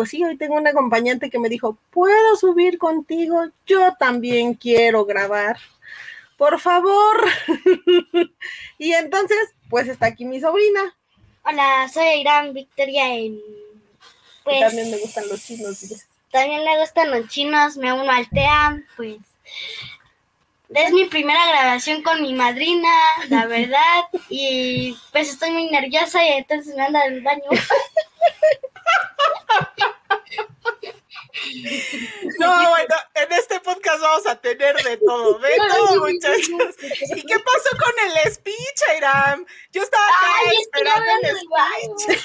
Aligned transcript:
pues 0.00 0.08
sí, 0.08 0.24
hoy 0.24 0.38
tengo 0.38 0.54
un 0.54 0.66
acompañante 0.66 1.28
que 1.28 1.38
me 1.38 1.50
dijo, 1.50 1.76
¿puedo 1.90 2.34
subir 2.36 2.78
contigo? 2.78 3.44
Yo 3.66 3.94
también 3.98 4.54
quiero 4.54 5.04
grabar. 5.04 5.58
Por 6.38 6.58
favor. 6.58 7.22
y 8.78 8.94
entonces, 8.94 9.36
pues 9.68 9.88
está 9.88 10.06
aquí 10.06 10.24
mi 10.24 10.40
sobrina. 10.40 10.96
Hola, 11.44 11.86
soy 11.92 12.22
Irán 12.22 12.54
Victoria. 12.54 13.14
Y 13.14 13.44
pues, 14.42 14.60
también 14.60 14.90
me 14.90 14.96
gustan 14.96 15.28
los 15.28 15.44
chinos. 15.44 16.06
También 16.30 16.64
le 16.64 16.78
gustan 16.78 17.10
los 17.10 17.28
chinos, 17.28 17.76
me 17.76 17.92
uno 17.92 18.10
al 18.10 18.26
TEA, 18.30 18.82
pues 18.96 19.18
es 20.74 20.92
mi 20.92 21.04
primera 21.04 21.46
grabación 21.46 22.02
con 22.02 22.22
mi 22.22 22.32
madrina, 22.32 22.88
la 23.28 23.44
verdad, 23.44 24.04
y 24.30 24.96
pues 25.12 25.28
estoy 25.28 25.50
muy 25.50 25.68
nerviosa 25.68 26.24
y 26.24 26.32
entonces 26.38 26.74
me 26.74 26.84
anda 26.84 27.04
del 27.04 27.20
baño. 27.20 27.42
No, 32.38 32.70
bueno, 32.70 32.94
en 33.14 33.32
este 33.32 33.60
podcast 33.60 34.00
vamos 34.00 34.26
a 34.26 34.36
tener 34.36 34.76
de 34.76 34.96
todo, 34.98 35.38
de 35.38 35.56
todo, 35.56 36.06
muchachos. 36.06 36.74
¿Y 37.14 37.22
qué 37.22 37.38
pasó 37.38 37.76
con 37.78 37.92
el 38.06 38.32
speech, 38.32 38.82
Airam? 38.88 39.44
Yo 39.72 39.82
estaba 39.82 40.06
acá 40.06 40.26
esperando 40.60 41.12
el 41.22 41.36
speech. 41.36 42.20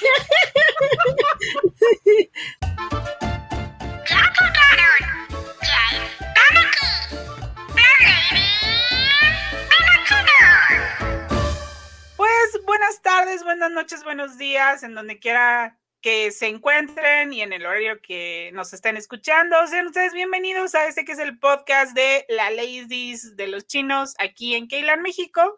Pues 12.16 12.66
buenas 12.66 13.02
tardes, 13.02 13.44
buenas 13.44 13.72
noches, 13.72 14.04
buenos 14.04 14.38
días, 14.38 14.84
en 14.84 14.96
donde 14.96 15.20
quiera 15.20 15.78
que 16.06 16.30
se 16.30 16.46
encuentren 16.46 17.34
y 17.34 17.42
en 17.42 17.52
el 17.52 17.66
horario 17.66 18.00
que 18.00 18.52
nos 18.54 18.72
estén 18.74 18.96
escuchando. 18.96 19.56
Sean 19.66 19.88
ustedes 19.88 20.14
bienvenidos 20.14 20.76
a 20.76 20.86
este 20.86 21.04
que 21.04 21.14
es 21.14 21.18
el 21.18 21.40
podcast 21.40 21.96
de 21.96 22.28
la 22.30 22.52
Ladies 22.52 23.36
de 23.36 23.48
los 23.48 23.66
chinos 23.66 24.14
aquí 24.20 24.54
en 24.54 24.68
Keilan, 24.68 25.02
México. 25.02 25.56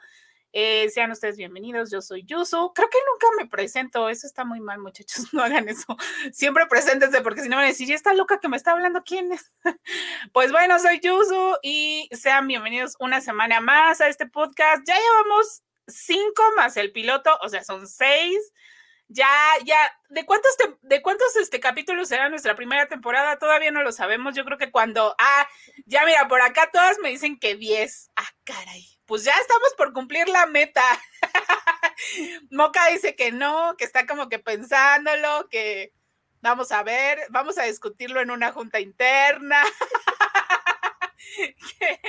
Eh, 0.53 0.87
sean 0.87 1.11
ustedes 1.11 1.35
bienvenidos, 1.35 1.91
yo 1.91 2.01
soy 2.01 2.23
Yusu. 2.23 2.71
Creo 2.73 2.89
que 2.89 2.97
nunca 3.11 3.27
me 3.37 3.49
presento, 3.49 4.07
eso 4.07 4.25
está 4.25 4.45
muy 4.45 4.61
mal, 4.61 4.79
muchachos, 4.79 5.25
no 5.33 5.43
hagan 5.43 5.67
eso. 5.67 5.97
Siempre 6.31 6.65
preséntense 6.67 7.19
porque 7.19 7.41
si 7.41 7.49
no 7.49 7.57
van 7.57 7.65
a 7.65 7.67
decir, 7.67 7.89
¿y 7.89 7.91
esta 7.91 8.13
loca 8.13 8.39
que 8.39 8.47
me 8.47 8.55
está 8.55 8.71
hablando 8.71 9.03
quién 9.03 9.33
es? 9.33 9.53
Pues 10.31 10.53
bueno, 10.53 10.79
soy 10.79 11.01
Yusu 11.01 11.57
y 11.61 12.07
sean 12.13 12.47
bienvenidos 12.47 12.95
una 13.01 13.19
semana 13.19 13.59
más 13.59 13.99
a 13.99 14.07
este 14.07 14.27
podcast. 14.27 14.87
Ya 14.87 14.95
llevamos 14.97 15.63
cinco 15.87 16.41
más 16.55 16.77
el 16.77 16.93
piloto, 16.93 17.37
o 17.41 17.49
sea, 17.49 17.65
son 17.65 17.85
seis 17.85 18.53
ya, 19.09 19.29
ya, 19.63 19.77
¿de 20.09 20.25
cuántos, 20.25 20.51
de 20.81 21.01
cuántos 21.01 21.35
este, 21.37 21.59
capítulos 21.59 22.09
será 22.09 22.29
nuestra 22.29 22.55
primera 22.55 22.87
temporada? 22.87 23.39
Todavía 23.39 23.71
no 23.71 23.81
lo 23.81 23.91
sabemos. 23.91 24.35
Yo 24.35 24.43
creo 24.43 24.57
que 24.57 24.71
cuando, 24.71 25.15
ah, 25.17 25.47
ya 25.85 26.05
mira, 26.05 26.27
por 26.27 26.41
acá 26.41 26.69
todas 26.71 26.99
me 26.99 27.09
dicen 27.09 27.39
que 27.39 27.55
10. 27.55 28.11
Ah, 28.15 28.27
caray. 28.43 28.85
Pues 29.05 29.23
ya 29.23 29.33
estamos 29.39 29.73
por 29.77 29.93
cumplir 29.93 30.27
la 30.27 30.45
meta. 30.45 30.83
Moca 32.51 32.87
dice 32.87 33.15
que 33.15 33.31
no, 33.31 33.75
que 33.77 33.85
está 33.85 34.05
como 34.05 34.27
que 34.27 34.39
pensándolo, 34.39 35.47
que 35.49 35.93
vamos 36.41 36.73
a 36.73 36.83
ver, 36.83 37.19
vamos 37.29 37.57
a 37.57 37.63
discutirlo 37.63 38.19
en 38.19 38.31
una 38.31 38.51
junta 38.51 38.81
interna. 38.81 39.63
que, 41.79 41.99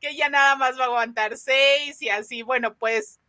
que 0.00 0.16
ya 0.16 0.28
nada 0.28 0.56
más 0.56 0.76
va 0.76 0.84
a 0.84 0.86
aguantar 0.86 1.36
seis 1.36 2.02
y 2.02 2.08
así. 2.08 2.42
Bueno, 2.42 2.76
pues 2.76 3.20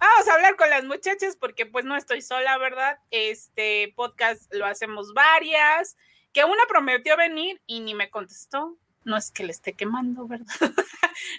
Vamos 0.00 0.28
a 0.28 0.34
hablar 0.34 0.56
con 0.56 0.70
las 0.70 0.84
muchachas 0.84 1.36
porque 1.36 1.66
pues 1.66 1.84
no 1.84 1.94
estoy 1.94 2.22
sola, 2.22 2.56
¿verdad? 2.56 2.98
Este 3.10 3.92
podcast 3.94 4.50
lo 4.54 4.64
hacemos 4.64 5.12
varias, 5.12 5.98
que 6.32 6.42
una 6.42 6.64
prometió 6.66 7.18
venir 7.18 7.60
y 7.66 7.80
ni 7.80 7.94
me 7.94 8.08
contestó. 8.08 8.78
No 9.04 9.18
es 9.18 9.30
que 9.30 9.44
le 9.44 9.52
esté 9.52 9.74
quemando, 9.74 10.26
¿verdad? 10.26 10.46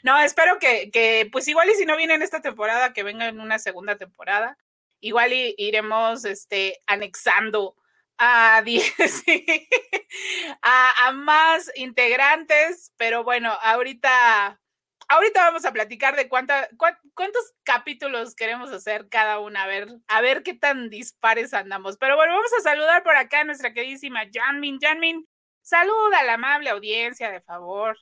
no, 0.04 0.20
espero 0.20 0.60
que, 0.60 0.92
que, 0.92 1.28
pues 1.32 1.48
igual 1.48 1.72
y 1.72 1.74
si 1.74 1.88
no 1.88 1.98
viene 1.98 2.14
en 2.14 2.22
esta 2.22 2.42
temporada, 2.42 2.94
que 2.94 3.02
venga 3.02 3.28
en 3.28 3.40
una 3.40 3.58
segunda 3.58 3.98
temporada. 3.98 4.60
Igual 5.00 5.34
y 5.34 5.56
iremos 5.58 6.24
este, 6.26 6.84
anexando 6.86 7.76
a, 8.20 8.64
a, 10.62 11.08
a 11.08 11.12
más 11.14 11.72
integrantes, 11.76 12.94
pero 12.96 13.24
bueno, 13.24 13.52
ahorita 13.64 14.62
ahorita 15.12 15.42
vamos 15.42 15.66
a 15.66 15.74
platicar 15.74 16.16
de 16.16 16.30
cuánta, 16.30 16.70
cuántos 16.78 17.54
capítulos 17.64 18.34
queremos 18.34 18.72
hacer 18.72 19.10
cada 19.10 19.40
una, 19.40 19.64
a 19.64 19.68
ver, 19.68 19.88
a 20.08 20.22
ver 20.22 20.42
qué 20.42 20.54
tan 20.54 20.90
dispares 20.90 21.54
andamos. 21.54 21.98
Pero 21.98 22.16
bueno, 22.16 22.34
vamos 22.34 22.52
a 22.58 22.64
saludar 22.64 23.04
por 23.04 23.16
acá 23.16 23.42
a 23.42 23.44
nuestra 23.44 23.74
queridísima 23.74 24.22
Janmin. 24.32 24.80
Janmin, 24.82 25.28
saluda 25.62 26.20
a 26.20 26.24
la 26.24 26.36
amable 26.36 26.70
audiencia, 26.70 27.30
de 27.30 27.42
favor. 27.42 27.98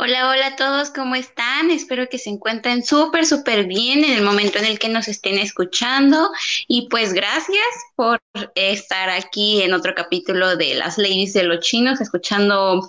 Hola, 0.00 0.30
hola 0.30 0.46
a 0.48 0.56
todos, 0.56 0.90
¿cómo 0.90 1.14
están? 1.16 1.70
Espero 1.70 2.08
que 2.08 2.18
se 2.18 2.30
encuentren 2.30 2.84
súper, 2.84 3.26
súper 3.26 3.66
bien 3.66 4.04
en 4.04 4.18
el 4.18 4.22
momento 4.22 4.58
en 4.58 4.64
el 4.64 4.78
que 4.78 4.88
nos 4.88 5.08
estén 5.08 5.38
escuchando. 5.38 6.30
Y 6.68 6.88
pues 6.88 7.12
gracias 7.12 7.66
por 7.96 8.20
estar 8.54 9.10
aquí 9.10 9.62
en 9.62 9.74
otro 9.74 9.94
capítulo 9.94 10.56
de 10.56 10.74
Las 10.74 10.98
Ladies 10.98 11.32
de 11.32 11.44
los 11.44 11.60
Chinos, 11.60 12.00
escuchando 12.00 12.80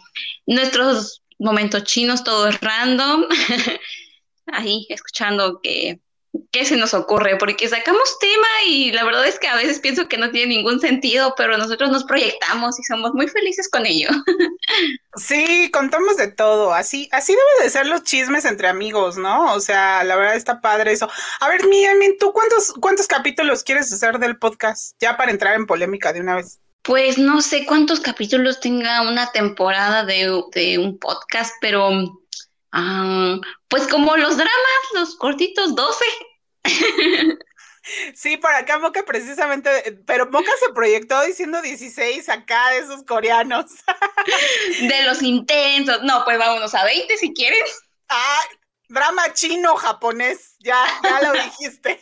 nuestros 0.46 1.24
momentos 1.40 1.84
chinos, 1.86 2.24
todo 2.24 2.50
random, 2.52 3.26
ahí 4.48 4.86
escuchando 4.90 5.60
que 5.62 6.00
qué 6.52 6.66
se 6.66 6.78
nos 6.78 6.94
ocurre, 6.94 7.38
porque 7.38 7.68
sacamos 7.68 8.18
tema 8.20 8.48
y 8.68 8.92
la 8.92 9.04
verdad 9.04 9.26
es 9.26 9.40
que 9.40 9.48
a 9.48 9.56
veces 9.56 9.80
pienso 9.80 10.08
que 10.08 10.18
no 10.18 10.32
tiene 10.32 10.56
ningún 10.56 10.80
sentido, 10.80 11.34
pero 11.36 11.58
nosotros 11.58 11.90
nos 11.90 12.04
proyectamos 12.04 12.80
y 12.80 12.84
somos 12.84 13.14
muy 13.14 13.28
felices 13.28 13.70
con 13.70 13.86
ello. 13.86 14.10
Sí, 15.16 15.70
contamos 15.74 16.16
de 16.16 16.32
todo, 16.32 16.72
así, 16.72 17.10
así 17.12 17.34
debe 17.34 17.64
de 17.64 17.70
ser 17.72 17.88
los 17.88 18.04
chismes 18.04 18.46
entre 18.46 18.68
amigos, 18.68 19.18
¿no? 19.18 19.54
O 19.54 19.60
sea, 19.60 20.04
la 20.04 20.16
verdad 20.16 20.36
está 20.36 20.62
padre 20.62 20.92
eso. 20.92 21.10
A 21.40 21.50
ver, 21.50 21.66
Miamin, 21.68 22.18
¿tú 22.20 22.32
cuántos, 22.32 22.74
cuántos 22.80 23.08
capítulos 23.08 23.64
quieres 23.64 23.92
hacer 23.92 24.20
del 24.20 24.38
podcast? 24.38 24.96
Ya 25.00 25.18
para 25.18 25.32
entrar 25.32 25.56
en 25.56 25.66
polémica 25.66 26.14
de 26.14 26.22
una 26.22 26.36
vez. 26.36 26.60
Pues 26.90 27.20
no 27.20 27.40
sé 27.44 27.68
cuántos 27.68 28.00
capítulos 28.00 28.60
tenga 28.62 29.04
una 29.04 29.32
temporada 29.32 30.04
de, 30.06 30.80
un 30.80 30.98
podcast, 30.98 31.54
pero 31.62 31.92
ah, 32.72 33.38
pues 33.68 33.88
como 33.88 34.18
los 34.18 34.38
dramas, 34.38 34.84
los 34.96 35.16
cortitos, 35.16 35.76
12. 35.76 36.06
Sí, 38.14 38.38
por 38.38 38.52
acá 38.52 38.78
Moca 38.78 39.04
precisamente, 39.04 40.00
pero 40.06 40.30
Moca 40.30 40.52
se 40.64 40.74
proyectó 40.74 41.20
diciendo 41.24 41.60
16 41.62 42.28
acá 42.30 42.72
de 42.72 42.80
esos 42.80 43.04
coreanos. 43.04 43.66
De 44.82 45.04
los 45.04 45.24
intensos. 45.24 46.04
No, 46.04 46.24
pues 46.24 46.38
vámonos 46.38 46.76
a 46.76 46.84
20 46.84 47.18
si 47.18 47.34
quieres. 47.34 47.82
Ah, 48.10 48.42
drama 48.90 49.34
chino 49.34 49.76
japonés, 49.76 50.56
ya, 50.60 50.84
ya 51.04 51.22
lo 51.22 51.34
dijiste. 51.44 52.02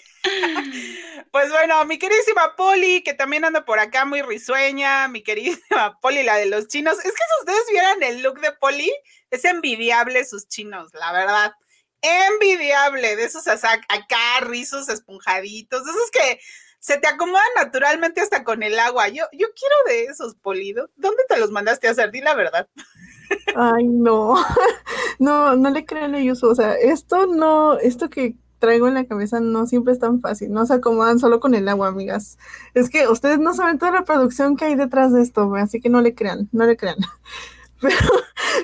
Pues 1.32 1.50
bueno, 1.52 1.86
mi 1.86 2.00
queridísima 2.00 2.56
Poli, 2.56 3.04
que 3.04 3.14
también 3.14 3.46
anda 3.46 3.66
por 3.66 3.80
acá 3.80 4.06
muy 4.06 4.22
risueña, 4.22 5.08
mi 5.08 5.22
queridísima 5.22 6.00
Poli, 6.02 6.24
la 6.24 6.38
de 6.38 6.48
los 6.48 6.68
chinos. 6.68 6.98
Es 6.98 7.12
que 7.12 7.12
si 7.12 7.40
ustedes 7.42 7.64
vieran 7.70 8.04
el 8.04 8.22
look 8.24 8.40
de 8.42 8.52
Poli, 8.54 8.92
es 9.30 9.46
envidiable 9.46 10.26
sus 10.26 10.48
chinos, 10.48 10.94
la 10.94 11.12
verdad. 11.12 11.54
Envidiable, 12.02 13.16
de 13.16 13.26
esos 13.26 13.48
acá 13.48 14.40
rizos 14.42 14.90
esponjaditos, 14.90 15.84
de 15.84 15.92
esos 15.92 16.12
que 16.12 16.40
se 16.80 16.98
te 16.98 17.08
acomodan 17.08 17.50
naturalmente 17.56 18.22
hasta 18.22 18.44
con 18.44 18.64
el 18.64 18.80
agua. 18.80 19.10
Yo, 19.10 19.26
yo 19.34 19.48
quiero 19.54 19.76
de 19.88 20.06
esos, 20.06 20.36
Poli. 20.36 20.74
¿Dónde 20.74 21.24
te 21.28 21.38
los 21.38 21.52
mandaste 21.52 21.88
a 21.88 21.92
hacer? 21.92 22.12
Di 22.12 22.22
la 22.22 22.36
verdad. 22.36 22.68
Ay, 23.56 23.88
no. 23.88 24.36
No, 25.20 25.56
no 25.56 25.72
le 25.72 25.84
crean 25.84 26.14
a 26.14 26.20
ellos. 26.20 26.44
O 26.44 26.54
sea, 26.54 26.76
esto 26.76 27.26
no, 27.26 27.80
esto 27.80 28.08
que 28.08 28.36
traigo 28.60 28.88
en 28.88 28.94
la 28.96 29.06
cabeza 29.06 29.40
no 29.40 29.66
siempre 29.66 29.94
es 29.94 30.00
tan 30.00 30.22
fácil, 30.22 30.52
no 30.52 30.66
se 30.66 30.74
acomodan 30.74 31.20
solo 31.20 31.40
con 31.40 31.54
el 31.56 31.68
agua, 31.70 31.88
amigas. 31.88 32.38
Es 32.74 32.90
que 32.90 33.08
ustedes 33.08 33.40
no 33.40 33.54
saben 33.54 33.78
toda 33.78 33.92
la 33.92 34.04
producción 34.04 34.56
que 34.56 34.66
hay 34.66 34.76
detrás 34.76 35.14
de 35.14 35.22
esto, 35.22 35.54
así 35.56 35.80
que 35.80 35.90
no 35.90 36.02
le 36.02 36.16
crean, 36.16 36.50
no 36.52 36.66
le 36.66 36.78
crean. 36.78 36.98
Pero, 37.80 37.96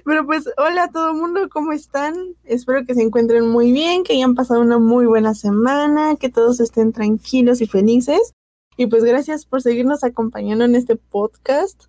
pero 0.05 0.25
pues, 0.25 0.49
hola 0.57 0.85
a 0.85 0.91
todo 0.91 1.11
el 1.11 1.17
mundo, 1.17 1.47
¿cómo 1.47 1.71
están? 1.71 2.15
Espero 2.45 2.83
que 2.83 2.95
se 2.95 3.03
encuentren 3.03 3.47
muy 3.47 3.71
bien, 3.71 4.03
que 4.03 4.13
hayan 4.13 4.33
pasado 4.33 4.61
una 4.61 4.79
muy 4.79 5.05
buena 5.05 5.35
semana, 5.35 6.15
que 6.15 6.29
todos 6.29 6.59
estén 6.59 6.93
tranquilos 6.93 7.61
y 7.61 7.67
felices. 7.67 8.33
Y 8.75 8.87
pues 8.87 9.03
gracias 9.03 9.45
por 9.45 9.61
seguirnos 9.61 10.03
acompañando 10.03 10.65
en 10.65 10.73
este 10.73 10.95
podcast 10.95 11.83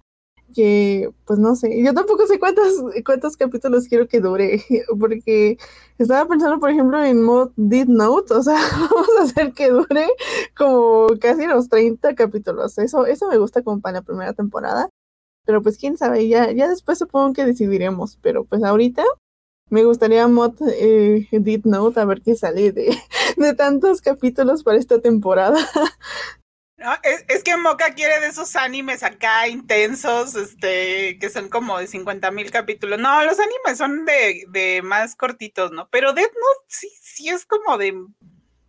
que, 0.55 1.11
pues 1.27 1.39
no 1.39 1.57
sé, 1.57 1.83
yo 1.83 1.93
tampoco 1.95 2.27
sé 2.27 2.39
cuántos, 2.39 2.83
cuántos 3.05 3.37
capítulos 3.37 3.87
quiero 3.89 4.09
que 4.09 4.21
dure, 4.21 4.63
porque 5.01 5.59
estaba 5.99 6.29
pensando, 6.29 6.59
por 6.61 6.71
ejemplo, 6.71 7.03
en 7.03 7.23
mod 7.23 7.51
Did 7.57 7.89
Note, 7.89 8.35
o 8.35 8.43
sea, 8.43 8.59
vamos 8.91 9.09
a 9.21 9.25
hacer 9.25 9.53
que 9.53 9.71
dure 9.71 10.09
como 10.57 11.09
casi 11.21 11.47
los 11.47 11.69
30 11.69 12.15
capítulos, 12.15 12.79
eso, 12.79 13.07
eso 13.07 13.29
me 13.29 13.39
gusta 13.39 13.63
como 13.63 13.81
para 13.81 13.99
la 13.99 14.03
primera 14.03 14.33
temporada, 14.33 14.89
pero 15.45 15.63
pues 15.63 15.77
quién 15.79 15.97
sabe, 15.99 16.29
ya, 16.29 16.51
ya 16.53 16.69
después 16.69 16.99
supongo 16.99 17.35
que 17.35 17.45
decidiremos, 17.45 18.19
pero 18.23 18.45
pues 18.45 18.63
ahorita 18.65 19.05
me 19.71 19.85
gustaría 19.85 20.29
mod 20.29 20.55
eh, 20.69 21.27
Note 21.65 22.01
a 22.01 22.05
ver 22.05 22.23
qué 22.23 22.37
sale 22.37 22.73
de, 22.73 22.97
de 23.37 23.55
tantos 23.55 24.01
capítulos 24.01 24.63
para 24.63 24.79
esta 24.79 25.01
temporada. 25.01 25.59
Es, 27.03 27.43
que 27.43 27.57
Moca 27.57 27.95
quiere 27.95 28.21
de 28.21 28.29
esos 28.29 28.57
animes 28.57 29.03
acá 29.03 29.49
intensos, 29.49 30.35
este, 30.35 31.19
que 31.19 31.31
son 31.31 31.49
como 31.49 31.79
de 31.79 31.87
50 31.87 32.31
mil 32.31 32.51
capítulos. 32.51 32.99
No, 32.99 33.25
los 33.25 33.39
animes 33.39 33.79
son 33.79 34.05
de, 34.05 34.81
más 34.83 35.17
cortitos, 35.17 35.73
¿no? 35.73 35.89
Pero 35.91 36.13
Death 36.13 36.33
Note 36.33 36.67
sí, 36.69 36.91
sí 37.01 37.29
es 37.29 37.47
como 37.47 37.79
de 37.79 37.95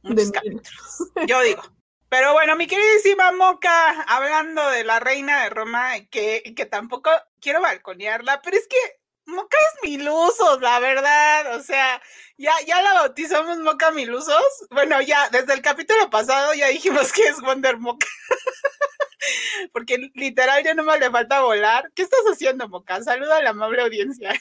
muchos 0.03 0.31
capítulos. 0.31 1.11
Yo 1.27 1.41
digo. 1.41 1.61
Pero 2.07 2.33
bueno, 2.33 2.55
mi 2.55 2.67
queridísima 2.67 3.31
Moca, 3.31 4.03
hablando 4.03 4.69
de 4.69 4.83
la 4.83 4.99
reina 4.99 5.43
de 5.43 5.49
Roma, 5.49 5.99
que, 6.09 6.53
que 6.55 6.65
tampoco 6.65 7.09
quiero 7.41 7.61
balconearla, 7.61 8.41
pero 8.41 8.55
es 8.55 8.67
que 8.67 8.77
Moca 9.25 9.57
es 9.57 9.89
milusos, 9.89 10.61
la 10.61 10.79
verdad. 10.79 11.55
O 11.55 11.63
sea, 11.63 12.01
ya, 12.37 12.53
ya 12.67 12.81
la 12.81 12.93
bautizamos 12.93 13.57
Moca 13.59 13.91
Milusos. 13.91 14.67
Bueno, 14.69 15.01
ya 15.01 15.29
desde 15.29 15.53
el 15.53 15.61
capítulo 15.61 16.09
pasado 16.09 16.53
ya 16.53 16.67
dijimos 16.67 17.11
que 17.11 17.23
es 17.23 17.41
Wonder 17.41 17.77
Moca. 17.77 18.07
Porque 19.73 20.11
literal 20.13 20.63
ya 20.63 20.73
no 20.73 20.83
me 20.83 20.99
le 20.99 21.09
falta 21.09 21.41
volar. 21.41 21.91
¿Qué 21.95 22.03
estás 22.03 22.21
haciendo, 22.31 22.69
Moca? 22.69 23.01
Saluda 23.01 23.37
a 23.37 23.43
la 23.43 23.49
amable 23.51 23.81
audiencia. 23.81 24.33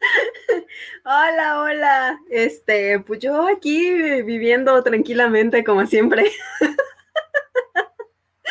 Hola, 1.04 1.60
hola. 1.60 2.18
Este, 2.28 2.98
pues 3.00 3.20
yo 3.20 3.46
aquí 3.46 4.22
viviendo 4.22 4.82
tranquilamente 4.82 5.62
como 5.62 5.86
siempre. 5.86 6.30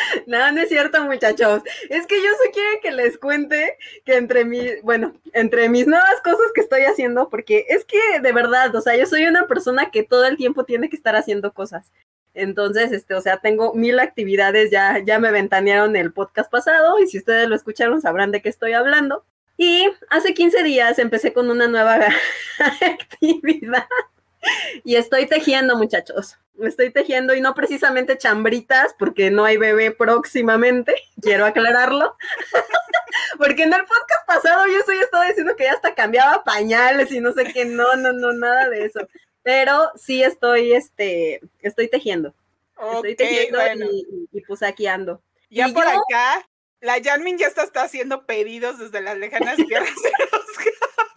No, 0.26 0.52
no 0.52 0.60
es 0.60 0.68
cierto, 0.68 1.02
muchachos. 1.04 1.62
Es 1.88 2.06
que 2.06 2.16
yo 2.16 2.28
solo 2.38 2.50
quiero 2.52 2.80
que 2.82 2.90
les 2.92 3.18
cuente 3.18 3.76
que 4.04 4.16
entre 4.16 4.44
mi, 4.44 4.60
bueno, 4.82 5.14
entre 5.32 5.68
mis 5.68 5.86
nuevas 5.86 6.20
cosas 6.22 6.52
que 6.54 6.60
estoy 6.60 6.82
haciendo, 6.82 7.28
porque 7.28 7.66
es 7.68 7.84
que 7.84 7.98
de 8.20 8.32
verdad, 8.32 8.74
o 8.74 8.80
sea, 8.80 8.96
yo 8.96 9.06
soy 9.06 9.26
una 9.26 9.46
persona 9.46 9.90
que 9.90 10.02
todo 10.02 10.24
el 10.26 10.36
tiempo 10.36 10.64
tiene 10.64 10.88
que 10.88 10.96
estar 10.96 11.16
haciendo 11.16 11.52
cosas. 11.52 11.90
Entonces, 12.34 12.92
este, 12.92 13.14
o 13.14 13.20
sea, 13.20 13.38
tengo 13.38 13.74
mil 13.74 13.98
actividades, 14.00 14.70
ya, 14.70 14.98
ya 15.04 15.18
me 15.18 15.30
ventanearon 15.30 15.96
el 15.96 16.12
podcast 16.12 16.50
pasado 16.50 16.98
y 16.98 17.06
si 17.06 17.18
ustedes 17.18 17.48
lo 17.48 17.54
escucharon 17.54 18.00
sabrán 18.00 18.30
de 18.30 18.40
qué 18.40 18.48
estoy 18.48 18.72
hablando. 18.72 19.24
Y 19.58 19.86
hace 20.08 20.32
15 20.34 20.62
días 20.62 20.98
empecé 20.98 21.32
con 21.32 21.50
una 21.50 21.68
nueva 21.68 22.00
actividad 22.80 23.86
y 24.84 24.96
estoy 24.96 25.26
tejiendo, 25.26 25.76
muchachos. 25.76 26.38
Estoy 26.60 26.90
tejiendo 26.90 27.34
y 27.34 27.40
no 27.40 27.54
precisamente 27.54 28.18
chambritas, 28.18 28.94
porque 28.98 29.30
no 29.30 29.44
hay 29.44 29.56
bebé 29.56 29.90
próximamente, 29.90 30.94
quiero 31.22 31.46
aclararlo. 31.46 32.16
porque 33.38 33.64
en 33.64 33.72
el 33.72 33.80
podcast 33.80 34.26
pasado 34.26 34.66
yo 34.66 34.82
soy 34.84 34.98
estaba 34.98 35.26
diciendo 35.26 35.56
que 35.56 35.64
ya 35.64 35.72
hasta 35.72 35.94
cambiaba 35.94 36.44
pañales 36.44 37.10
y 37.12 37.20
no 37.20 37.32
sé 37.32 37.44
qué, 37.52 37.64
no, 37.64 37.96
no, 37.96 38.12
no, 38.12 38.32
nada 38.32 38.68
de 38.68 38.84
eso. 38.84 39.00
Pero 39.42 39.90
sí 39.96 40.22
estoy, 40.22 40.72
este, 40.72 41.40
estoy 41.60 41.88
tejiendo. 41.88 42.32
estoy 42.94 43.16
tejiendo 43.16 43.58
y, 44.32 44.40
pues 44.42 44.62
aquí 44.62 44.86
ando. 44.86 45.20
Ya 45.50 45.68
por 45.68 45.84
acá, 45.84 46.48
la 46.80 47.02
Janmin 47.02 47.38
ya 47.38 47.48
está, 47.48 47.64
está 47.64 47.82
haciendo 47.82 48.24
pedidos 48.24 48.78
desde 48.78 49.00
las 49.00 49.18
lejanas 49.18 49.56
tierras 49.56 49.94
de 50.02 50.12
los 50.30 50.58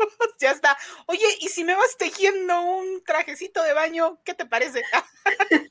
ya 0.39 0.51
está. 0.51 0.77
Oye, 1.07 1.25
¿y 1.41 1.49
si 1.49 1.63
me 1.63 1.75
vas 1.75 1.97
tejiendo 1.97 2.61
un 2.61 3.03
trajecito 3.03 3.63
de 3.63 3.73
baño? 3.73 4.19
¿Qué 4.23 4.33
te 4.33 4.45
parece? 4.45 4.83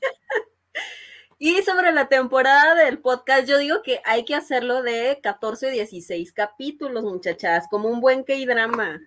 y 1.39 1.61
sobre 1.63 1.91
la 1.91 2.07
temporada 2.07 2.75
del 2.75 2.99
podcast, 2.99 3.47
yo 3.47 3.57
digo 3.57 3.81
que 3.83 4.01
hay 4.05 4.25
que 4.25 4.35
hacerlo 4.35 4.83
de 4.83 5.19
14 5.21 5.67
o 5.67 5.71
16 5.71 6.31
capítulos, 6.33 7.03
muchachas, 7.03 7.67
como 7.69 7.89
un 7.89 8.01
buen 8.01 8.23
K-drama. 8.23 9.01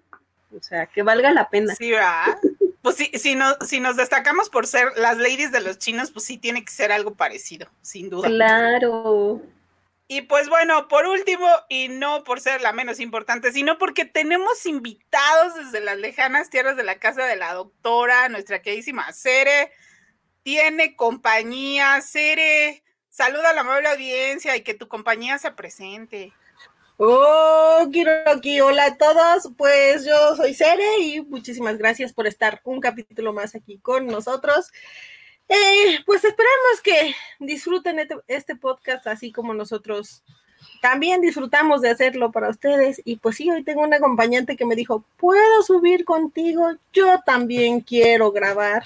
O 0.57 0.63
sea, 0.63 0.87
que 0.87 1.03
valga 1.03 1.31
la 1.33 1.51
pena. 1.51 1.75
Sí, 1.75 1.91
¿verdad? 1.91 2.39
Pues 2.83 2.97
sí, 2.97 3.11
si, 3.15 3.35
no, 3.35 3.57
si 3.61 3.81
nos 3.81 3.97
destacamos 3.97 4.49
por 4.49 4.67
ser 4.67 4.89
las 4.97 5.19
ladies 5.19 5.53
de 5.53 5.61
los 5.61 5.79
chinos, 5.79 6.11
pues 6.11 6.25
sí 6.25 6.39
tiene 6.39 6.65
que 6.65 6.73
ser 6.73 6.91
algo 6.91 7.15
parecido, 7.15 7.69
sin 7.83 8.09
duda. 8.09 8.29
Claro. 8.29 9.43
Y 10.11 10.23
pues 10.23 10.49
bueno, 10.49 10.89
por 10.89 11.07
último, 11.07 11.47
y 11.69 11.89
no 11.89 12.25
por 12.25 12.41
ser 12.41 12.63
la 12.63 12.73
menos 12.73 12.99
importante, 12.99 13.53
sino 13.53 13.77
porque 13.77 14.07
tenemos 14.07 14.65
invitados 14.65 15.55
desde 15.55 15.85
las 15.85 15.99
lejanas 15.99 16.49
tierras 16.49 16.79
de 16.79 16.83
la 16.83 16.99
casa 16.99 17.27
de 17.27 17.37
la 17.37 17.53
doctora, 17.53 18.31
nuestra 18.31 18.63
queridísima 18.63 19.13
Cere. 19.13 19.71
Tiene 20.43 20.97
compañía, 20.97 22.01
Cere. 22.01 22.83
Saluda 23.11 23.51
a 23.51 23.53
la 23.53 23.61
amable 23.61 23.89
audiencia 23.89 24.57
y 24.57 24.63
que 24.63 24.73
tu 24.73 24.89
compañía 24.89 25.37
se 25.37 25.51
presente. 25.51 26.33
Oh, 26.97 27.87
aquí, 28.27 28.61
hola 28.63 28.87
a 28.87 28.97
todos. 28.97 29.53
Pues 29.59 30.07
yo 30.07 30.37
soy 30.37 30.55
Cere 30.55 31.01
y 31.01 31.21
muchísimas 31.21 31.77
gracias 31.77 32.15
por 32.15 32.27
estar 32.27 32.63
un 32.65 32.81
capítulo 32.81 33.35
más 33.35 33.55
aquí 33.55 33.79
con 33.79 34.07
nosotros. 34.07 34.73
Eh, 35.49 36.01
pues 36.05 36.25
esperamos 36.25 36.81
que 36.83 37.15
disfruten 37.39 37.99
este, 37.99 38.17
este, 38.27 38.57
podcast 38.57 39.07
así 39.07 39.33
como 39.33 39.55
nosotros 39.55 40.23
también 40.83 41.21
disfrutamos 41.21 41.81
de 41.81 41.91
hacerlo 41.91 42.31
para 42.31 42.51
ustedes. 42.51 43.01
Y 43.05 43.17
pues 43.17 43.37
sí, 43.37 43.51
hoy 43.51 43.63
tengo 43.65 43.83
un 43.83 43.95
acompañante 43.95 44.57
que 44.57 44.67
me 44.67 44.77
dijo, 44.77 45.05
¿puedo 45.17 45.63
subir 45.63 46.05
contigo? 46.05 46.73
Yo 46.93 47.21
también 47.25 47.81
quiero 47.81 48.31
grabar. 48.31 48.85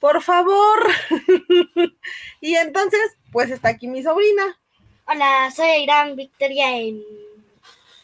Por 0.00 0.22
favor. 0.22 0.88
y 2.40 2.56
entonces, 2.56 3.16
pues 3.32 3.50
está 3.50 3.70
aquí 3.70 3.86
mi 3.86 4.02
sobrina. 4.02 4.58
Hola, 5.06 5.50
soy 5.54 5.82
Irán 5.82 6.16
Victoria. 6.16 6.66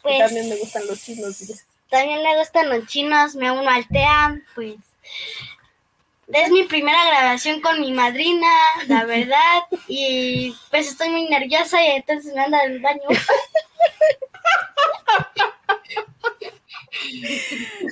Pues, 0.03 0.19
también 0.19 0.49
me 0.49 0.57
gustan 0.57 0.87
los 0.87 1.03
chinos. 1.03 1.65
También 1.89 2.23
me 2.23 2.39
gustan 2.39 2.69
los 2.69 2.87
chinos, 2.87 3.35
me 3.35 3.51
uno 3.51 3.69
al 3.69 3.87
pues 4.55 4.77
es 6.33 6.51
mi 6.51 6.65
primera 6.65 7.05
grabación 7.07 7.61
con 7.61 7.81
mi 7.81 7.93
madrina, 7.93 8.49
la 8.87 9.05
verdad, 9.07 9.63
y 9.89 10.55
pues 10.71 10.89
estoy 10.89 11.11
muy 11.11 11.29
nerviosa 11.29 11.83
y 11.83 11.89
entonces 11.89 12.35
me 12.35 12.43
anda 12.43 12.63
del 12.63 12.81
baño. 12.81 13.03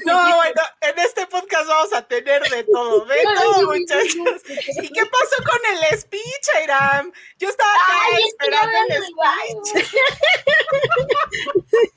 No, 0.04 0.36
bueno, 0.36 0.62
en 0.80 0.98
este 0.98 1.26
podcast 1.26 1.66
vamos 1.66 1.92
a 1.92 2.02
tener 2.02 2.42
de 2.42 2.64
todo, 2.64 3.04
de 3.04 3.22
todo, 3.36 3.66
muchachos. 3.66 4.42
¿Y 4.82 4.88
qué 4.88 5.06
pasó 5.06 5.42
con 5.44 5.58
el 5.72 5.98
speech, 5.98 6.48
Airam? 6.56 7.12
Yo 7.38 7.48
estaba 7.48 7.70
acá 7.72 8.18
esperando 8.26 8.78
el 8.88 9.04
speech. 9.04 9.86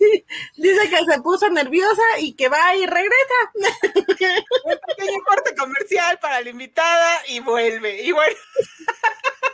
Dice 0.57 0.89
que 0.89 1.05
se 1.05 1.21
puso 1.21 1.49
nerviosa 1.49 2.01
y 2.19 2.33
que 2.33 2.49
va 2.49 2.75
y 2.75 2.85
regresa. 2.85 3.35
Para 6.19 6.41
la 6.41 6.49
invitada 6.49 7.21
y 7.27 7.39
vuelve. 7.39 8.01
Y 8.01 8.11
bueno. 8.11 8.35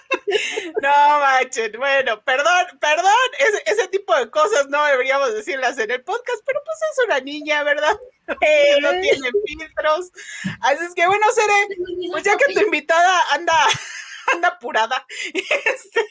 No, 0.82 1.20
manchen. 1.20 1.72
Bueno, 1.78 2.22
perdón, 2.24 2.78
perdón. 2.82 3.14
Ese, 3.40 3.64
ese, 3.66 3.88
tipo 3.88 4.14
de 4.16 4.30
cosas 4.30 4.68
no 4.68 4.84
deberíamos 4.86 5.34
decirlas 5.34 5.78
en 5.80 5.90
el 5.90 6.04
podcast, 6.04 6.44
pero 6.46 6.62
pues 6.66 6.78
es 6.92 7.06
una 7.06 7.20
niña, 7.22 7.64
¿verdad? 7.64 7.98
no 8.28 8.92
tiene 9.02 9.32
filtros. 9.46 10.12
Así 10.62 10.84
es 10.86 10.94
que 10.94 11.08
bueno, 11.08 11.26
Seré, 11.32 11.68
pues 12.12 12.24
ya 12.24 12.36
que 12.36 12.54
tu 12.54 12.60
invitada 12.60 13.22
anda 13.32 13.54
anda 14.34 14.50
apurada, 14.50 15.06
este, 15.34 16.06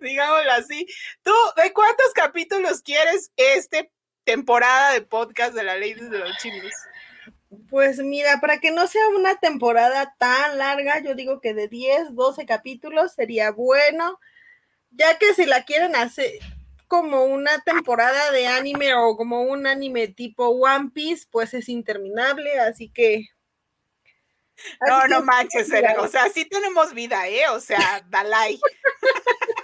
digámoslo 0.00 0.52
así. 0.52 0.86
¿Tú 1.22 1.34
de 1.56 1.72
cuántos 1.72 2.12
capítulos 2.14 2.82
quieres 2.82 3.30
este 3.36 3.92
temporada 4.24 4.92
de 4.92 5.02
podcast 5.02 5.54
de 5.54 5.64
la 5.64 5.76
ley 5.76 5.94
de 5.94 6.18
los 6.18 6.36
Chinos? 6.38 6.72
Pues 7.70 7.98
mira, 7.98 8.40
para 8.40 8.58
que 8.58 8.70
no 8.70 8.86
sea 8.86 9.08
una 9.08 9.36
temporada 9.36 10.14
tan 10.18 10.58
larga, 10.58 11.00
yo 11.00 11.14
digo 11.14 11.40
que 11.40 11.54
de 11.54 11.68
10, 11.68 12.14
12 12.14 12.44
capítulos 12.44 13.12
sería 13.12 13.52
bueno, 13.52 14.20
ya 14.90 15.18
que 15.18 15.32
si 15.34 15.46
la 15.46 15.64
quieren 15.64 15.96
hacer 15.96 16.30
como 16.88 17.24
una 17.24 17.60
temporada 17.60 18.32
de 18.32 18.48
anime 18.48 18.94
o 18.94 19.16
como 19.16 19.42
un 19.42 19.66
anime 19.66 20.08
tipo 20.08 20.48
One 20.48 20.90
Piece, 20.92 21.26
pues 21.30 21.54
es 21.54 21.68
interminable, 21.68 22.58
así 22.60 22.90
que... 22.90 23.28
no, 24.86 25.06
no 25.06 25.22
manches, 25.22 25.70
o 25.98 26.08
sea, 26.08 26.28
sí 26.28 26.44
tenemos 26.44 26.92
vida, 26.92 27.28
¿eh? 27.28 27.48
O 27.50 27.60
sea, 27.60 28.04
Dalai. 28.08 28.60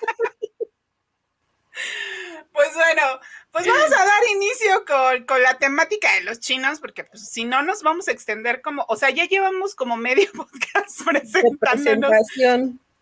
pues 2.53 2.75
bueno, 2.75 3.03
pues 3.51 3.67
vamos 3.67 3.93
a 3.93 4.05
dar 4.05 4.23
inicio 4.33 4.85
con, 5.27 5.43
la 5.43 5.59
temática 5.59 6.13
de 6.15 6.23
los 6.23 6.41
chinos, 6.41 6.81
porque 6.81 7.05
pues, 7.05 7.29
si 7.29 7.45
no 7.45 7.63
nos 7.63 7.83
vamos 7.83 8.09
a 8.09 8.13
extender 8.13 8.63
como, 8.63 8.85
o 8.89 8.97
sea, 8.97 9.11
ya 9.11 9.27
llevamos 9.27 9.75
como 9.75 9.97
medio 9.97 10.31
podcast 10.35 11.03
presentándonos. 11.05 12.13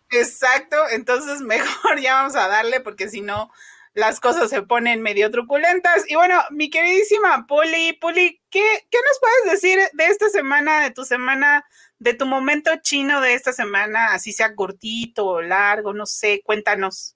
Exacto, 0.09 0.77
entonces 0.91 1.41
mejor 1.41 1.99
ya 2.01 2.15
vamos 2.15 2.35
a 2.35 2.47
darle, 2.47 2.79
porque 2.81 3.09
si 3.09 3.21
no, 3.21 3.51
las 3.93 4.19
cosas 4.19 4.49
se 4.49 4.61
ponen 4.61 5.01
medio 5.01 5.29
truculentas. 5.31 6.03
Y 6.07 6.15
bueno, 6.15 6.41
mi 6.51 6.69
queridísima 6.69 7.45
Poli, 7.47 7.93
Poli, 7.93 8.41
¿qué, 8.49 8.87
¿qué 8.89 8.97
nos 9.07 9.19
puedes 9.19 9.61
decir 9.61 9.79
de 9.93 10.05
esta 10.05 10.29
semana, 10.29 10.81
de 10.81 10.91
tu 10.91 11.05
semana, 11.05 11.65
de 11.99 12.13
tu 12.13 12.25
momento 12.25 12.71
chino 12.81 13.21
de 13.21 13.33
esta 13.33 13.53
semana, 13.53 14.13
así 14.13 14.33
sea 14.33 14.55
cortito 14.55 15.25
o 15.25 15.41
largo, 15.41 15.93
no 15.93 16.05
sé, 16.05 16.41
cuéntanos. 16.43 17.15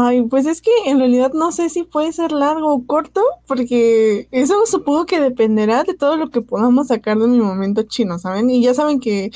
Ay, 0.00 0.22
pues 0.22 0.46
es 0.46 0.62
que 0.62 0.70
en 0.86 1.00
realidad 1.00 1.32
no 1.32 1.50
sé 1.50 1.68
si 1.70 1.82
puede 1.82 2.12
ser 2.12 2.30
largo 2.30 2.72
o 2.72 2.86
corto, 2.86 3.20
porque 3.48 4.28
eso 4.30 4.54
supongo 4.66 5.06
que 5.06 5.18
dependerá 5.18 5.82
de 5.82 5.94
todo 5.94 6.16
lo 6.16 6.30
que 6.30 6.40
podamos 6.40 6.86
sacar 6.86 7.18
de 7.18 7.26
mi 7.26 7.38
momento 7.38 7.82
chino, 7.82 8.16
¿saben? 8.20 8.48
Y 8.48 8.62
ya 8.62 8.74
saben 8.74 9.00
que, 9.00 9.32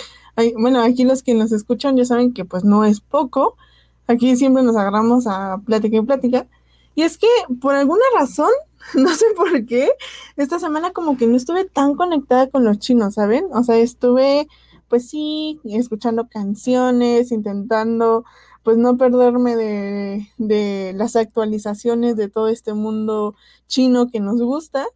bueno, 0.56 0.80
aquí 0.80 1.02
los 1.02 1.24
que 1.24 1.34
nos 1.34 1.50
escuchan 1.50 1.96
ya 1.96 2.04
saben 2.04 2.32
que 2.32 2.44
pues 2.44 2.62
no 2.62 2.84
es 2.84 3.00
poco. 3.00 3.56
aquí 4.06 4.36
siempre 4.36 4.62
nos 4.62 4.76
agarramos 4.76 5.26
a 5.26 5.58
plática 5.66 5.96
y 5.96 6.02
plática. 6.02 6.46
Y 6.94 7.02
es 7.02 7.18
que 7.18 7.26
por 7.60 7.74
alguna 7.74 8.04
razón, 8.14 8.50
no 8.94 9.08
sé 9.16 9.26
por 9.36 9.66
qué, 9.66 9.90
esta 10.36 10.60
semana 10.60 10.92
como 10.92 11.16
que 11.16 11.26
no 11.26 11.36
estuve 11.36 11.64
tan 11.64 11.96
conectada 11.96 12.48
con 12.48 12.64
los 12.64 12.78
chinos, 12.78 13.14
¿saben? 13.14 13.46
O 13.52 13.64
sea, 13.64 13.78
estuve, 13.78 14.46
pues 14.88 15.08
sí, 15.08 15.60
escuchando 15.64 16.28
canciones, 16.28 17.32
intentando, 17.32 18.24
pues 18.62 18.76
no 18.78 18.96
perderme 18.96 19.56
de, 19.56 20.28
de 20.38 20.92
las 20.96 21.16
actualizaciones 21.16 22.16
de 22.16 22.28
todo 22.28 22.48
este 22.48 22.74
mundo 22.74 23.34
chino 23.66 24.08
que 24.10 24.20
nos 24.20 24.40
gusta. 24.40 24.86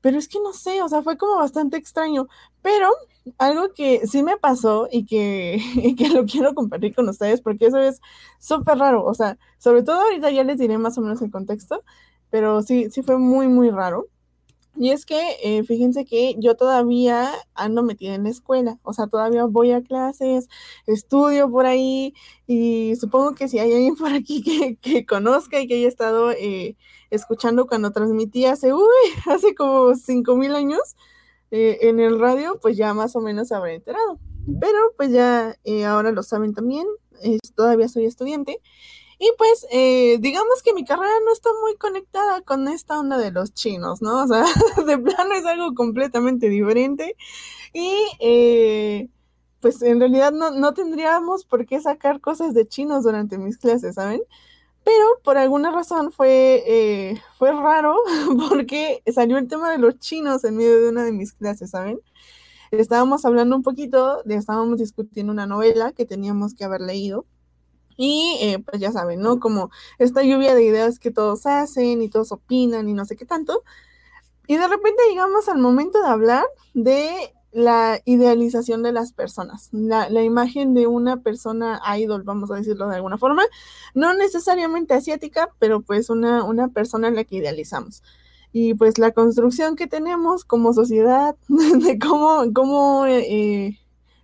Pero 0.00 0.18
es 0.18 0.28
que 0.28 0.40
no 0.40 0.52
sé, 0.54 0.82
o 0.82 0.88
sea, 0.88 1.02
fue 1.02 1.18
como 1.18 1.36
bastante 1.36 1.76
extraño. 1.76 2.28
Pero 2.62 2.88
algo 3.38 3.72
que 3.74 4.06
sí 4.06 4.22
me 4.22 4.36
pasó 4.36 4.88
y 4.90 5.06
que, 5.06 5.60
y 5.76 5.94
que 5.96 6.08
lo 6.08 6.24
quiero 6.24 6.54
compartir 6.54 6.94
con 6.94 7.08
ustedes, 7.08 7.40
porque 7.40 7.66
eso 7.66 7.78
es 7.78 8.00
súper 8.38 8.78
raro. 8.78 9.04
O 9.04 9.14
sea, 9.14 9.38
sobre 9.58 9.82
todo 9.82 10.00
ahorita 10.00 10.30
ya 10.30 10.44
les 10.44 10.58
diré 10.58 10.78
más 10.78 10.96
o 10.98 11.00
menos 11.02 11.22
el 11.22 11.30
contexto, 11.30 11.84
pero 12.30 12.62
sí, 12.62 12.90
sí 12.90 13.02
fue 13.02 13.18
muy, 13.18 13.48
muy 13.48 13.70
raro. 13.70 14.08
Y 14.80 14.92
es 14.92 15.04
que, 15.04 15.36
eh, 15.44 15.62
fíjense 15.62 16.06
que 16.06 16.36
yo 16.38 16.56
todavía 16.56 17.30
ando 17.54 17.82
metida 17.82 18.14
en 18.14 18.24
la 18.24 18.30
escuela, 18.30 18.78
o 18.82 18.94
sea, 18.94 19.08
todavía 19.08 19.44
voy 19.44 19.72
a 19.72 19.82
clases, 19.82 20.48
estudio 20.86 21.50
por 21.50 21.66
ahí, 21.66 22.14
y 22.46 22.96
supongo 22.96 23.34
que 23.34 23.46
si 23.46 23.58
hay 23.58 23.74
alguien 23.74 23.94
por 23.96 24.10
aquí 24.10 24.42
que, 24.42 24.76
que 24.76 25.04
conozca 25.04 25.60
y 25.60 25.68
que 25.68 25.74
haya 25.74 25.86
estado 25.86 26.30
eh, 26.30 26.78
escuchando 27.10 27.66
cuando 27.66 27.92
transmití 27.92 28.46
hace, 28.46 28.72
uy, 28.72 28.80
hace 29.26 29.54
como 29.54 29.94
cinco 29.96 30.34
mil 30.34 30.54
años 30.54 30.96
eh, 31.50 31.76
en 31.82 32.00
el 32.00 32.18
radio, 32.18 32.58
pues 32.62 32.78
ya 32.78 32.94
más 32.94 33.14
o 33.16 33.20
menos 33.20 33.48
se 33.48 33.56
habrá 33.56 33.74
enterado. 33.74 34.18
Pero 34.62 34.78
pues 34.96 35.12
ya 35.12 35.56
eh, 35.64 35.84
ahora 35.84 36.10
lo 36.10 36.22
saben 36.22 36.54
también, 36.54 36.86
todavía 37.54 37.86
soy 37.88 38.06
estudiante. 38.06 38.62
Y 39.20 39.30
pues 39.38 39.66
eh, 39.70 40.18
digamos 40.20 40.62
que 40.64 40.72
mi 40.74 40.84
carrera 40.84 41.12
no 41.24 41.32
está 41.32 41.50
muy 41.62 41.76
conectada 41.76 42.40
con 42.40 42.66
esta 42.68 42.98
onda 42.98 43.18
de 43.18 43.30
los 43.30 43.54
chinos, 43.54 44.02
¿no? 44.02 44.24
O 44.24 44.26
sea, 44.26 44.44
de 44.86 44.98
plano 44.98 45.34
es 45.34 45.46
algo 45.46 45.74
completamente 45.74 46.48
diferente. 46.48 47.16
Y 47.72 49.10
pues 49.60 49.82
en 49.82 50.00
realidad 50.00 50.32
no, 50.32 50.50
no 50.50 50.74
tendríamos 50.74 51.44
por 51.44 51.66
qué 51.66 51.80
sacar 51.80 52.20
cosas 52.20 52.54
de 52.54 52.66
chinos 52.66 53.04
durante 53.04 53.38
mis 53.38 53.58
clases, 53.58 53.94
¿saben? 53.96 54.22
Pero 54.84 55.04
por 55.22 55.36
alguna 55.36 55.70
razón 55.70 56.10
fue, 56.12 56.64
eh, 56.66 57.20
fue 57.38 57.52
raro 57.52 57.96
porque 58.48 59.02
salió 59.12 59.38
el 59.38 59.48
tema 59.48 59.70
de 59.70 59.78
los 59.78 59.98
chinos 59.98 60.44
en 60.44 60.56
medio 60.56 60.80
de 60.80 60.88
una 60.88 61.04
de 61.04 61.12
mis 61.12 61.32
clases, 61.34 61.70
¿saben? 61.70 62.00
Estábamos 62.70 63.24
hablando 63.24 63.56
un 63.56 63.62
poquito, 63.62 64.24
estábamos 64.26 64.78
discutiendo 64.78 65.32
una 65.32 65.46
novela 65.46 65.92
que 65.92 66.06
teníamos 66.06 66.54
que 66.54 66.64
haber 66.64 66.80
leído. 66.80 67.26
Y 68.02 68.38
eh, 68.40 68.58
pues 68.60 68.80
ya 68.80 68.92
saben, 68.92 69.20
¿no? 69.20 69.40
Como 69.40 69.70
esta 69.98 70.22
lluvia 70.22 70.54
de 70.54 70.64
ideas 70.64 70.98
que 70.98 71.10
todos 71.10 71.44
hacen 71.44 72.00
y 72.00 72.08
todos 72.08 72.32
opinan 72.32 72.88
y 72.88 72.94
no 72.94 73.04
sé 73.04 73.14
qué 73.14 73.26
tanto. 73.26 73.62
Y 74.46 74.56
de 74.56 74.66
repente 74.66 75.02
llegamos 75.10 75.50
al 75.50 75.58
momento 75.58 76.00
de 76.00 76.08
hablar 76.08 76.46
de 76.72 77.34
la 77.52 78.00
idealización 78.06 78.82
de 78.82 78.92
las 78.92 79.12
personas, 79.12 79.68
la, 79.72 80.08
imagen 80.22 80.72
de 80.72 80.86
una 80.86 81.18
persona 81.18 81.78
idol, 81.98 82.22
vamos 82.22 82.50
a 82.50 82.54
decirlo 82.54 82.88
de 82.88 82.96
alguna 82.96 83.18
forma, 83.18 83.42
no 83.92 84.14
necesariamente 84.14 84.94
asiática, 84.94 85.50
pero 85.58 85.82
pues 85.82 86.08
una, 86.08 86.42
una 86.44 86.68
persona 86.68 87.08
en 87.08 87.16
la 87.16 87.24
que 87.24 87.36
idealizamos. 87.36 88.02
Y 88.50 88.72
pues 88.72 88.96
la 88.96 89.10
construcción 89.10 89.76
que 89.76 89.88
tenemos 89.88 90.46
como 90.46 90.72
sociedad, 90.72 91.36
de 91.48 91.98
cómo, 91.98 92.50
cómo, 92.54 93.04
eh, 93.04 93.78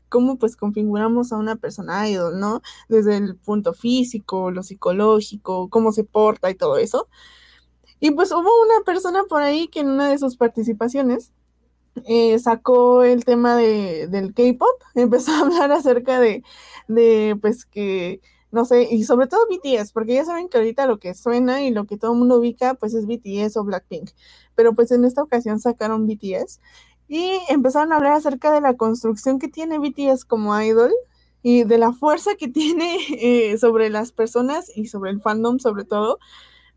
cómo 0.08 0.38
pues 0.38 0.56
configuramos 0.56 1.32
a 1.32 1.36
una 1.36 1.56
persona 1.56 2.08
idol, 2.08 2.38
¿no? 2.40 2.62
Desde 2.88 3.16
el 3.16 3.36
punto 3.36 3.74
físico, 3.74 4.50
lo 4.50 4.62
psicológico, 4.62 5.68
cómo 5.70 5.92
se 5.92 6.04
porta 6.04 6.50
y 6.50 6.54
todo 6.54 6.78
eso. 6.78 7.08
Y 8.00 8.10
pues 8.12 8.30
hubo 8.32 8.40
una 8.62 8.84
persona 8.84 9.24
por 9.28 9.42
ahí 9.42 9.68
que 9.68 9.80
en 9.80 9.88
una 9.88 10.08
de 10.10 10.18
sus 10.18 10.36
participaciones 10.36 11.32
eh, 12.04 12.38
sacó 12.38 13.04
el 13.04 13.24
tema 13.24 13.56
de, 13.56 14.06
del 14.08 14.34
K-pop, 14.34 14.82
empezó 14.94 15.32
a 15.32 15.40
hablar 15.40 15.72
acerca 15.72 16.20
de, 16.20 16.42
de, 16.88 17.36
pues 17.40 17.64
que, 17.64 18.20
no 18.50 18.64
sé, 18.64 18.88
y 18.90 19.04
sobre 19.04 19.26
todo 19.26 19.40
BTS, 19.48 19.92
porque 19.92 20.14
ya 20.14 20.24
saben 20.24 20.48
que 20.48 20.58
ahorita 20.58 20.86
lo 20.86 20.98
que 20.98 21.14
suena 21.14 21.62
y 21.62 21.70
lo 21.70 21.86
que 21.86 21.96
todo 21.96 22.12
el 22.12 22.18
mundo 22.18 22.38
ubica, 22.38 22.74
pues 22.74 22.94
es 22.94 23.06
BTS 23.06 23.56
o 23.56 23.64
Blackpink, 23.64 24.10
pero 24.54 24.74
pues 24.74 24.90
en 24.92 25.04
esta 25.04 25.22
ocasión 25.22 25.58
sacaron 25.58 26.06
BTS 26.06 26.60
y 27.08 27.38
empezaron 27.48 27.92
a 27.92 27.96
hablar 27.96 28.12
acerca 28.12 28.52
de 28.52 28.60
la 28.60 28.74
construcción 28.74 29.38
que 29.38 29.48
tiene 29.48 29.78
BTS 29.78 30.24
como 30.24 30.60
idol 30.60 30.92
y 31.42 31.64
de 31.64 31.78
la 31.78 31.92
fuerza 31.92 32.34
que 32.36 32.48
tiene 32.48 32.98
eh, 33.10 33.58
sobre 33.58 33.90
las 33.90 34.12
personas 34.12 34.70
y 34.74 34.86
sobre 34.86 35.10
el 35.10 35.20
fandom 35.20 35.58
sobre 35.58 35.84
todo, 35.84 36.18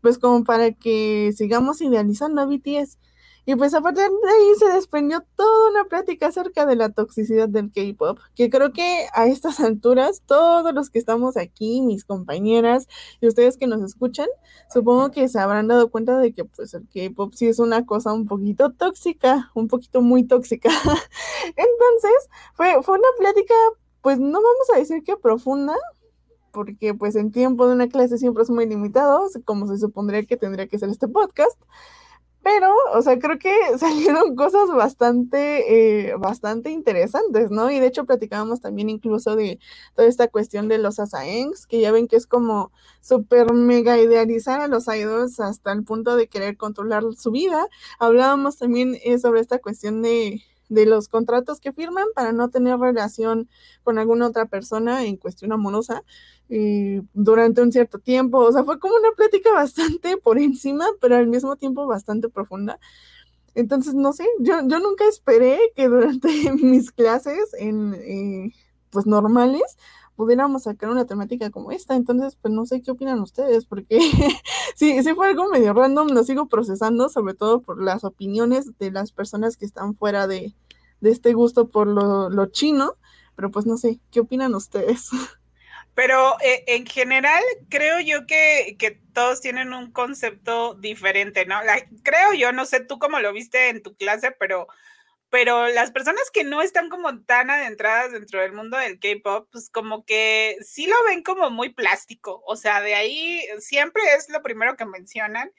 pues 0.00 0.18
como 0.18 0.44
para 0.44 0.72
que 0.72 1.32
sigamos 1.36 1.80
idealizando 1.80 2.42
a 2.42 2.46
BTS. 2.46 2.98
Y 3.46 3.54
pues 3.54 3.74
a 3.74 3.80
partir 3.80 4.04
de 4.04 4.30
ahí 4.30 4.54
se 4.58 4.68
desprendió 4.68 5.24
toda 5.36 5.70
una 5.70 5.84
plática 5.84 6.28
acerca 6.28 6.66
de 6.66 6.76
la 6.76 6.90
toxicidad 6.90 7.48
del 7.48 7.70
K-pop, 7.72 8.18
que 8.34 8.50
creo 8.50 8.72
que 8.72 9.06
a 9.14 9.26
estas 9.26 9.60
alturas 9.60 10.22
todos 10.26 10.72
los 10.74 10.90
que 10.90 10.98
estamos 10.98 11.36
aquí, 11.36 11.82
mis 11.82 12.04
compañeras 12.04 12.86
y 13.20 13.28
ustedes 13.28 13.56
que 13.56 13.66
nos 13.66 13.82
escuchan, 13.82 14.28
supongo 14.72 15.10
que 15.10 15.28
se 15.28 15.38
habrán 15.38 15.68
dado 15.68 15.90
cuenta 15.90 16.18
de 16.18 16.32
que 16.32 16.44
pues 16.44 16.74
el 16.74 16.86
K-pop 16.88 17.32
sí 17.34 17.48
es 17.48 17.58
una 17.58 17.86
cosa 17.86 18.12
un 18.12 18.26
poquito 18.26 18.70
tóxica, 18.72 19.50
un 19.54 19.68
poquito 19.68 20.00
muy 20.02 20.24
tóxica. 20.24 20.70
Entonces, 21.44 22.28
fue, 22.54 22.82
fue 22.82 22.98
una 22.98 23.08
plática, 23.18 23.54
pues 24.02 24.18
no 24.18 24.40
vamos 24.40 24.70
a 24.74 24.78
decir 24.78 25.02
que 25.02 25.16
profunda, 25.16 25.74
porque 26.52 26.94
pues 26.94 27.16
en 27.16 27.30
tiempo 27.30 27.66
de 27.66 27.74
una 27.74 27.88
clase 27.88 28.18
siempre 28.18 28.42
es 28.42 28.50
muy 28.50 28.66
limitado, 28.66 29.26
como 29.44 29.66
se 29.66 29.78
supondría 29.78 30.24
que 30.24 30.36
tendría 30.36 30.66
que 30.66 30.78
ser 30.78 30.88
este 30.88 31.08
podcast. 31.08 31.58
Pero, 32.42 32.74
o 32.94 33.02
sea, 33.02 33.18
creo 33.18 33.38
que 33.38 33.52
salieron 33.78 34.34
cosas 34.34 34.68
bastante, 34.70 36.08
eh, 36.08 36.14
bastante 36.16 36.70
interesantes, 36.70 37.50
¿no? 37.50 37.70
Y 37.70 37.80
de 37.80 37.86
hecho 37.86 38.06
platicábamos 38.06 38.60
también 38.60 38.88
incluso 38.88 39.36
de 39.36 39.58
toda 39.94 40.08
esta 40.08 40.28
cuestión 40.28 40.68
de 40.68 40.78
los 40.78 40.98
asaengs, 40.98 41.66
que 41.66 41.80
ya 41.80 41.92
ven 41.92 42.08
que 42.08 42.16
es 42.16 42.26
como 42.26 42.72
súper 43.00 43.52
mega 43.52 43.98
idealizar 43.98 44.60
a 44.60 44.68
los 44.68 44.88
idols 44.88 45.40
hasta 45.40 45.72
el 45.72 45.84
punto 45.84 46.16
de 46.16 46.28
querer 46.28 46.56
controlar 46.56 47.04
su 47.16 47.30
vida. 47.30 47.66
Hablábamos 47.98 48.56
también 48.58 48.96
eh, 49.04 49.18
sobre 49.18 49.40
esta 49.40 49.58
cuestión 49.58 50.02
de, 50.02 50.42
de 50.70 50.86
los 50.86 51.08
contratos 51.08 51.60
que 51.60 51.72
firman 51.72 52.06
para 52.14 52.32
no 52.32 52.48
tener 52.48 52.78
relación 52.78 53.50
con 53.82 53.98
alguna 53.98 54.28
otra 54.28 54.46
persona 54.46 55.04
en 55.04 55.16
cuestión 55.16 55.52
amorosa 55.52 56.02
eh, 56.48 57.02
durante 57.12 57.60
un 57.60 57.72
cierto 57.72 57.98
tiempo. 57.98 58.38
O 58.38 58.52
sea, 58.52 58.64
fue 58.64 58.78
como 58.78 58.94
una 58.94 59.10
plática 59.16 59.52
bastante 59.54 60.16
por 60.16 60.38
encima, 60.38 60.86
pero 61.00 61.16
al 61.16 61.26
mismo 61.26 61.56
tiempo 61.56 61.86
bastante 61.86 62.28
profunda. 62.30 62.78
Entonces, 63.54 63.94
no 63.94 64.12
sé, 64.12 64.24
yo, 64.38 64.60
yo 64.66 64.78
nunca 64.78 65.04
esperé 65.06 65.58
que 65.74 65.88
durante 65.88 66.28
mis 66.62 66.92
clases 66.92 67.52
en, 67.58 67.94
eh, 67.94 68.52
pues 68.90 69.06
normales 69.06 69.76
pudiéramos 70.20 70.64
sacar 70.64 70.90
una 70.90 71.06
temática 71.06 71.48
como 71.48 71.72
esta. 71.72 71.96
Entonces, 71.96 72.36
pues 72.36 72.52
no 72.52 72.66
sé 72.66 72.82
qué 72.82 72.90
opinan 72.90 73.20
ustedes, 73.20 73.64
porque 73.64 73.98
sí, 74.76 75.02
sí 75.02 75.14
fue 75.14 75.28
algo 75.28 75.48
medio 75.48 75.72
random, 75.72 76.08
lo 76.08 76.22
sigo 76.24 76.46
procesando, 76.46 77.08
sobre 77.08 77.32
todo 77.32 77.62
por 77.62 77.82
las 77.82 78.04
opiniones 78.04 78.76
de 78.78 78.90
las 78.90 79.12
personas 79.12 79.56
que 79.56 79.64
están 79.64 79.94
fuera 79.94 80.26
de, 80.26 80.52
de 81.00 81.10
este 81.10 81.32
gusto 81.32 81.68
por 81.68 81.86
lo, 81.86 82.28
lo 82.28 82.46
chino, 82.46 82.96
pero 83.34 83.50
pues 83.50 83.64
no 83.64 83.78
sé, 83.78 83.98
¿qué 84.12 84.20
opinan 84.20 84.54
ustedes? 84.54 85.08
Pero 85.94 86.36
eh, 86.40 86.64
en 86.68 86.86
general 86.86 87.42
creo 87.68 87.98
yo 88.00 88.24
que, 88.26 88.76
que, 88.78 89.00
todos 89.12 89.40
tienen 89.40 89.72
un 89.72 89.90
concepto 89.90 90.74
diferente, 90.74 91.44
¿no? 91.46 91.56
creo 92.04 92.32
yo, 92.32 92.52
no 92.52 92.64
sé 92.64 92.78
tú 92.78 93.00
cómo 93.00 93.18
lo 93.18 93.32
viste 93.32 93.68
en 93.68 93.82
tu 93.82 93.96
clase, 93.96 94.30
pero, 94.38 94.68
pero 95.30 95.68
las 95.68 95.92
personas 95.92 96.30
que 96.32 96.44
no 96.44 96.60
están 96.60 96.88
como 96.88 97.22
tan 97.22 97.50
adentradas 97.50 98.12
dentro 98.12 98.40
del 98.40 98.52
mundo 98.52 98.76
del 98.76 98.98
K-Pop, 98.98 99.48
pues 99.50 99.70
como 99.70 100.04
que 100.04 100.56
sí 100.60 100.86
lo 100.86 100.96
ven 101.06 101.22
como 101.22 101.50
muy 101.50 101.70
plástico, 101.72 102.42
o 102.46 102.56
sea, 102.56 102.80
de 102.80 102.94
ahí 102.94 103.42
siempre 103.58 104.02
es 104.16 104.28
lo 104.28 104.42
primero 104.42 104.76
que 104.76 104.84
mencionan 104.84 105.52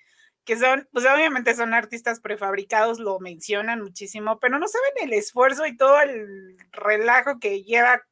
que 0.46 0.58
son, 0.58 0.88
pues 0.92 1.06
obviamente 1.06 1.56
son 1.56 1.74
artistas 1.74 2.20
prefabricados, 2.20 3.00
lo 3.00 3.20
mencionan 3.20 3.82
muchísimo, 3.82 4.40
pero 4.40 4.58
no 4.58 4.68
saben 4.68 5.10
el 5.10 5.14
esfuerzo 5.14 5.66
y 5.66 5.78
todo 5.78 6.02
el 6.02 6.58
relajo 6.72 7.40
que 7.40 7.64
lleva 7.64 8.04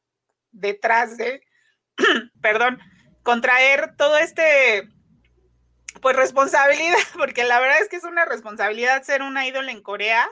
detrás 0.52 1.18
de, 1.18 1.42
perdón, 2.42 2.80
contraer 3.24 3.96
todo 3.98 4.18
este, 4.18 4.88
pues 6.02 6.16
responsabilidad, 6.16 6.98
porque 7.18 7.44
la 7.44 7.60
verdad 7.60 7.82
es 7.82 7.90
que 7.90 7.96
es 7.96 8.04
una 8.04 8.26
responsabilidad 8.26 9.04
ser 9.04 9.22
una 9.22 9.48
ídola 9.48 9.72
en 9.72 9.82
Corea, 9.82 10.30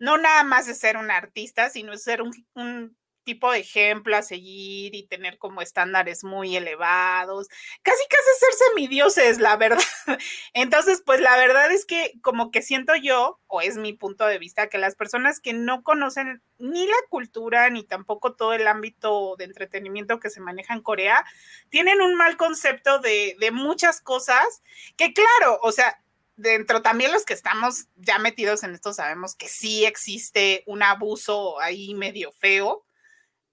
no 0.00 0.18
nada 0.18 0.42
más 0.42 0.66
es 0.66 0.78
ser 0.78 0.96
un 0.96 1.10
artista, 1.10 1.70
sino 1.70 1.96
ser 1.96 2.22
un, 2.22 2.96
tipo 3.22 3.52
de 3.52 3.58
ejemplo 3.58 4.16
a 4.16 4.22
seguir 4.22 4.94
y 4.94 5.06
tener 5.06 5.36
como 5.38 5.60
estándares 5.60 6.24
muy 6.24 6.56
elevados, 6.56 7.48
casi 7.82 8.02
casi 8.08 8.38
ser 8.40 8.68
semidioses, 8.68 9.38
la 9.38 9.56
verdad. 9.56 9.78
Entonces, 10.54 11.02
pues 11.04 11.20
la 11.20 11.36
verdad 11.36 11.70
es 11.70 11.84
que 11.84 12.14
como 12.22 12.50
que 12.50 12.62
siento 12.62 12.96
yo, 12.96 13.38
o 13.46 13.60
es 13.60 13.76
mi 13.76 13.92
punto 13.92 14.26
de 14.26 14.38
vista, 14.38 14.68
que 14.68 14.78
las 14.78 14.96
personas 14.96 15.38
que 15.38 15.52
no 15.52 15.82
conocen 15.82 16.42
ni 16.58 16.86
la 16.86 16.96
cultura 17.10 17.68
ni 17.68 17.84
tampoco 17.84 18.34
todo 18.34 18.54
el 18.54 18.66
ámbito 18.66 19.36
de 19.36 19.44
entretenimiento 19.44 20.18
que 20.18 20.30
se 20.30 20.40
maneja 20.40 20.74
en 20.74 20.82
Corea, 20.82 21.24
tienen 21.68 22.00
un 22.00 22.16
mal 22.16 22.38
concepto 22.38 23.00
de, 23.00 23.36
de 23.38 23.50
muchas 23.50 24.00
cosas 24.00 24.62
que 24.96 25.12
claro, 25.12 25.60
o 25.62 25.72
sea, 25.72 26.00
dentro 26.40 26.82
también 26.82 27.12
los 27.12 27.24
que 27.24 27.34
estamos 27.34 27.86
ya 27.96 28.18
metidos 28.18 28.62
en 28.62 28.74
esto 28.74 28.92
sabemos 28.92 29.34
que 29.34 29.48
sí 29.48 29.84
existe 29.84 30.62
un 30.66 30.82
abuso 30.82 31.60
ahí 31.60 31.94
medio 31.94 32.32
feo, 32.32 32.84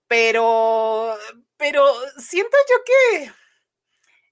pero, 0.08 1.16
pero 1.58 1.86
siento 2.18 2.58
yo 2.70 2.76
que, 2.86 3.32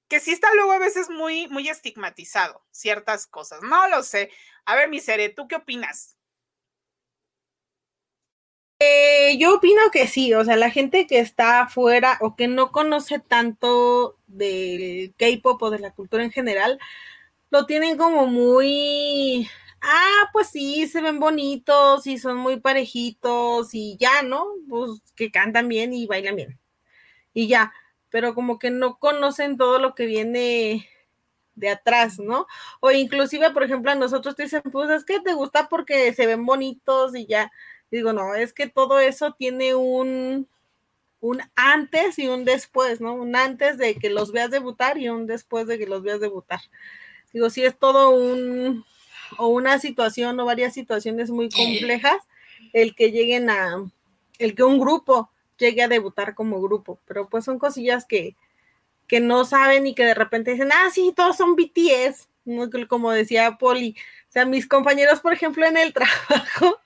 que 0.08 0.20
sí 0.20 0.32
está 0.32 0.54
luego 0.54 0.72
a 0.72 0.80
veces 0.80 1.10
muy, 1.10 1.48
muy 1.50 1.68
estigmatizado 1.68 2.66
ciertas 2.72 3.28
cosas. 3.28 3.62
No 3.62 3.88
lo 3.90 4.04
sé. 4.04 4.32
A 4.66 4.76
ver, 4.76 4.90
mi 4.90 5.00
¿tú 5.36 5.48
qué 5.48 5.56
opinas? 5.56 6.16
Eh, 8.80 9.38
yo 9.38 9.56
opino 9.56 9.82
que 9.92 10.06
sí, 10.08 10.34
o 10.34 10.44
sea, 10.44 10.58
la 10.58 10.70
gente 10.70 11.08
que 11.08 11.20
está 11.20 11.62
afuera 11.62 12.18
o 12.22 12.36
que 12.36 12.48
no 12.48 12.72
conoce 12.72 13.20
tanto 13.20 14.18
del 14.28 15.14
K-pop 15.18 15.62
o 15.62 15.70
de 15.70 15.80
la 15.80 15.92
cultura 15.92 16.24
en 16.24 16.32
general, 16.32 16.80
lo 17.52 17.66
tienen 17.66 17.98
como 17.98 18.28
muy, 18.28 19.48
ah, 19.82 20.30
pues 20.34 20.50
sí, 20.50 20.88
se 20.88 21.02
ven 21.02 21.20
bonitos 21.20 22.08
y 22.08 22.18
son 22.18 22.38
muy 22.38 22.60
parejitos 22.60 23.74
y 23.74 23.98
ya, 23.98 24.24
¿no? 24.24 24.46
Pues 24.70 25.02
que 25.16 25.32
cantan 25.32 25.68
bien 25.70 25.94
y 25.94 26.08
bailan 26.08 26.36
bien. 26.36 26.60
Y 27.34 27.48
ya, 27.48 27.74
pero 28.10 28.36
como 28.36 28.60
que 28.60 28.72
no 28.72 28.98
conocen 29.00 29.58
todo 29.58 29.80
lo 29.80 29.96
que 29.96 30.06
viene 30.08 30.90
de 31.56 31.70
atrás, 31.70 32.20
¿no? 32.20 32.48
O 32.82 32.92
inclusive, 32.92 33.52
por 33.52 33.64
ejemplo, 33.64 33.92
a 33.92 33.96
nosotros 33.96 34.36
te 34.36 34.44
dicen, 34.44 34.62
pues 34.72 34.90
es 34.90 35.06
que 35.06 35.20
te 35.22 35.34
gusta 35.34 35.70
porque 35.70 36.14
se 36.14 36.28
ven 36.28 36.46
bonitos 36.46 37.16
y 37.16 37.26
ya. 37.28 37.52
Digo, 37.92 38.14
no, 38.14 38.36
es 38.36 38.54
que 38.54 38.68
todo 38.70 39.00
eso 39.00 39.34
tiene 39.34 39.76
un, 39.76 40.48
un 41.22 41.42
antes 41.56 42.20
y 42.20 42.28
un 42.28 42.46
después, 42.46 43.02
¿no? 43.02 43.14
Un 43.16 43.36
antes 43.36 43.78
de 43.78 43.96
que 43.96 44.10
los 44.10 44.32
veas 44.32 44.52
debutar 44.52 44.98
y 44.98 45.10
un 45.10 45.28
después 45.28 45.68
de 45.68 45.78
que 45.80 45.88
los 45.88 46.04
veas 46.04 46.20
debutar. 46.22 46.62
Digo, 47.36 47.50
si 47.50 47.66
es 47.66 47.78
todo 47.78 48.12
un, 48.12 48.86
o 49.38 49.48
una 49.48 49.78
situación 49.78 50.40
o 50.40 50.46
varias 50.46 50.74
situaciones 50.74 51.32
muy 51.32 51.50
complejas, 51.50 52.16
el 52.72 52.96
que 52.96 53.12
lleguen 53.12 53.50
a, 53.50 53.84
el 54.40 54.56
que 54.56 54.64
un 54.64 54.80
grupo 54.80 55.30
llegue 55.58 55.84
a 55.84 55.90
debutar 55.90 56.34
como 56.34 56.62
grupo, 56.62 56.98
pero 57.06 57.28
pues 57.28 57.44
son 57.44 57.60
cosillas 57.60 58.06
que, 58.06 58.38
que 59.06 59.20
no 59.20 59.44
saben 59.44 59.86
y 59.86 59.94
que 59.94 60.06
de 60.06 60.14
repente 60.14 60.52
dicen, 60.52 60.70
ah, 60.72 60.90
sí, 60.94 61.12
todos 61.14 61.36
son 61.36 61.58
BTS, 61.58 62.30
como 62.88 63.12
decía 63.12 63.58
Poli. 63.58 63.98
O 64.30 64.32
sea, 64.32 64.46
mis 64.46 64.66
compañeros, 64.66 65.20
por 65.20 65.34
ejemplo, 65.34 65.66
en 65.66 65.76
el 65.76 65.92
trabajo, 65.94 66.80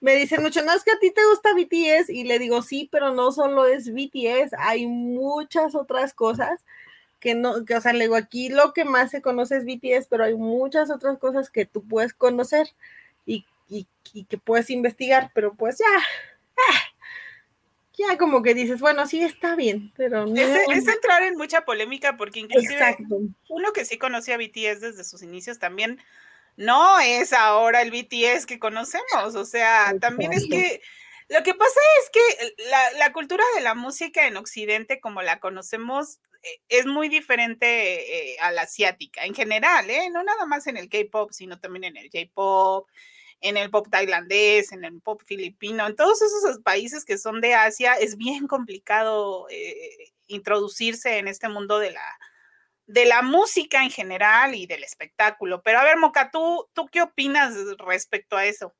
me 0.00 0.16
dicen 0.16 0.42
mucho, 0.42 0.62
no 0.62 0.72
es 0.72 0.84
que 0.84 0.92
a 0.92 0.98
ti 0.98 1.10
te 1.10 1.20
gusta 1.26 1.52
BTS, 1.52 2.08
y 2.08 2.24
le 2.24 2.38
digo, 2.38 2.62
sí, 2.62 2.88
pero 2.90 3.12
no 3.12 3.30
solo 3.30 3.66
es 3.66 3.92
BTS, 3.92 4.54
hay 4.58 4.86
muchas 4.86 5.74
otras 5.74 6.14
cosas 6.14 6.64
que 7.26 7.34
no, 7.34 7.64
que, 7.64 7.74
o 7.74 7.80
sea, 7.80 7.92
le 7.92 8.04
digo, 8.04 8.14
aquí 8.14 8.50
lo 8.50 8.72
que 8.72 8.84
más 8.84 9.10
se 9.10 9.20
conoce 9.20 9.56
es 9.56 9.64
BTS, 9.64 10.06
pero 10.08 10.22
hay 10.22 10.36
muchas 10.36 10.92
otras 10.92 11.18
cosas 11.18 11.50
que 11.50 11.66
tú 11.66 11.82
puedes 11.82 12.14
conocer 12.14 12.68
y, 13.26 13.44
que 14.28 14.38
puedes 14.38 14.70
investigar, 14.70 15.32
pero 15.34 15.52
pues 15.54 15.78
ya, 15.78 15.86
ah, 16.56 16.80
ya 17.98 18.16
como 18.16 18.44
que 18.44 18.54
dices, 18.54 18.78
bueno, 18.78 19.08
sí 19.08 19.22
está 19.22 19.56
bien, 19.56 19.92
pero 19.96 20.24
no. 20.24 20.40
Es, 20.40 20.86
entrar 20.86 21.24
en 21.24 21.36
mucha 21.36 21.64
polémica 21.64 22.16
porque 22.16 22.38
inclusive 22.38 22.96
uno 23.48 23.72
que 23.72 23.84
sí 23.84 23.98
conocía 23.98 24.36
a 24.36 24.38
BTS 24.38 24.80
desde 24.80 25.02
sus 25.02 25.20
inicios 25.20 25.58
también 25.58 25.98
no 26.56 27.00
es 27.00 27.32
ahora 27.32 27.82
el 27.82 27.90
BTS 27.90 28.46
que 28.46 28.60
conocemos, 28.60 29.34
o 29.34 29.44
sea, 29.44 29.96
también 30.00 30.32
es 30.32 30.46
que 30.48 30.80
lo 31.28 31.42
que 31.42 31.54
pasa 31.54 31.80
es 32.02 32.10
que 32.10 32.54
la, 32.70 32.92
la, 32.98 33.12
cultura 33.12 33.42
de 33.56 33.62
la 33.62 33.74
música 33.74 34.28
en 34.28 34.36
Occidente, 34.36 35.00
como 35.00 35.22
la 35.22 35.40
conocemos, 35.40 36.20
es 36.68 36.86
muy 36.86 37.08
diferente 37.08 38.32
eh, 38.32 38.36
a 38.40 38.52
la 38.52 38.62
asiática 38.62 39.24
en 39.24 39.34
general, 39.34 39.88
¿eh? 39.90 40.10
no 40.10 40.22
nada 40.22 40.46
más 40.46 40.66
en 40.66 40.76
el 40.76 40.88
K-pop, 40.88 41.30
sino 41.32 41.58
también 41.58 41.84
en 41.84 41.96
el 41.96 42.10
J-pop, 42.10 42.88
en 43.40 43.56
el 43.56 43.70
pop 43.70 43.88
tailandés, 43.90 44.72
en 44.72 44.84
el 44.84 45.00
pop 45.00 45.22
filipino, 45.24 45.86
en 45.86 45.96
todos 45.96 46.22
esos 46.22 46.60
países 46.60 47.04
que 47.04 47.18
son 47.18 47.40
de 47.40 47.54
Asia, 47.54 47.94
es 47.94 48.16
bien 48.16 48.46
complicado 48.46 49.46
introducirse 50.26 51.18
en 51.18 51.28
este 51.28 51.48
mundo 51.48 51.78
de 51.78 51.92
la, 51.92 52.18
de 52.86 53.04
la 53.04 53.22
música 53.22 53.82
en 53.82 53.90
general 53.90 54.54
y 54.54 54.66
del 54.66 54.84
espectáculo. 54.84 55.62
Pero 55.62 55.78
a 55.78 55.84
ver, 55.84 55.98
Moca, 55.98 56.30
¿tú, 56.30 56.68
¿tú 56.72 56.86
qué 56.86 57.02
opinas 57.02 57.54
respecto 57.78 58.36
a 58.36 58.46
eso? 58.46 58.74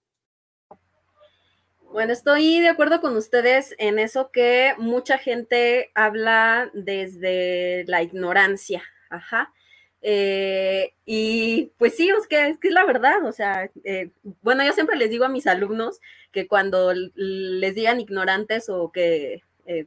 Bueno, 1.97 2.13
estoy 2.13 2.61
de 2.61 2.69
acuerdo 2.69 3.01
con 3.01 3.17
ustedes 3.17 3.75
en 3.79 3.99
eso 3.99 4.31
que 4.31 4.75
mucha 4.77 5.17
gente 5.17 5.93
habla 5.95 6.71
desde 6.75 7.85
la 7.87 8.03
ignorancia, 8.03 8.83
ajá. 9.09 9.55
Eh, 10.03 10.93
y 11.07 11.73
pues 11.79 11.97
sí, 11.97 12.11
es 12.11 12.27
que, 12.29 12.49
es 12.49 12.59
que 12.59 12.69
es 12.69 12.75
la 12.75 12.85
verdad, 12.85 13.25
o 13.25 13.33
sea, 13.33 13.71
eh, 13.85 14.11
bueno, 14.43 14.63
yo 14.63 14.75
siempre 14.75 14.99
les 14.99 15.09
digo 15.09 15.25
a 15.25 15.31
mis 15.31 15.47
alumnos 15.47 16.01
que 16.33 16.47
cuando 16.47 16.93
les 16.93 17.75
digan 17.75 17.99
ignorantes 17.99 18.69
o 18.69 18.93
que, 18.93 19.41
eh, 19.65 19.87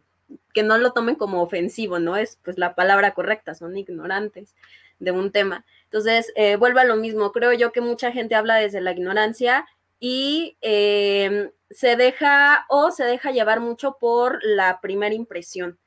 que 0.52 0.63
no 0.63 0.80
lo 0.80 0.93
tomen 0.93 1.13
como 1.13 1.43
ofensivo, 1.43 2.00
¿no? 2.00 2.17
Es 2.17 2.39
pues 2.43 2.58
la 2.58 2.74
palabra 2.74 3.13
correcta, 3.13 3.54
son 3.54 3.78
ignorantes 3.78 4.56
de 4.98 5.12
un 5.12 5.32
tema. 5.32 5.63
Entonces, 5.84 6.34
vuelvo 6.58 6.80
a 6.80 6.86
lo 6.86 6.95
mismo, 6.95 7.32
creo 7.32 7.54
yo 7.54 7.72
que 7.72 7.82
mucha 7.82 8.12
gente 8.12 8.34
habla 8.34 8.56
desde 8.56 8.82
la 8.82 8.93
ignorancia 8.93 9.67
y 9.99 10.57
em, 10.62 11.51
se 11.69 11.95
deja 11.95 12.65
o 12.69 12.91
se 12.91 13.03
deja 13.03 13.31
llevar 13.31 13.59
mucho 13.59 13.97
por 13.99 14.39
la 14.43 14.79
primera 14.81 15.13
impresión. 15.15 15.79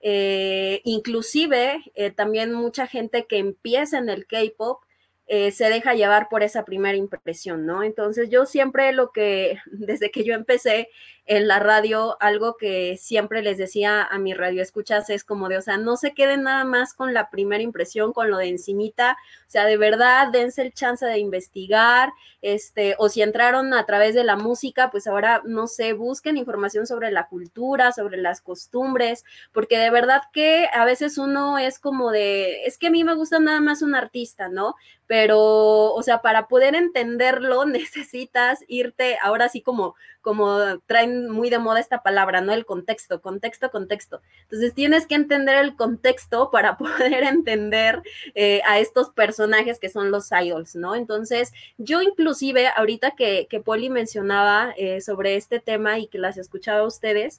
Eh, 0.00 0.80
inclusive 0.84 1.80
eh, 1.94 2.10
también 2.10 2.52
mucha 2.52 2.88
gente 2.88 3.26
que 3.26 3.38
empieza 3.38 3.98
en 3.98 4.08
el 4.08 4.26
K-Pop 4.26 4.82
eh, 5.26 5.50
se 5.52 5.68
deja 5.70 5.94
llevar 5.94 6.28
por 6.28 6.42
esa 6.42 6.64
primera 6.64 6.96
impresión, 6.96 7.64
¿no? 7.64 7.82
Entonces 7.82 8.28
yo 8.28 8.44
siempre 8.44 8.92
lo 8.92 9.12
que, 9.12 9.58
desde 9.66 10.10
que 10.10 10.24
yo 10.24 10.34
empecé 10.34 10.88
en 11.24 11.46
la 11.46 11.60
radio, 11.60 12.16
algo 12.20 12.56
que 12.56 12.96
siempre 12.96 13.42
les 13.42 13.56
decía 13.56 14.02
a 14.02 14.18
mi 14.18 14.34
radio 14.34 14.60
escuchas 14.60 15.08
es 15.08 15.22
como 15.22 15.48
de, 15.48 15.56
o 15.56 15.62
sea, 15.62 15.76
no 15.76 15.96
se 15.96 16.14
queden 16.14 16.42
nada 16.42 16.64
más 16.64 16.94
con 16.94 17.14
la 17.14 17.30
primera 17.30 17.62
impresión, 17.62 18.12
con 18.12 18.28
lo 18.28 18.38
de 18.38 18.48
encimita, 18.48 19.16
o 19.46 19.50
sea, 19.50 19.64
de 19.64 19.76
verdad, 19.76 20.32
dense 20.32 20.62
el 20.62 20.72
chance 20.72 21.06
de 21.06 21.18
investigar, 21.18 22.10
este, 22.40 22.96
o 22.98 23.08
si 23.08 23.22
entraron 23.22 23.72
a 23.72 23.86
través 23.86 24.16
de 24.16 24.24
la 24.24 24.34
música, 24.34 24.90
pues 24.90 25.06
ahora, 25.06 25.42
no 25.44 25.68
sé, 25.68 25.92
busquen 25.92 26.36
información 26.36 26.88
sobre 26.88 27.12
la 27.12 27.28
cultura, 27.28 27.92
sobre 27.92 28.16
las 28.16 28.40
costumbres, 28.40 29.24
porque 29.52 29.78
de 29.78 29.90
verdad 29.90 30.22
que 30.32 30.66
a 30.72 30.84
veces 30.84 31.18
uno 31.18 31.56
es 31.56 31.78
como 31.78 32.10
de, 32.10 32.64
es 32.64 32.78
que 32.78 32.88
a 32.88 32.90
mí 32.90 33.04
me 33.04 33.14
gusta 33.14 33.38
nada 33.38 33.60
más 33.60 33.82
un 33.82 33.94
artista, 33.94 34.48
¿no? 34.48 34.74
Pero, 35.12 35.92
o 35.92 36.02
sea, 36.02 36.22
para 36.22 36.48
poder 36.48 36.74
entenderlo 36.74 37.66
necesitas 37.66 38.60
irte, 38.66 39.18
ahora 39.22 39.50
sí 39.50 39.60
como, 39.60 39.94
como 40.22 40.78
traen 40.86 41.28
muy 41.28 41.50
de 41.50 41.58
moda 41.58 41.80
esta 41.80 42.02
palabra, 42.02 42.40
¿no? 42.40 42.54
El 42.54 42.64
contexto, 42.64 43.20
contexto, 43.20 43.70
contexto. 43.70 44.22
Entonces 44.44 44.72
tienes 44.72 45.06
que 45.06 45.14
entender 45.14 45.56
el 45.56 45.76
contexto 45.76 46.50
para 46.50 46.78
poder 46.78 47.24
entender 47.24 48.00
eh, 48.34 48.62
a 48.66 48.78
estos 48.78 49.10
personajes 49.10 49.78
que 49.78 49.90
son 49.90 50.10
los 50.10 50.30
idols, 50.32 50.76
¿no? 50.76 50.94
Entonces, 50.94 51.52
yo 51.76 52.00
inclusive, 52.00 52.68
ahorita 52.74 53.10
que, 53.10 53.48
que 53.50 53.60
Poli 53.60 53.90
mencionaba 53.90 54.72
eh, 54.78 55.02
sobre 55.02 55.36
este 55.36 55.60
tema 55.60 55.98
y 55.98 56.06
que 56.06 56.16
las 56.16 56.38
escuchaba 56.38 56.78
a 56.78 56.86
ustedes, 56.86 57.38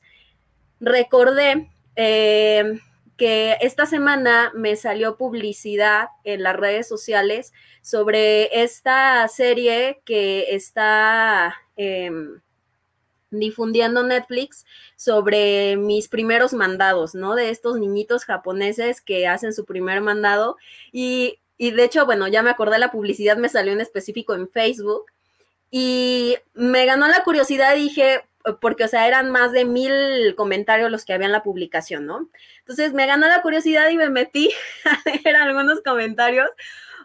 recordé... 0.79 1.71
Eh, 1.95 2.79
que 3.17 3.58
esta 3.62 3.86
semana 3.86 4.52
me 4.56 4.76
salió 4.76 5.17
publicidad 5.17 6.08
en 6.23 6.43
las 6.43 6.56
redes 6.56 6.88
sociales 6.88 7.54
sobre 7.82 8.62
esta 8.63 9.28
serie 9.28 10.02
que 10.06 10.56
está 10.56 11.56
em, 11.76 12.41
difundiendo 13.30 14.04
Netflix 14.04 14.65
sobre 14.95 15.76
mis 15.78 16.08
primeros 16.08 16.54
mandados, 16.54 17.15
¿no? 17.15 17.36
De 17.36 17.49
estos 17.49 17.80
niñitos 17.80 18.26
japoneses 18.26 19.02
que 19.02 19.28
hacen 19.28 19.54
su 19.54 19.65
primer 19.65 20.02
mandado. 20.02 20.58
Y, 20.91 21.39
y 21.58 21.71
de 21.71 21.84
hecho, 21.84 22.06
bueno, 22.06 22.28
ya 22.28 22.41
me 22.41 22.49
acordé, 22.49 22.80
la 22.80 22.91
publicidad 22.91 23.38
me 23.38 23.49
salió 23.49 23.73
en 23.73 23.82
específico 23.82 24.34
en 24.34 24.49
Facebook. 24.49 25.06
Y 25.69 26.38
me 26.54 26.86
ganó 26.86 27.08
la 27.08 27.23
curiosidad 27.23 27.76
dije, 27.76 28.21
porque, 28.60 28.84
o 28.84 28.88
sea, 28.88 29.08
eran 29.08 29.32
más 29.32 29.51
de 29.51 29.65
mil 29.65 30.36
comentarios 30.36 30.91
los 30.91 31.06
que 31.06 31.13
había 31.13 31.27
en 31.27 31.32
la 31.32 31.43
publicación, 31.43 32.06
¿no? 32.06 32.29
Entonces 32.60 32.93
me 32.93 33.06
ganó 33.06 33.27
la 33.27 33.41
curiosidad 33.41 33.89
y 33.89 33.97
me 33.97 34.10
metí 34.10 34.51
a 34.86 35.10
leer 35.10 35.36
algunos 35.36 35.82
comentarios, 35.82 36.49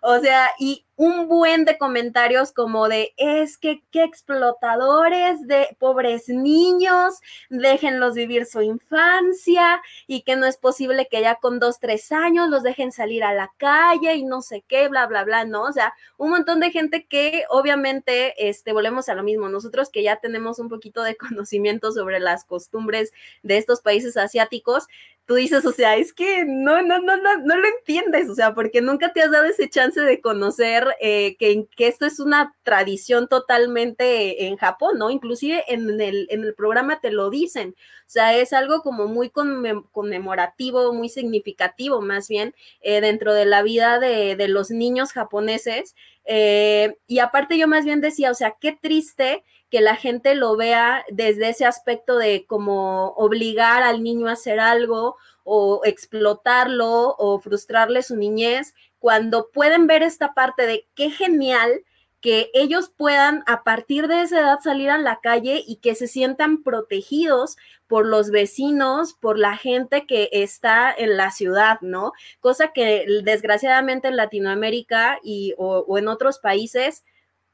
O 0.03 0.19
sea, 0.21 0.51
y 0.59 0.85
un 0.99 1.29
buen 1.29 1.65
de 1.65 1.79
comentarios 1.79 2.51
como 2.53 2.89
de, 2.89 3.15
es 3.17 3.57
que 3.57 3.85
qué 3.93 4.03
explotadores 4.03 5.47
de 5.47 5.77
pobres 5.79 6.29
niños, 6.29 7.21
déjenlos 7.51 8.15
vivir 8.15 8.47
su 8.47 8.63
infancia 8.63 9.81
y 10.09 10.23
que 10.23 10.35
no 10.35 10.45
es 10.47 10.57
posible 10.57 11.07
que 11.09 11.21
ya 11.21 11.37
con 11.37 11.61
dos, 11.61 11.79
tres 11.79 12.11
años 12.11 12.49
los 12.49 12.65
dejen 12.65 12.91
salir 12.91 13.23
a 13.23 13.33
la 13.33 13.53
calle 13.59 14.17
y 14.17 14.25
no 14.25 14.43
sé 14.43 14.65
qué, 14.67 14.89
bla, 14.89 15.07
bla, 15.07 15.23
bla, 15.23 15.45
¿no? 15.45 15.63
O 15.63 15.73
sea, 15.73 15.95
un 16.17 16.31
montón 16.31 16.59
de 16.59 16.73
gente 16.73 17.07
que 17.07 17.45
obviamente, 17.49 18.49
este, 18.49 18.73
volvemos 18.73 19.09
a 19.09 19.15
lo 19.15 19.23
mismo, 19.23 19.49
nosotros 19.49 19.91
que 19.91 20.03
ya 20.03 20.17
tenemos 20.17 20.59
un 20.59 20.69
poquito 20.69 21.05
de 21.05 21.17
conocimiento 21.17 21.93
sobre 21.93 22.19
las 22.19 22.45
costumbres 22.45 23.13
de 23.45 23.57
estos 23.57 23.83
países 23.83 24.17
asiáticos, 24.17 24.89
tú 25.29 25.35
dices, 25.35 25.67
o 25.67 25.73
sea, 25.73 25.97
es 25.97 26.15
que 26.15 26.47
no, 26.47 26.81
no, 26.81 27.01
no, 27.01 27.19
no, 27.19 27.37
no 27.45 27.57
lo 27.59 27.69
entiendes, 27.69 28.31
o 28.31 28.35
sea, 28.35 28.55
porque 28.55 28.81
nunca 28.81 29.13
te 29.13 29.21
has 29.21 29.31
dado 29.31 29.45
ese 29.45 29.69
chance 29.69 30.01
de 30.01 30.23
conocer 30.23 30.87
eh, 31.03 31.37
que, 31.37 31.69
esto 31.77 32.07
es 32.07 32.19
una 32.19 32.57
tradición 32.63 33.29
totalmente 33.29 34.47
en 34.47 34.57
Japón, 34.57 34.97
¿no? 34.99 35.11
Inclusive 35.11 35.63
en 35.69 36.01
el, 36.01 36.55
programa 36.57 37.01
te 37.01 37.11
lo 37.13 37.29
dicen, 37.29 37.77
o 37.77 38.11
sea, 38.11 38.35
es 38.39 38.55
algo 38.55 38.81
como 38.81 39.07
muy 39.07 39.29
conmemorativo, 39.29 40.95
muy 40.95 41.11
significativo 41.11 42.01
más 42.01 42.27
bien 42.29 42.55
eh, 42.81 43.03
dentro 43.03 43.35
de 43.35 43.45
la 43.45 43.61
vida 43.61 43.99
de, 43.99 44.35
de 44.35 44.49
los 44.49 44.71
niños 44.71 45.13
japoneses. 45.13 45.95
Eh, 46.25 46.97
y 47.07 47.19
aparte 47.19 47.59
yo 47.59 47.69
más 47.69 47.85
bien 47.85 48.01
decía, 48.01 48.31
o 48.31 48.35
sea, 48.35 48.57
qué 48.59 48.73
triste 48.73 49.45
que 49.71 49.81
la 49.81 49.97
gente 49.97 50.35
lo 50.35 50.57
vea 50.57 51.05
desde 51.11 51.51
ese 51.51 51.67
aspecto 51.67 52.17
de 52.17 52.47
como 52.47 53.09
obligar 53.11 53.83
al 53.83 54.03
niño 54.03 54.29
a 54.29 54.33
hacer 54.33 54.61
algo 54.61 55.17
o 55.45 55.83
explotarlo 55.85 57.15
o 57.19 57.41
frustrarle 57.41 58.03
su 58.03 58.17
niñez, 58.17 58.75
cuando 58.99 59.51
pueden 59.51 59.87
ver 59.87 60.03
esta 60.03 60.35
parte 60.35 60.67
de 60.67 60.87
qué 60.95 61.11
genial 61.11 61.85
que 62.21 62.51
ellos 62.53 62.91
puedan 62.97 63.45
a 63.47 63.63
partir 63.63 64.09
de 64.09 64.23
esa 64.23 64.41
edad 64.41 64.59
salir 64.61 64.91
a 64.91 64.99
la 64.99 65.21
calle 65.21 65.63
y 65.65 65.77
que 65.77 65.95
se 65.95 66.09
sientan 66.09 66.65
protegidos 66.65 67.57
por 67.87 68.07
los 68.07 68.31
vecinos, 68.31 69.15
por 69.15 69.39
la 69.39 69.57
gente 69.57 70.05
que 70.07 70.29
está 70.33 70.93
en 70.93 71.17
la 71.17 71.31
ciudad, 71.31 71.79
¿no? 71.81 72.13
Cosa 72.41 72.73
que 72.73 73.07
desgraciadamente 73.23 74.09
en 74.09 74.17
Latinoamérica 74.17 75.21
y 75.23 75.55
o, 75.59 75.85
o 75.87 75.99
en 75.99 76.09
otros 76.09 76.41
países 76.41 77.05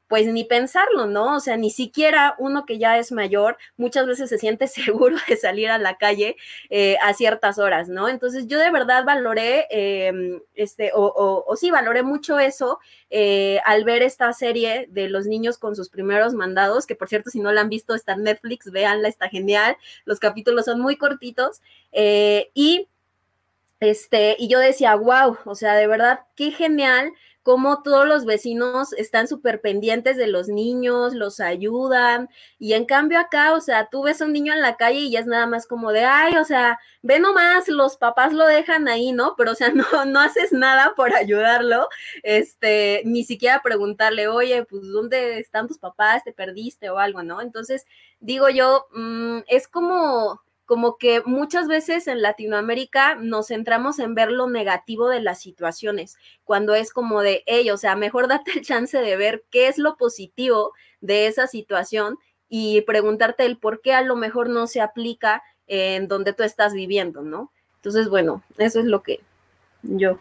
pues 0.09 0.27
ni 0.27 0.45
pensarlo, 0.45 1.07
¿no? 1.07 1.37
O 1.37 1.41
sea, 1.41 1.57
ni 1.57 1.71
siquiera 1.71 2.35
uno 2.39 2.67
que 2.67 2.79
ya 2.79 2.99
es 2.99 3.11
mayor 3.11 3.57
muchas 3.77 4.07
veces 4.07 4.29
se 4.29 4.39
siente 4.39 4.67
seguro 4.69 5.17
de 5.29 5.37
salir 5.37 5.71
a 5.71 5.79
la 5.79 5.97
calle 5.97 6.37
eh, 6.71 6.97
a 7.03 7.15
ciertas 7.15 7.59
horas, 7.59 7.89
¿no? 7.89 8.09
Entonces 8.09 8.47
yo 8.47 8.59
de 8.59 8.71
verdad 8.71 9.05
valoré, 9.05 9.67
eh, 9.71 10.41
este, 10.55 10.93
o, 10.95 11.05
o, 11.05 11.45
o, 11.47 11.57
sí, 11.57 11.71
valoré 11.71 12.03
mucho 12.03 12.39
eso 12.39 12.79
eh, 13.11 13.61
al 13.65 13.85
ver 13.85 14.03
esta 14.03 14.33
serie 14.33 14.87
de 14.91 15.09
los 15.09 15.27
niños 15.27 15.59
con 15.59 15.75
sus 15.77 15.89
primeros 15.89 16.35
mandados, 16.35 16.87
que 16.87 16.97
por 16.97 17.09
cierto, 17.09 17.31
si 17.31 17.41
no 17.41 17.53
la 17.53 17.63
han 17.63 17.69
visto, 17.69 17.95
está 17.95 18.13
en 18.13 18.25
Netflix, 18.25 18.71
véanla, 18.71 19.09
está 19.09 19.29
genial, 19.29 19.77
los 20.05 20.21
capítulos 20.21 20.67
son 20.67 20.81
muy 20.81 20.97
cortitos 20.97 21.61
eh, 21.93 22.51
y... 22.55 22.89
Este, 23.81 24.37
y 24.39 24.49
yo 24.49 24.61
decía, 24.61 24.95
wow, 24.95 25.37
o 25.45 25.55
sea, 25.55 25.75
de 25.75 25.87
verdad, 25.87 26.21
qué 26.37 26.53
genial 26.53 27.13
cómo 27.45 27.83
todos 27.83 28.09
los 28.09 28.25
vecinos 28.25 28.95
están 28.95 29.29
súper 29.29 29.61
pendientes 29.61 30.17
de 30.17 30.27
los 30.27 30.49
niños, 30.49 31.15
los 31.15 31.41
ayudan, 31.41 32.31
y 32.59 32.73
en 32.73 32.87
cambio 32.87 33.21
acá, 33.21 33.53
o 33.53 33.61
sea, 33.61 33.89
tú 33.91 34.03
ves 34.03 34.23
a 34.23 34.25
un 34.25 34.33
niño 34.33 34.55
en 34.55 34.63
la 34.63 34.77
calle 34.79 35.01
y 35.01 35.11
ya 35.11 35.21
es 35.21 35.27
nada 35.27 35.47
más 35.47 35.67
como 35.67 35.93
de, 35.93 36.05
ay, 36.05 36.37
o 36.39 36.45
sea, 36.45 36.81
ve 37.03 37.21
nomás, 37.21 37.69
los 37.69 37.99
papás 37.99 38.33
lo 38.33 38.47
dejan 38.47 38.89
ahí, 38.89 39.13
¿no? 39.13 39.35
Pero, 39.37 39.53
o 39.53 39.55
sea, 39.55 39.69
no, 39.75 40.07
no 40.07 40.21
haces 40.21 40.53
nada 40.53 40.95
por 40.97 41.15
ayudarlo, 41.15 41.89
este, 42.23 43.03
ni 43.05 43.25
siquiera 43.25 43.61
preguntarle, 43.63 44.27
oye, 44.27 44.65
pues, 44.65 44.83
¿dónde 44.89 45.39
están 45.39 45.69
tus 45.69 45.79
papás? 45.79 46.25
¿Te 46.25 46.33
perdiste 46.33 46.89
o 46.89 46.99
algo, 46.99 47.23
no? 47.23 47.43
Entonces, 47.43 47.85
digo 48.21 48.49
yo, 48.49 48.87
mmm, 48.95 49.41
es 49.49 49.69
como 49.69 50.41
como 50.65 50.97
que 50.97 51.23
muchas 51.25 51.69
veces 51.69 52.07
en 52.07 52.23
Latinoamérica 52.23 53.17
nos 53.17 53.49
centramos 53.49 53.99
en 53.99 54.15
ver 54.15 54.31
lo 54.31 54.49
negativo 54.49 55.09
de 55.09 55.21
las 55.21 55.41
situaciones, 55.41 56.17
cuando 56.45 56.75
es 56.75 56.93
como 56.93 57.23
de, 57.23 57.43
hey, 57.47 57.71
o 57.71 57.77
sea, 57.77 57.97
mejor 57.97 58.29
date 58.29 58.53
el 58.53 58.65
chance 58.65 58.99
de 58.99 59.17
ver 59.17 59.45
qué 59.51 59.69
es 59.69 59.79
lo 59.79 59.97
positivo 59.97 60.73
de 61.01 61.27
esa 61.27 61.47
situación 61.47 62.19
y 62.49 62.83
preguntarte 62.83 63.45
el 63.45 63.59
por 63.59 63.81
qué 63.81 63.93
a 63.93 64.03
lo 64.03 64.17
mejor 64.17 64.49
no 64.49 64.67
se 64.67 64.81
aplica 64.81 65.43
en 65.67 66.09
donde 66.09 66.33
tú 66.33 66.43
estás 66.43 66.73
viviendo, 66.73 67.23
¿no? 67.23 67.51
Entonces, 67.77 68.09
bueno, 68.09 68.43
eso 68.59 68.81
es 68.81 68.87
lo 68.87 69.03
que 69.03 69.21
yo 69.83 70.19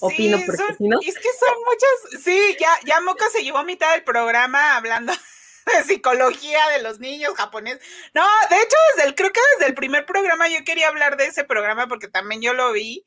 opino. 0.00 0.38
Sí, 0.38 0.44
porque 0.46 0.62
son, 0.62 0.76
si 0.76 0.88
no... 0.88 0.98
Es 1.00 1.18
que 1.18 1.28
son 1.38 1.54
muchas, 1.64 2.22
sí, 2.22 2.56
ya, 2.60 2.68
ya 2.84 3.00
Moca 3.00 3.28
se 3.30 3.42
llevó 3.42 3.58
a 3.58 3.64
mitad 3.64 3.92
del 3.92 4.04
programa 4.04 4.76
hablando 4.76 5.12
de 5.66 5.84
psicología 5.84 6.68
de 6.68 6.82
los 6.82 7.00
niños 7.00 7.34
japoneses. 7.36 7.80
No, 8.14 8.24
de 8.50 8.56
hecho, 8.56 8.76
desde 8.94 9.08
el, 9.08 9.14
creo 9.14 9.32
que 9.32 9.40
desde 9.54 9.68
el 9.68 9.74
primer 9.74 10.06
programa 10.06 10.48
yo 10.48 10.64
quería 10.64 10.88
hablar 10.88 11.16
de 11.16 11.26
ese 11.26 11.44
programa 11.44 11.88
porque 11.88 12.08
también 12.08 12.40
yo 12.40 12.54
lo 12.54 12.72
vi. 12.72 13.04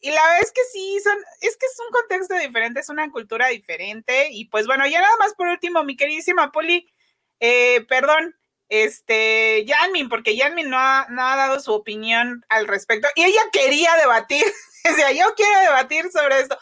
Y 0.00 0.10
la 0.10 0.20
verdad 0.20 0.40
es 0.42 0.52
que 0.52 0.62
sí, 0.72 0.98
son, 1.02 1.16
es 1.40 1.56
que 1.56 1.66
es 1.66 1.76
un 1.78 1.90
contexto 1.92 2.34
diferente, 2.34 2.80
es 2.80 2.88
una 2.88 3.10
cultura 3.10 3.48
diferente. 3.48 4.28
Y 4.30 4.46
pues 4.46 4.66
bueno, 4.66 4.86
ya 4.86 5.00
nada 5.00 5.16
más 5.18 5.34
por 5.34 5.46
último, 5.48 5.84
mi 5.84 5.96
queridísima 5.96 6.50
Poli, 6.50 6.92
eh, 7.38 7.84
perdón, 7.88 8.34
este, 8.68 9.64
Yanmin, 9.64 10.08
porque 10.08 10.34
Yanmin 10.34 10.70
no 10.70 10.78
ha, 10.78 11.06
no 11.08 11.26
ha 11.26 11.36
dado 11.36 11.60
su 11.60 11.72
opinión 11.72 12.44
al 12.48 12.66
respecto. 12.66 13.08
Y 13.14 13.24
ella 13.24 13.42
quería 13.52 13.94
debatir, 13.96 14.44
o 14.90 14.94
sea, 14.96 15.12
yo 15.12 15.34
quiero 15.36 15.60
debatir 15.60 16.10
sobre 16.10 16.40
esto. 16.40 16.58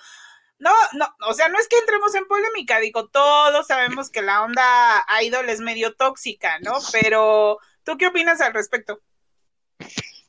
No, 0.61 0.73
no, 0.93 1.09
o 1.27 1.33
sea, 1.33 1.49
no 1.49 1.59
es 1.59 1.67
que 1.69 1.79
entremos 1.79 2.15
en 2.15 2.27
polémica, 2.27 2.79
digo, 2.81 3.09
todos 3.09 3.67
sabemos 3.67 4.11
que 4.11 4.21
la 4.21 4.43
onda 4.43 5.07
idol 5.23 5.49
es 5.49 5.61
medio 5.61 5.95
tóxica, 5.95 6.59
¿no? 6.61 6.75
Pero, 6.93 7.59
¿tú 7.83 7.97
qué 7.97 8.09
opinas 8.09 8.43
al 8.43 8.53
respecto? 8.53 9.01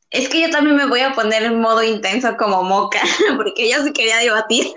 Es 0.09 0.29
que 0.29 0.41
yo 0.41 0.49
también 0.49 0.77
me 0.77 0.85
voy 0.85 1.01
a 1.01 1.11
poner 1.11 1.43
en 1.43 1.59
modo 1.59 1.83
intenso 1.83 2.37
como 2.37 2.63
moca, 2.63 3.01
porque 3.35 3.69
yo 3.69 3.83
sí 3.83 3.91
quería 3.91 4.17
debatir. 4.17 4.73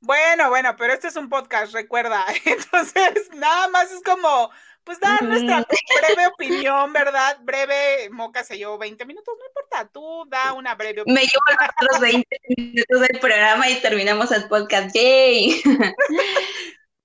Bueno, 0.00 0.50
bueno, 0.50 0.74
pero 0.76 0.92
este 0.92 1.06
es 1.06 1.16
un 1.16 1.28
podcast, 1.28 1.72
recuerda. 1.72 2.26
Entonces, 2.44 3.30
nada 3.34 3.68
más 3.68 3.92
es 3.92 4.02
como, 4.02 4.50
pues 4.84 5.00
dar 5.00 5.22
nuestra 5.22 5.66
breve 5.66 6.26
opinión, 6.34 6.92
¿verdad? 6.92 7.38
Breve, 7.42 8.10
Moca 8.10 8.44
se 8.44 8.58
llevó 8.58 8.78
20 8.78 9.04
minutos, 9.06 9.34
no 9.38 9.46
importa, 9.46 9.90
tú 9.92 10.24
da 10.28 10.52
una 10.52 10.74
breve 10.74 11.00
opinión. 11.00 11.14
Me 11.14 11.22
llevo 11.22 11.90
los 11.90 12.00
20 12.00 12.40
minutos 12.56 13.00
del 13.00 13.20
programa 13.20 13.68
y 13.68 13.80
terminamos 13.80 14.30
el 14.30 14.46
podcast, 14.48 14.94
¡yay! 14.94 15.60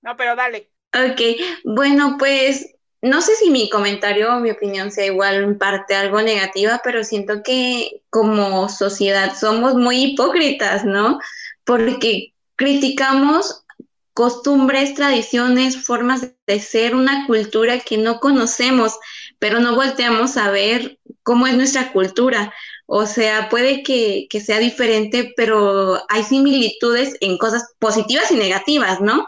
no, 0.02 0.15
pero 0.18 0.36
dale. 0.36 0.70
Ok, 0.94 1.22
bueno, 1.63 2.18
pues 2.20 2.76
no 3.02 3.22
sé 3.22 3.36
si 3.36 3.50
mi 3.50 3.70
comentario 3.70 4.36
o 4.36 4.39
mi 4.39 4.52
opinión 4.52 4.92
sea 4.92 5.06
igual 5.06 5.36
en 5.36 5.58
parte 5.58 5.96
algo 5.96 6.22
negativa, 6.22 6.82
pero 6.84 7.04
siento 7.04 7.44
que 7.44 8.02
como 8.10 8.68
sociedad 8.68 9.36
somos 9.39 9.76
muy 9.76 10.04
hipócritas, 10.04 10.84
¿no? 10.84 11.20
Porque 11.63 12.34
criticamos 12.56 13.63
costumbres, 14.20 14.96
tradiciones, 14.96 15.86
formas 15.86 16.28
de 16.46 16.60
ser, 16.60 16.94
una 16.94 17.26
cultura 17.26 17.80
que 17.80 17.98
no 17.98 18.20
conocemos, 18.20 19.00
pero 19.40 19.62
no 19.62 19.76
volteamos 19.76 20.36
a 20.36 20.52
ver 20.52 21.00
cómo 21.24 21.48
es 21.48 21.56
nuestra 21.56 21.94
cultura. 21.94 22.54
O 22.86 23.06
sea, 23.06 23.48
puede 23.48 23.82
que, 23.82 24.28
que 24.30 24.42
sea 24.42 24.60
diferente, 24.60 25.32
pero 25.38 26.02
hay 26.10 26.24
similitudes 26.24 27.16
en 27.22 27.38
cosas 27.38 27.64
positivas 27.80 28.30
y 28.32 28.36
negativas, 28.36 29.00
¿no? 29.00 29.26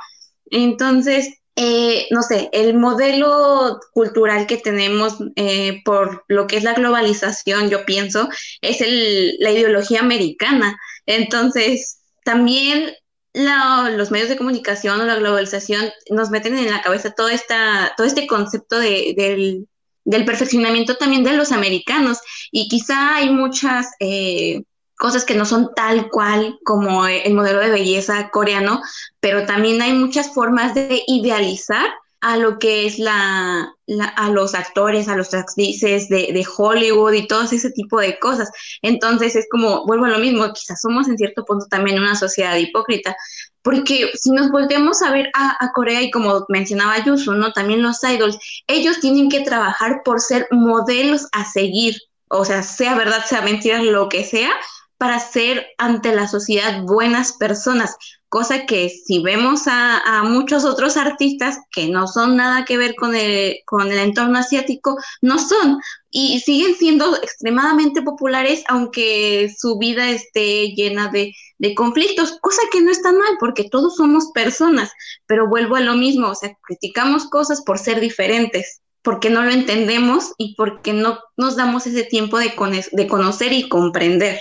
Entonces, 0.48 1.36
eh, 1.56 2.08
no 2.10 2.22
sé, 2.22 2.50
el 2.52 2.74
modelo 2.74 3.80
cultural 3.94 4.46
que 4.46 4.58
tenemos 4.58 5.20
eh, 5.38 5.82
por 5.86 6.26
lo 6.28 6.48
que 6.48 6.58
es 6.58 6.64
la 6.64 6.74
globalización, 6.74 7.70
yo 7.70 7.86
pienso, 7.86 8.28
es 8.60 8.82
el, 8.82 9.38
la 9.40 9.52
ideología 9.52 10.02
americana. 10.02 10.78
Entonces, 11.06 12.02
también 12.26 12.92
la, 13.34 13.90
los 13.90 14.12
medios 14.12 14.30
de 14.30 14.38
comunicación 14.38 15.00
o 15.00 15.06
la 15.06 15.16
globalización 15.16 15.90
nos 16.10 16.30
meten 16.30 16.58
en 16.58 16.72
la 16.72 16.82
cabeza 16.82 17.12
todo, 17.12 17.30
esta, 17.30 17.94
todo 17.96 18.06
este 18.06 18.28
concepto 18.28 18.80
de, 18.80 19.14
del, 19.16 19.68
del, 20.04 20.26
perfeccionamiento 20.26 20.98
también 20.98 21.24
de 21.24 21.34
los 21.34 21.52
americanos. 21.52 22.20
Y 22.52 22.68
quizá 22.68 23.16
hay 23.16 23.30
muchas 23.30 23.88
eh, 24.00 24.64
cosas 24.98 25.26
que 25.26 25.36
no 25.36 25.46
son 25.46 25.74
tal 25.76 26.10
cual 26.10 26.60
como 26.64 27.08
el 27.08 27.34
modelo 27.34 27.60
de 27.60 27.72
belleza 27.72 28.30
coreano, 28.30 28.82
pero 29.20 29.46
también 29.46 29.82
hay 29.82 29.94
muchas 29.94 30.34
formas 30.34 30.74
de 30.76 31.04
idealizar 31.08 31.90
a 32.22 32.38
lo 32.38 32.60
que 32.60 32.86
es 32.86 33.00
la, 33.00 33.74
a 34.16 34.30
los 34.30 34.54
actores, 34.54 35.08
a 35.08 35.16
los 35.16 35.34
actrices 35.34 36.08
de, 36.08 36.30
de, 36.32 36.46
Hollywood 36.56 37.14
y 37.14 37.28
todo 37.28 37.44
ese 37.44 37.72
tipo 37.72 38.00
de 38.00 38.20
cosas. 38.20 38.50
Entonces 38.84 39.36
es 39.36 39.48
como, 39.50 39.86
vuelvo 39.88 40.06
a 40.06 40.10
lo 40.10 40.20
mismo, 40.20 40.54
quizás 40.54 40.80
somos 40.82 41.08
en 41.08 41.18
cierto 41.18 41.44
punto 41.44 41.66
también 41.68 42.00
una 42.00 42.16
sociedad 42.16 42.56
hipócrita, 42.58 43.16
porque 43.64 44.12
si 44.14 44.32
nos 44.32 44.52
volvemos 44.52 45.02
a 45.02 45.12
ver 45.12 45.30
a, 45.34 45.64
a 45.64 45.72
Corea 45.72 46.02
y 46.02 46.12
como 46.12 46.46
mencionaba 46.48 47.04
Yusu, 47.04 47.34
¿no? 47.34 47.52
También 47.54 47.82
los 47.82 48.04
idols, 48.04 48.38
ellos 48.68 49.00
tienen 49.00 49.30
que 49.30 49.42
trabajar 49.42 50.02
por 50.06 50.22
ser 50.22 50.48
modelos 50.52 51.28
a 51.32 51.46
seguir, 51.46 51.98
o 52.30 52.46
sea, 52.46 52.62
sea 52.62 52.96
verdad, 52.96 53.26
sea 53.26 53.42
mentira, 53.42 53.82
lo 53.82 54.10
que 54.10 54.24
sea, 54.24 54.52
para 54.98 55.20
ser 55.20 55.66
ante 55.80 56.14
la 56.14 56.28
sociedad 56.28 56.84
buenas 56.84 57.34
personas, 57.34 57.96
cosa 58.32 58.66
que 58.66 58.88
si 58.88 59.22
vemos 59.22 59.64
a, 59.68 60.24
muchos 60.24 60.64
otros 60.64 60.96
artistas 60.96 61.58
que 61.70 61.90
no 61.90 62.08
son 62.08 62.38
nada 62.38 62.64
que 62.64 62.78
ver 62.78 62.96
con 62.96 63.14
el, 63.14 63.58
con 63.66 63.92
el 63.92 64.00
entorno 64.00 64.40
asiático, 64.40 64.98
no 65.22 65.38
son 65.38 65.80
y 66.10 66.40
siguen 66.40 66.76
siendo 66.76 67.18
extremadamente 67.18 68.02
populares 68.02 68.64
aunque 68.70 69.54
su 69.58 69.78
vida 69.78 70.10
esté 70.10 70.74
llena 70.76 71.10
de, 71.10 71.34
de 71.58 71.76
conflictos, 71.76 72.38
cosa 72.40 72.62
que 72.72 72.82
no 72.82 72.90
está 72.90 73.12
mal 73.12 73.36
porque 73.38 73.68
todos 73.70 73.98
somos 73.98 74.32
personas, 74.34 74.92
pero 75.26 75.50
vuelvo 75.50 75.76
a 75.76 75.82
lo 75.82 75.96
mismo, 75.96 76.30
o 76.30 76.36
sea, 76.36 76.56
criticamos 76.66 77.26
cosas 77.26 77.62
por 77.62 77.80
ser 77.80 78.00
diferentes 78.00 78.82
porque 79.02 79.30
no 79.30 79.44
lo 79.44 79.52
entendemos 79.52 80.32
y 80.38 80.56
porque 80.56 80.94
no 80.94 81.20
nos 81.36 81.58
damos 81.58 81.86
ese 81.86 82.04
tiempo 82.04 82.38
de, 82.38 82.54
de 82.94 83.08
conocer 83.08 83.52
y 83.52 83.68
comprender. 83.68 84.40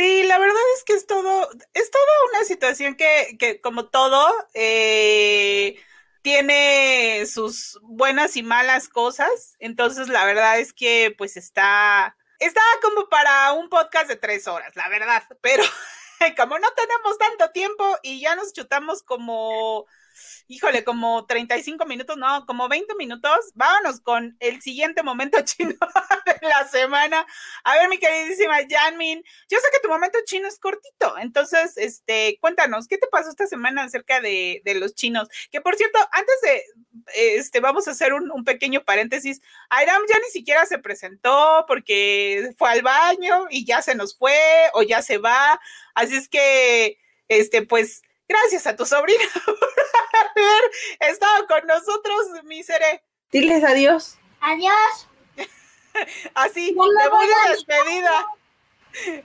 Sí, 0.00 0.22
la 0.22 0.38
verdad 0.38 0.56
es 0.78 0.84
que 0.84 0.94
es 0.94 1.06
todo, 1.06 1.50
es 1.74 1.90
toda 1.90 2.04
una 2.30 2.44
situación 2.44 2.94
que, 2.94 3.36
que 3.38 3.60
como 3.60 3.90
todo, 3.90 4.34
eh, 4.54 5.78
tiene 6.22 7.26
sus 7.26 7.78
buenas 7.82 8.34
y 8.38 8.42
malas 8.42 8.88
cosas. 8.88 9.56
Entonces, 9.58 10.08
la 10.08 10.24
verdad 10.24 10.58
es 10.58 10.72
que 10.72 11.14
pues 11.18 11.36
está, 11.36 12.16
está 12.38 12.62
como 12.80 13.10
para 13.10 13.52
un 13.52 13.68
podcast 13.68 14.08
de 14.08 14.16
tres 14.16 14.48
horas, 14.48 14.74
la 14.74 14.88
verdad. 14.88 15.22
Pero 15.42 15.64
como 16.38 16.58
no 16.58 16.68
tenemos 16.70 17.18
tanto 17.18 17.50
tiempo 17.50 17.98
y 18.02 18.22
ya 18.22 18.34
nos 18.36 18.54
chutamos 18.54 19.02
como 19.02 19.86
híjole, 20.48 20.84
como 20.84 21.26
35 21.26 21.86
minutos, 21.86 22.16
no, 22.16 22.44
como 22.46 22.68
20 22.68 22.94
minutos. 22.96 23.52
Vámonos 23.54 24.00
con 24.00 24.36
el 24.40 24.60
siguiente 24.60 25.02
momento 25.02 25.38
chino 25.44 25.74
de 26.26 26.48
la 26.48 26.66
semana. 26.68 27.26
A 27.64 27.74
ver, 27.76 27.88
mi 27.88 27.98
queridísima 27.98 28.58
Janmin, 28.68 29.22
yo 29.48 29.58
sé 29.58 29.66
que 29.72 29.80
tu 29.80 29.88
momento 29.88 30.18
chino 30.24 30.48
es 30.48 30.58
cortito, 30.58 31.16
entonces, 31.18 31.76
este, 31.76 32.38
cuéntanos, 32.40 32.88
¿qué 32.88 32.98
te 32.98 33.06
pasó 33.06 33.30
esta 33.30 33.46
semana 33.46 33.84
acerca 33.84 34.20
de, 34.20 34.62
los 34.76 34.94
chinos? 34.94 35.28
Que 35.50 35.60
por 35.60 35.76
cierto, 35.76 35.98
antes 36.12 36.40
de, 36.42 36.64
este, 37.36 37.60
vamos 37.60 37.86
a 37.88 37.92
hacer 37.92 38.12
un, 38.12 38.30
pequeño 38.44 38.84
paréntesis. 38.84 39.40
Airam 39.68 40.02
ya 40.08 40.18
ni 40.18 40.30
siquiera 40.32 40.64
se 40.66 40.78
presentó 40.78 41.64
porque 41.68 42.54
fue 42.56 42.70
al 42.70 42.82
baño 42.82 43.46
y 43.50 43.64
ya 43.66 43.82
se 43.82 43.94
nos 43.94 44.16
fue 44.16 44.38
o 44.72 44.82
ya 44.82 45.02
se 45.02 45.18
va. 45.18 45.60
Así 45.94 46.16
es 46.16 46.28
que, 46.28 46.98
este, 47.28 47.62
pues, 47.62 48.02
Gracias 48.30 48.64
a 48.68 48.76
tu 48.76 48.86
sobrina 48.86 49.24
haber 50.20 51.10
estado 51.12 51.46
con 51.46 51.66
nosotros, 51.66 52.44
mi 52.44 52.62
Diles 53.30 53.64
adiós. 53.64 54.18
Adiós. 54.40 55.08
Así, 56.34 56.66
debut 56.66 57.24
y 57.24 57.50
despedida. 57.50 58.26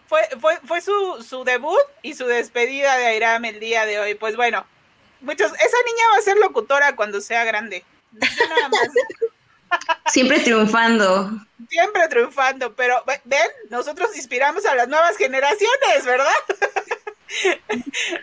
Fue, 0.07 0.21
fue, 0.39 0.59
fue 0.65 0.81
su, 0.81 1.23
su, 1.27 1.43
debut 1.43 1.81
y 2.03 2.13
su 2.13 2.27
despedida 2.27 2.97
de 2.97 3.07
Airam 3.07 3.45
el 3.45 3.59
día 3.59 3.85
de 3.85 3.99
hoy. 3.99 4.13
Pues 4.13 4.35
bueno, 4.35 4.65
muchos, 5.21 5.51
esa 5.53 5.77
niña 5.85 6.03
va 6.13 6.17
a 6.17 6.21
ser 6.21 6.37
locutora 6.37 6.95
cuando 6.95 7.19
sea 7.19 7.43
grande. 7.45 7.83
Nada 8.11 8.69
más. 8.69 8.89
Siempre 10.11 10.39
triunfando. 10.39 11.31
Siempre 11.69 12.07
triunfando, 12.07 12.75
pero 12.75 13.03
ven, 13.23 13.49
nosotros 13.69 14.15
inspiramos 14.15 14.65
a 14.65 14.75
las 14.75 14.87
nuevas 14.87 15.17
generaciones, 15.17 16.05
¿verdad? 16.05 16.31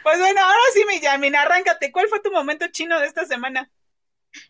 Pues 0.03 0.19
bueno, 0.19 0.41
ahora 0.41 0.61
sí, 0.75 0.85
mi 0.87 1.01
Yamin, 1.01 1.37
arráncate. 1.37 1.93
¿Cuál 1.93 2.09
fue 2.09 2.21
tu 2.21 2.31
momento 2.31 2.67
chino 2.71 2.99
de 3.01 3.07
esta 3.07 3.25
semana? 3.25 3.71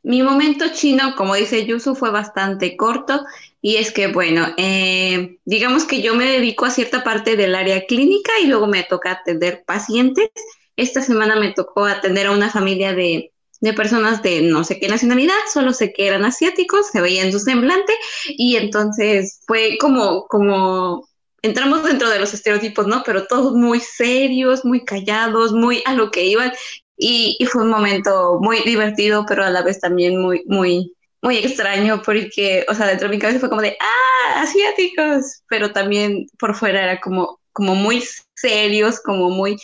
Mi 0.03 0.23
momento 0.23 0.67
chino, 0.73 1.15
como 1.17 1.35
dice 1.35 1.67
Yusu, 1.67 1.95
fue 1.95 2.11
bastante 2.11 2.77
corto 2.77 3.25
y 3.61 3.77
es 3.77 3.93
que, 3.93 4.09
bueno, 4.09 4.47
eh, 4.57 5.39
digamos 5.45 5.85
que 5.85 6.03
yo 6.03 6.15
me 6.15 6.25
dedico 6.25 6.65
a 6.67 6.71
cierta 6.71 7.03
parte 7.05 7.37
del 7.37 7.55
área 7.55 7.85
clínica 7.87 8.33
y 8.43 8.47
luego 8.47 8.67
me 8.67 8.85
toca 8.85 9.11
atender 9.13 9.65
pacientes. 9.67 10.31
Esta 10.77 11.03
semana 11.03 11.37
me 11.37 11.53
tocó 11.53 11.85
atender 11.85 12.27
a 12.29 12.33
una 12.33 12.51
familia 12.51 12.93
de, 12.95 13.33
de 13.61 13.73
personas 13.75 14.23
de 14.23 14.43
no 14.43 14.65
sé 14.65 14.79
qué 14.81 14.89
nacionalidad, 14.89 15.35
solo 15.53 15.73
sé 15.73 15.93
que 15.93 16.07
eran 16.07 16.25
asiáticos, 16.25 16.89
se 16.89 17.01
veía 17.01 17.23
en 17.25 17.33
su 17.33 17.39
semblante 17.41 17.93
y 18.29 18.57
entonces 18.57 19.41
fue 19.47 19.79
como, 19.81 20.27
como 20.27 21.09
entramos 21.43 21.85
dentro 21.85 22.09
de 22.09 22.21
los 22.21 22.33
estereotipos, 22.33 22.87
¿no? 22.87 23.03
Pero 23.05 23.27
todos 23.27 23.55
muy 23.55 23.81
serios, 23.81 24.65
muy 24.65 24.85
callados, 24.85 25.53
muy 25.53 25.83
a 25.85 25.95
lo 25.95 26.11
que 26.11 26.25
iban. 26.25 26.53
Y, 26.97 27.37
fue 27.51 27.63
un 27.63 27.71
momento 27.71 28.39
muy 28.41 28.61
divertido, 28.63 29.27
pero 29.27 29.45
a 29.45 29.51
la 29.51 29.63
vez 29.63 29.81
también 29.81 30.21
muy, 30.21 30.45
muy, 30.47 30.95
muy 31.21 31.39
extraño, 31.39 32.01
porque, 32.05 32.65
o 32.69 32.75
sea, 32.75 32.87
dentro 32.87 33.09
de 33.09 33.17
mi 33.17 33.21
cabeza 33.21 33.41
fue 33.41 33.49
como 33.49 33.63
de, 33.63 33.77
ah, 33.81 34.43
asiáticos, 34.43 35.43
pero 35.49 35.73
también 35.73 36.27
por 36.39 36.55
fuera 36.55 36.83
era 36.83 37.01
como, 37.01 37.41
como 37.53 37.75
muy 37.75 38.05
serios, 38.37 39.01
como 39.01 39.31
muy, 39.31 39.57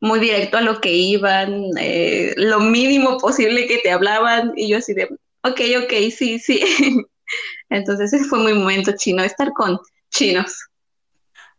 muy 0.00 0.18
directo 0.20 0.56
a 0.58 0.62
lo 0.62 0.80
que 0.80 0.92
iban, 0.92 1.64
eh, 1.78 2.32
lo 2.36 2.60
mínimo 2.60 3.18
posible 3.18 3.66
que 3.66 3.78
te 3.78 3.90
hablaban, 3.90 4.52
y 4.56 4.68
yo 4.68 4.78
así 4.78 4.94
de, 4.94 5.08
ok, 5.42 5.60
ok, 5.84 5.92
sí, 6.16 6.38
sí. 6.38 6.60
Entonces 7.70 8.12
ese 8.14 8.24
fue 8.24 8.38
muy 8.38 8.54
momento 8.54 8.92
chino, 8.96 9.22
estar 9.22 9.52
con 9.52 9.78
chinos 10.10 10.68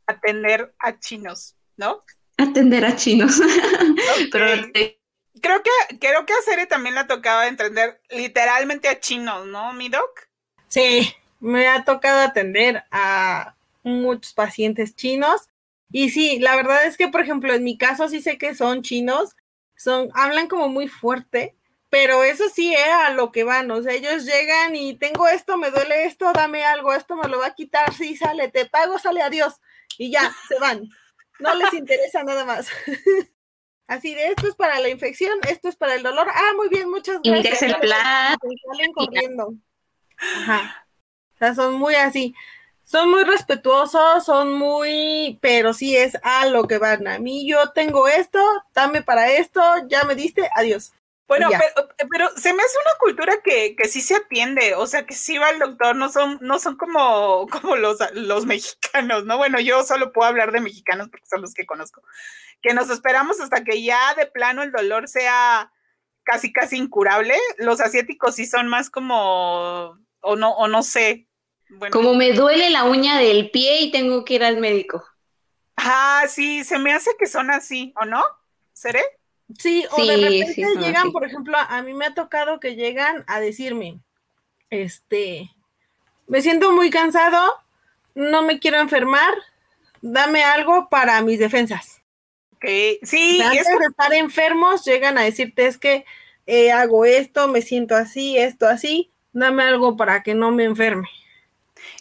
atender 0.10 0.74
a 0.80 1.00
chinos, 1.00 1.56
¿no? 1.78 2.02
Atender 2.38 2.86
a 2.86 2.96
chinos. 2.96 3.40
Pero 4.32 4.72
creo 5.42 5.64
que 5.64 5.98
creo 6.00 6.26
que 6.26 6.34
a 6.34 6.42
Sere 6.44 6.66
también 6.66 6.96
le 6.96 7.02
ha 7.02 7.08
tocado 7.08 7.44
entender 7.44 8.02
literalmente 8.10 8.90
a 8.90 9.00
chinos, 9.00 9.46
¿no, 9.46 9.74
mi 9.74 9.90
doc? 9.90 10.28
Sí, 10.68 11.14
me 11.40 11.68
ha 11.68 11.84
tocado 11.84 12.22
atender 12.22 12.84
a 12.92 13.56
muchos 13.84 14.34
pacientes 14.34 14.96
chinos. 14.96 15.50
Y 15.92 16.10
sí, 16.10 16.40
la 16.40 16.56
verdad 16.56 16.86
es 16.86 16.98
que, 16.98 17.08
por 17.08 17.22
ejemplo, 17.22 17.54
en 17.54 17.64
mi 17.64 17.78
caso 17.78 18.08
sí 18.08 18.22
sé 18.22 18.38
que 18.38 18.54
son 18.54 18.84
chinos, 18.84 19.36
son, 19.76 20.10
hablan 20.14 20.48
como 20.48 20.70
muy 20.70 20.88
fuerte, 20.88 21.56
pero 21.90 22.24
eso 22.24 22.44
sí, 22.54 22.74
es 22.74 22.90
a 22.90 23.10
lo 23.12 23.32
que 23.32 23.44
van, 23.44 23.72
o 23.72 23.82
sea, 23.82 23.94
ellos 23.94 24.26
llegan 24.26 24.76
y 24.76 24.94
tengo 24.94 25.28
esto, 25.28 25.58
me 25.58 25.72
duele 25.72 26.06
esto, 26.06 26.32
dame 26.34 26.64
algo, 26.64 26.94
esto 26.94 27.16
me 27.16 27.28
lo 27.28 27.40
va 27.40 27.48
a 27.48 27.56
quitar, 27.56 27.92
sí, 27.96 28.16
sale, 28.16 28.50
te 28.50 28.68
pago, 28.68 29.00
sale, 29.00 29.24
adiós 29.24 29.60
y 29.98 30.12
ya, 30.12 30.34
se 30.48 30.60
van. 30.60 30.90
No 31.40 31.56
les 31.56 31.74
interesa 31.74 32.24
nada 32.24 32.46
más. 32.46 32.68
Así 33.88 34.14
de 34.14 34.28
esto 34.28 34.48
es 34.48 34.56
para 34.56 34.80
la 34.80 34.90
infección, 34.90 35.40
esto 35.48 35.68
es 35.68 35.76
para 35.76 35.96
el 35.96 36.04
dolor. 36.04 36.28
Ah, 36.32 36.52
muy 36.56 36.70
bien, 36.70 36.90
muchas 36.90 37.20
gracias. 37.24 37.62
Y 37.64 37.66
el 37.66 37.80
plan. 37.80 38.38
Salen 38.72 38.94
corriendo. 38.94 39.54
Ajá. 40.18 40.86
O 41.36 41.38
sea, 41.40 41.56
son 41.56 41.74
muy 41.76 41.96
así. 41.96 42.36
Son 42.84 43.10
muy 43.10 43.24
respetuosos, 43.24 44.26
son 44.26 44.54
muy, 44.54 45.40
pero 45.42 45.74
sí 45.74 45.96
es 45.96 46.18
a 46.24 46.46
lo 46.48 46.68
que 46.68 46.78
van. 46.78 47.08
A 47.08 47.20
mí 47.20 47.48
yo 47.48 47.72
tengo 47.72 48.08
esto, 48.08 48.40
dame 48.74 49.02
para 49.02 49.32
esto, 49.32 49.62
ya 49.88 50.04
me 50.04 50.16
diste, 50.16 50.50
adiós. 50.56 50.92
Bueno, 51.30 51.50
pero, 52.10 52.30
se 52.36 52.54
me 52.54 52.64
hace 52.64 52.78
una 52.84 52.98
cultura 53.00 53.34
que, 53.44 53.76
que 53.76 53.88
sí 53.88 54.02
se 54.02 54.16
atiende, 54.16 54.74
o 54.74 54.88
sea, 54.88 55.06
que 55.06 55.14
sí 55.14 55.38
va 55.38 55.52
el 55.52 55.60
doctor, 55.60 55.96
no 55.96 56.10
son, 56.10 56.40
no 56.42 56.58
son 56.58 56.76
como, 56.76 57.46
como 57.52 57.76
los, 57.76 58.00
los 58.14 58.48
mexicanos, 58.48 59.26
¿no? 59.26 59.38
Bueno, 59.38 59.60
yo 59.60 59.84
solo 59.84 60.12
puedo 60.12 60.28
hablar 60.28 60.52
de 60.52 60.60
mexicanos 60.60 61.10
porque 61.10 61.28
son 61.28 61.44
los 61.44 61.54
que 61.54 61.68
conozco, 61.68 62.02
que 62.64 62.74
nos 62.74 62.90
esperamos 62.90 63.40
hasta 63.40 63.64
que 63.64 63.84
ya 63.84 64.16
de 64.16 64.26
plano 64.26 64.64
el 64.64 64.72
dolor 64.72 65.08
sea 65.08 65.72
casi, 66.24 66.52
casi 66.52 66.78
incurable. 66.78 67.36
Los 67.60 67.80
asiáticos 67.80 68.36
sí 68.36 68.48
son 68.48 68.68
más 68.68 68.90
como, 68.90 70.00
o 70.22 70.36
no, 70.36 70.52
o 70.54 70.68
no 70.68 70.82
sé. 70.82 71.28
Como 71.92 72.16
me 72.16 72.34
duele 72.34 72.72
la 72.72 72.86
uña 72.86 73.20
del 73.20 73.52
pie 73.52 73.82
y 73.82 73.92
tengo 73.92 74.26
que 74.26 74.34
ir 74.34 74.44
al 74.44 74.58
médico. 74.58 75.06
Ah, 75.78 76.26
sí, 76.28 76.64
se 76.64 76.80
me 76.80 76.92
hace 76.92 77.12
que 77.20 77.28
son 77.28 77.52
así, 77.52 77.94
¿o 78.02 78.06
no? 78.06 78.24
¿Seré? 78.74 79.04
Sí, 79.58 79.86
o 79.92 80.06
de 80.06 80.18
repente 80.18 80.66
llegan, 80.80 81.12
por 81.12 81.26
ejemplo, 81.26 81.58
a 81.58 81.82
mí 81.82 81.94
me 81.94 82.06
ha 82.06 82.14
tocado 82.14 82.60
que 82.60 82.76
llegan 82.76 83.24
a 83.28 83.40
decirme, 83.40 84.00
este, 84.70 85.50
me 86.28 86.42
siento 86.42 86.72
muy 86.72 86.92
cansado, 86.92 87.56
no 88.14 88.44
me 88.44 88.60
quiero 88.60 88.80
enfermar, 88.80 89.34
dame 90.02 90.44
algo 90.44 90.90
para 90.90 91.22
mis 91.22 91.40
defensas. 91.40 92.02
Okay. 92.56 93.00
Sí, 93.04 93.42
antes 93.42 93.66
de 93.66 93.86
estar 93.86 94.14
enfermos, 94.14 94.84
llegan 94.86 95.18
a 95.18 95.24
decirte 95.24 95.66
es 95.66 95.78
que 95.78 96.06
eh, 96.46 96.72
hago 96.72 97.06
esto, 97.06 97.48
me 97.48 97.62
siento 97.62 97.96
así, 97.96 98.38
esto 98.38 98.68
así, 98.68 99.12
dame 99.32 99.64
algo 99.64 99.98
para 99.98 100.22
que 100.24 100.36
no 100.36 100.52
me 100.52 100.66
enferme. 100.66 101.10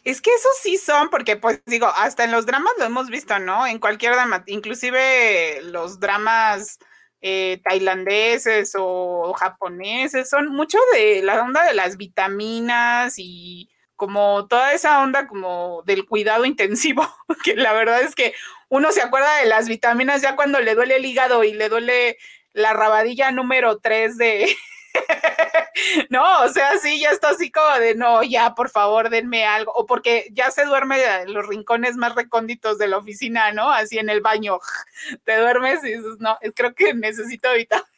Es 0.05 0.21
que 0.21 0.35
esos 0.35 0.57
sí 0.61 0.77
son, 0.77 1.09
porque 1.11 1.37
pues 1.37 1.63
digo, 1.65 1.87
hasta 1.87 2.25
en 2.25 2.33
los 2.33 2.45
dramas 2.45 2.73
lo 2.79 2.85
hemos 2.85 3.09
visto, 3.09 3.39
¿no? 3.39 3.67
En 3.67 3.79
cualquier 3.79 4.15
drama, 4.15 4.43
inclusive 4.47 5.61
los 5.63 6.01
dramas 6.01 6.79
eh, 7.21 7.61
tailandeses 7.65 8.75
o 8.79 9.33
japoneses, 9.35 10.29
son 10.29 10.49
mucho 10.49 10.79
de 10.93 11.23
la 11.23 11.43
onda 11.43 11.65
de 11.65 11.75
las 11.75 11.97
vitaminas 11.97 13.15
y 13.17 13.69
como 13.97 14.47
toda 14.47 14.73
esa 14.75 15.03
onda 15.03 15.27
como 15.27 15.83
del 15.85 16.07
cuidado 16.07 16.45
intensivo, 16.45 17.07
que 17.45 17.57
la 17.57 17.73
verdad 17.73 18.03
es 18.03 18.15
que 18.15 18.35
uno 18.69 18.93
se 18.93 19.03
acuerda 19.03 19.39
de 19.39 19.47
las 19.47 19.69
vitaminas 19.69 20.23
ya 20.23 20.37
cuando 20.37 20.61
le 20.61 20.75
duele 20.75 20.97
el 20.97 21.05
hígado 21.05 21.43
y 21.43 21.53
le 21.53 21.69
duele 21.69 22.19
la 22.53 22.73
rabadilla 22.73 23.33
número 23.33 23.79
3 23.79 24.17
de, 24.17 24.57
no, 26.11 26.43
o 26.43 26.49
sea, 26.49 26.79
sí, 26.79 27.01
ya 27.01 27.11
está 27.11 27.31
así 27.31 27.51
como 27.51 27.79
de, 27.79 27.95
no, 27.95 28.23
ya, 28.23 28.55
por 28.55 28.71
favor, 28.71 29.11
denme 29.11 29.45
algo, 29.45 29.73
o 29.73 29.87
porque 29.87 30.29
ya 30.33 30.51
se 30.51 30.65
duerme 30.65 31.03
en 31.23 31.33
los 31.33 31.47
rincones 31.47 31.97
más 31.97 32.15
recónditos 32.15 32.79
de 32.79 32.89
la 32.89 32.99
oficina, 32.99 33.53
¿no? 33.53 33.71
Así 33.71 33.99
en 33.99 34.11
el 34.11 34.21
baño, 34.21 34.59
te 35.25 35.37
duermes 35.37 35.85
y 35.85 35.95
dices, 35.95 36.19
no, 36.19 36.39
creo 36.55 36.75
que 36.75 36.95
necesito 36.95 37.53
vitamina. 37.53 37.89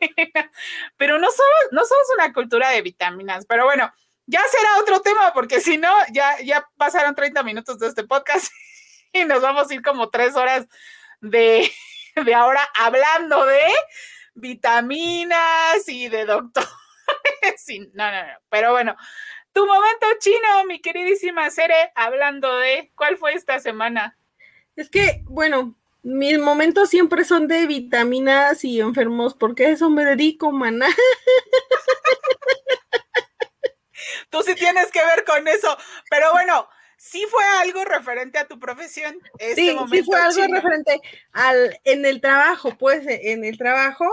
pero 0.96 1.18
no 1.18 1.30
somos, 1.30 1.72
no 1.72 1.84
somos 1.84 2.06
una 2.16 2.32
cultura 2.32 2.70
de 2.70 2.82
vitaminas, 2.82 3.46
pero 3.46 3.64
bueno, 3.64 3.92
ya 4.26 4.42
será 4.50 4.78
otro 4.78 5.00
tema, 5.00 5.32
porque 5.32 5.60
si 5.60 5.78
no, 5.78 5.92
ya, 6.12 6.40
ya 6.40 6.68
pasaron 6.76 7.14
30 7.14 7.42
minutos 7.42 7.78
de 7.78 7.88
este 7.88 8.04
podcast 8.04 8.52
y 9.12 9.24
nos 9.24 9.42
vamos 9.42 9.70
a 9.70 9.74
ir 9.74 9.82
como 9.82 10.10
tres 10.10 10.36
horas 10.36 10.66
de, 11.20 11.70
de 12.24 12.34
ahora 12.34 12.68
hablando 12.74 13.44
de 13.46 13.60
vitaminas 14.34 15.88
y 15.88 16.08
de 16.08 16.24
doctor. 16.24 16.64
sí, 17.56 17.90
no, 17.94 18.10
no, 18.10 18.22
no. 18.26 18.32
Pero 18.48 18.72
bueno, 18.72 18.96
tu 19.52 19.66
momento 19.66 20.06
chino, 20.18 20.64
mi 20.66 20.80
queridísima 20.80 21.50
Cere, 21.50 21.92
hablando 21.94 22.56
de 22.58 22.92
cuál 22.94 23.16
fue 23.16 23.34
esta 23.34 23.60
semana. 23.60 24.18
Es 24.76 24.90
que, 24.90 25.22
bueno, 25.26 25.76
mis 26.02 26.38
momentos 26.38 26.90
siempre 26.90 27.24
son 27.24 27.48
de 27.48 27.66
vitaminas 27.66 28.64
y 28.64 28.80
enfermos, 28.80 29.34
porque 29.34 29.70
eso 29.70 29.88
me 29.90 30.04
dedico, 30.04 30.52
maná. 30.52 30.88
Tú 34.30 34.42
sí 34.42 34.54
tienes 34.54 34.90
que 34.90 35.04
ver 35.04 35.24
con 35.24 35.46
eso, 35.48 35.78
pero 36.10 36.32
bueno, 36.32 36.68
sí 37.04 37.22
fue 37.30 37.42
algo 37.60 37.84
referente 37.84 38.38
a 38.38 38.46
tu 38.46 38.58
profesión. 38.58 39.16
Este 39.38 39.56
sí, 39.56 39.76
sí 39.90 40.02
fue 40.02 40.18
algo 40.18 40.46
referente 40.46 41.00
al 41.32 41.78
en 41.84 42.06
el 42.06 42.20
trabajo, 42.20 42.76
pues 42.78 43.04
en 43.06 43.44
el 43.44 43.58
trabajo, 43.58 44.06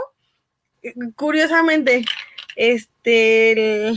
curiosamente, 1.16 2.04
este, 2.56 3.94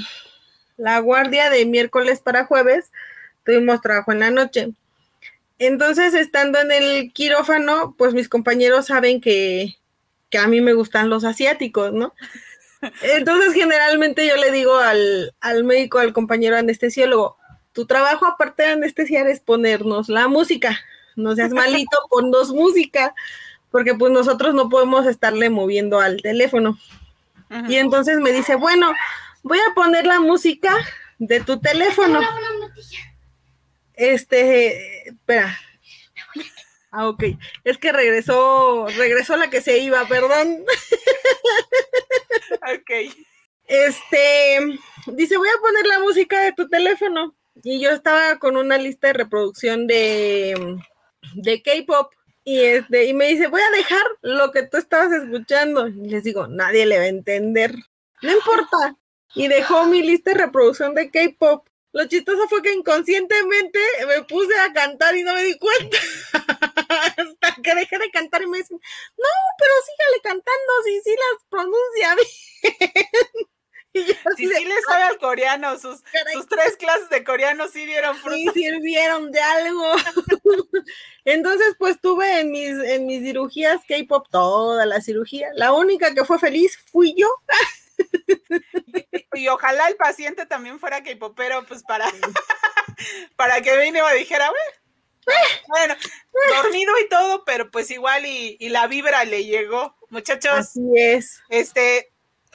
la 0.77 1.01
guardia 1.01 1.51
de 1.51 1.67
miércoles 1.67 2.21
para 2.21 2.47
jueves, 2.47 2.93
tuvimos 3.45 3.81
trabajo 3.81 4.13
en 4.13 4.21
la 4.21 4.31
noche. 4.31 4.69
Entonces, 5.59 6.15
estando 6.15 6.61
en 6.61 6.71
el 6.71 7.13
quirófano, 7.13 7.95
pues 7.99 8.15
mis 8.15 8.29
compañeros 8.29 8.87
saben 8.87 9.21
que, 9.21 9.77
que 10.31 10.39
a 10.39 10.47
mí 10.47 10.61
me 10.61 10.73
gustan 10.73 11.11
los 11.11 11.25
asiáticos, 11.25 11.93
¿no? 11.93 12.15
Entonces, 13.03 13.55
generalmente 13.55 14.27
yo 14.27 14.37
le 14.37 14.53
digo 14.53 14.77
al, 14.77 15.35
al 15.41 15.65
médico, 15.65 15.99
al 15.99 16.13
compañero 16.13 16.57
anestesiólogo, 16.57 17.39
tu 17.75 17.87
trabajo 17.87 18.25
aparte 18.25 18.63
de 18.63 18.71
anestesiar 18.71 19.27
es 19.27 19.41
ponernos 19.41 20.09
la 20.09 20.29
música. 20.29 20.81
No 21.17 21.35
seas 21.35 21.51
malito, 21.51 21.99
ponnos 22.11 22.51
música, 22.53 23.15
porque 23.71 23.95
pues 23.95 24.13
nosotros 24.13 24.55
no 24.55 24.69
podemos 24.69 25.07
estarle 25.07 25.51
moviendo 25.51 26.01
al 26.01 26.23
teléfono. 26.23 26.79
Y 27.69 27.77
entonces 27.77 28.19
me 28.19 28.33
dice, 28.33 28.57
bueno, 28.57 28.93
voy 29.43 29.59
a 29.59 29.75
poner 29.75 30.07
la 30.07 30.19
música 30.19 30.75
de 31.19 31.41
tu 31.41 31.61
teléfono. 31.61 32.21
Este, 33.93 35.09
espera. 35.09 35.57
Ah, 36.91 37.09
ok. 37.09 37.25
Es 37.65 37.79
que 37.79 37.93
regresó, 37.93 38.87
regresó 38.97 39.37
la 39.37 39.51
que 39.51 39.61
se 39.61 39.79
iba, 39.79 40.05
perdón. 40.07 40.65
Ok. 42.73 43.15
Este, 43.67 44.79
dice, 45.07 45.37
voy 45.37 45.49
a 45.49 45.61
poner 45.61 45.87
la 45.87 45.99
música 46.01 46.41
de 46.41 46.53
tu 46.53 46.69
teléfono. 46.69 47.35
Y 47.63 47.81
yo 47.81 47.91
estaba 47.91 48.39
con 48.39 48.57
una 48.57 48.79
lista 48.79 49.09
de 49.09 49.13
reproducción 49.13 49.87
de, 49.87 50.79
de 51.35 51.63
K-pop. 51.63 52.13
Y, 52.43 52.61
este, 52.61 53.07
y 53.07 53.15
me 53.15 53.29
dice, 53.29 53.47
voy 53.47 53.63
a 53.63 53.77
dejar 53.77 54.03
lo 54.21 54.51
que 54.51 54.65
tú 54.65 54.77
estabas 54.77 55.13
escuchando. 55.13 55.89
Y 55.89 56.09
les 56.09 56.25
digo, 56.25 56.47
nadie 56.47 56.85
le 56.87 56.99
va 56.99 57.05
a 57.05 57.09
entender. 57.09 57.75
No 58.23 58.33
importa. 58.33 58.97
Y 59.35 59.49
dejó 59.49 59.87
mi 59.87 60.03
lista 60.03 60.33
de 60.33 60.39
reproducción 60.39 60.95
de 60.95 61.11
K-pop. 61.11 61.67
Lo 61.93 62.07
chistoso 62.09 62.49
fue 62.49 62.61
que 62.61 62.73
inconscientemente 62.73 63.79
me 64.09 64.25
puse 64.25 64.53
a 64.59 64.73
cantar 64.73 65.15
y 65.17 65.23
no 65.23 65.33
me 65.33 65.45
di 65.45 65.57
cuenta. 65.57 65.97
Hasta 67.17 67.63
que 67.63 67.75
dejé 67.77 67.99
de 67.99 68.11
cantar 68.11 68.43
y 68.43 68.49
me 68.49 68.59
dicen, 68.59 68.81
no, 69.17 69.29
pero 69.59 69.73
sígale 69.87 70.21
cantando, 70.23 70.73
si 70.85 71.01
sí 71.03 71.15
las 71.15 71.45
pronuncia 71.49 72.17
bien. 73.45 73.49
Si 74.37 74.47
sí, 74.49 74.65
les 74.65 74.85
sabe 74.85 75.05
al 75.05 75.19
coreano, 75.19 75.79
sus, 75.79 76.03
sus, 76.33 76.49
tres 76.49 76.77
clases 76.77 77.09
de 77.11 77.23
coreano 77.23 77.69
sí 77.69 77.87
dieron 77.87 78.17
fruto. 78.17 78.37
Sí 78.53 78.63
sirvieron 78.63 79.31
de 79.31 79.41
algo. 79.41 79.93
Entonces, 81.25 81.77
pues 81.79 82.01
tuve 82.01 82.41
en 82.41 82.51
mis, 82.51 82.71
en 82.71 83.07
mis 83.07 83.23
cirugías 83.23 83.81
K-pop 83.87 84.27
toda 84.31 84.85
la 84.85 85.01
cirugía. 85.01 85.49
La 85.55 85.73
única 85.73 86.13
que 86.13 86.25
fue 86.25 86.39
feliz 86.39 86.77
fui 86.91 87.15
yo. 87.17 87.29
y, 89.35 89.49
ojalá 89.49 89.87
el 89.89 89.97
paciente 89.97 90.47
también 90.47 90.81
fuera 90.81 91.03
K-popero, 91.05 91.65
pues 91.67 91.85
para, 91.85 92.07
para 93.37 93.61
que 93.61 93.77
mínimo 93.79 94.09
dijera, 94.11 94.51
bueno, 95.69 95.95
dormido 96.63 96.93
y 96.99 97.09
todo, 97.09 97.45
pero 97.45 97.71
pues 97.71 97.91
igual 97.91 98.27
y, 98.27 98.57
y 98.59 98.69
la 98.71 98.89
vibra 98.89 99.25
le 99.25 99.45
llegó. 99.45 99.97
Muchachos, 100.11 100.53
Así 100.53 100.81
es. 100.97 101.41
Este, 101.49 102.13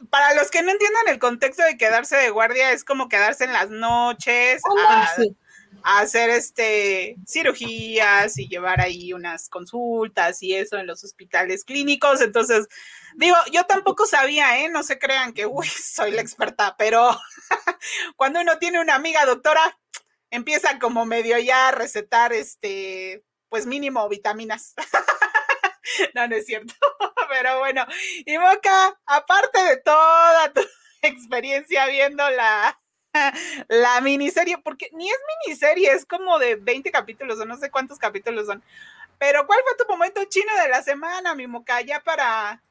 para 0.10 0.34
los 0.34 0.50
que 0.52 0.62
no 0.62 0.72
entiendan 0.72 1.08
el 1.08 1.20
contexto 1.20 1.64
de 1.64 1.78
quedarse 1.78 2.16
de 2.18 2.30
guardia, 2.30 2.72
es 2.72 2.84
como 2.84 3.10
quedarse 3.10 3.44
en 3.44 3.54
las 3.54 3.70
noches 3.70 4.62
a, 4.88 5.08
hacer 5.84 6.30
este 6.30 7.16
cirugías 7.26 8.38
y 8.38 8.48
llevar 8.48 8.82
ahí 8.82 9.14
unas 9.14 9.50
consultas 9.50 10.42
y 10.44 10.56
eso 10.56 10.78
en 10.78 10.88
los 10.88 11.04
hospitales 11.04 11.64
clínicos. 11.64 12.22
Entonces, 12.22 12.68
digo, 13.16 13.36
yo 13.52 13.66
tampoco 13.66 14.06
sabía, 14.06 14.60
¿eh? 14.60 14.70
No 14.70 14.84
se 14.84 15.00
crean 15.00 15.34
que, 15.34 15.46
uy, 15.46 15.68
soy 15.68 16.12
la 16.12 16.22
experta, 16.22 16.76
pero 16.78 17.18
cuando 18.16 18.42
uno 18.42 18.58
tiene 18.58 18.80
una 18.82 18.96
amiga 18.96 19.26
doctora, 19.26 19.80
empieza 20.32 20.80
como 20.80 21.06
medio 21.06 21.38
ya 21.40 21.70
a 21.70 21.72
recetar 21.72 22.34
este, 22.34 23.24
pues 23.50 23.66
mínimo 23.66 24.08
vitaminas. 24.10 24.74
no, 26.14 26.28
no 26.28 26.36
es 26.36 26.46
cierto. 26.46 26.74
Pero 27.30 27.60
bueno, 27.60 27.86
y 28.26 28.38
Moca, 28.38 29.00
aparte 29.06 29.64
de 29.64 29.78
toda 29.78 30.54
tu 30.54 30.62
experiencia 31.02 31.86
viendo 31.88 32.30
la, 32.30 32.80
la 33.68 34.02
miniserie, 34.02 34.58
porque 34.58 34.90
ni 34.94 35.10
es 35.10 35.18
miniserie, 35.46 35.92
es 35.92 36.06
como 36.06 36.40
de 36.40 36.56
20 36.56 36.92
capítulos 36.92 37.40
o 37.40 37.46
no 37.46 37.58
sé 37.58 37.70
cuántos 37.70 38.00
capítulos 38.00 38.48
son. 38.48 38.64
Pero 39.18 39.46
¿cuál 39.46 39.60
fue 39.64 39.76
tu 39.78 39.92
momento 39.92 40.24
chino 40.26 40.56
de 40.64 40.70
la 40.70 40.82
semana, 40.82 41.36
mi 41.36 41.46
Moca? 41.46 41.82
Ya 41.82 42.00
para, 42.00 42.64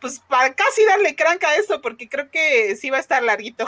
pues 0.00 0.20
para 0.20 0.54
casi 0.54 0.84
darle 0.84 1.16
cranca 1.16 1.48
a 1.48 1.56
esto, 1.56 1.82
porque 1.82 2.08
creo 2.08 2.30
que 2.30 2.76
sí 2.76 2.90
va 2.90 2.98
a 2.98 3.00
estar 3.00 3.22
larguito. 3.22 3.66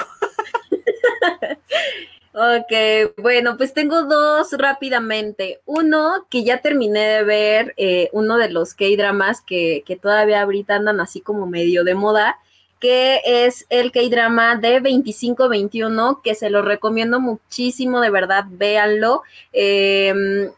Ok, 2.35 3.17
bueno, 3.17 3.57
pues 3.57 3.73
tengo 3.73 4.03
dos 4.03 4.53
rápidamente. 4.53 5.61
Uno, 5.65 6.27
que 6.31 6.45
ya 6.45 6.61
terminé 6.61 7.01
de 7.01 7.25
ver 7.25 7.75
eh, 7.77 8.11
uno 8.13 8.37
de 8.37 8.51
los 8.51 8.75
K-dramas 8.75 9.41
que, 9.41 9.83
que, 9.87 9.97
todavía 9.97 10.43
ahorita 10.43 10.77
andan 10.77 11.01
así 11.01 11.21
como 11.21 11.47
medio 11.47 11.85
de 11.85 11.95
moda, 11.95 12.39
que 12.81 13.21
es 13.25 13.67
el 13.71 13.93
K-drama 13.93 14.57
de 14.57 14.81
2521, 14.81 16.21
que 16.23 16.35
se 16.35 16.51
lo 16.51 16.63
recomiendo 16.63 17.19
muchísimo, 17.19 18.01
de 18.01 18.11
verdad, 18.11 18.45
véanlo. 18.49 19.23
Eh, 19.53 20.51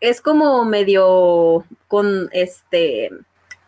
es 0.00 0.20
como 0.20 0.64
medio 0.64 1.64
con 1.88 2.28
este 2.32 3.10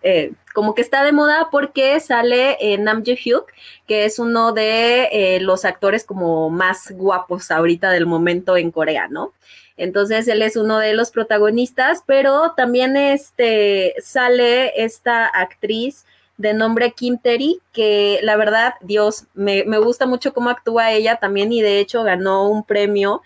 eh, 0.03 0.33
como 0.55 0.75
que 0.75 0.83
está 0.83 1.05
de 1.05 1.13
moda 1.13 1.49
porque 1.51 2.01
sale 2.01 2.57
eh, 2.61 2.79
Nam 2.79 3.05
Jae-hyuk, 3.05 3.47
que 3.87 4.05
es 4.05 4.19
uno 4.19 4.53
de 4.53 5.09
eh, 5.13 5.41
los 5.41 5.65
actores 5.65 6.05
como 6.05 6.51
más 6.51 6.91
guapos 6.93 7.51
ahorita 7.51 7.91
del 7.91 8.07
momento 8.07 8.57
en 8.57 8.71
Corea, 8.71 9.09
¿no? 9.09 9.33
Entonces 9.77 10.27
él 10.29 10.43
es 10.43 10.57
uno 10.57 10.79
de 10.79 10.95
los 10.95 11.11
protagonistas, 11.11 12.03
pero 12.07 12.53
también 12.57 12.97
este, 12.97 13.95
sale 14.03 14.83
esta 14.83 15.27
actriz 15.27 16.05
de 16.37 16.55
nombre 16.55 16.93
Kim 16.93 17.19
Terry, 17.19 17.61
que 17.73 18.19
la 18.23 18.37
verdad, 18.37 18.75
Dios, 18.81 19.27
me, 19.35 19.65
me, 19.65 19.79
gusta 19.79 20.07
mucho 20.07 20.33
cómo 20.33 20.49
actúa 20.49 20.91
ella 20.93 21.17
también 21.17 21.53
y 21.53 21.61
de 21.61 21.79
hecho 21.79 22.03
ganó 22.03 22.49
un 22.49 22.65
premio 22.65 23.23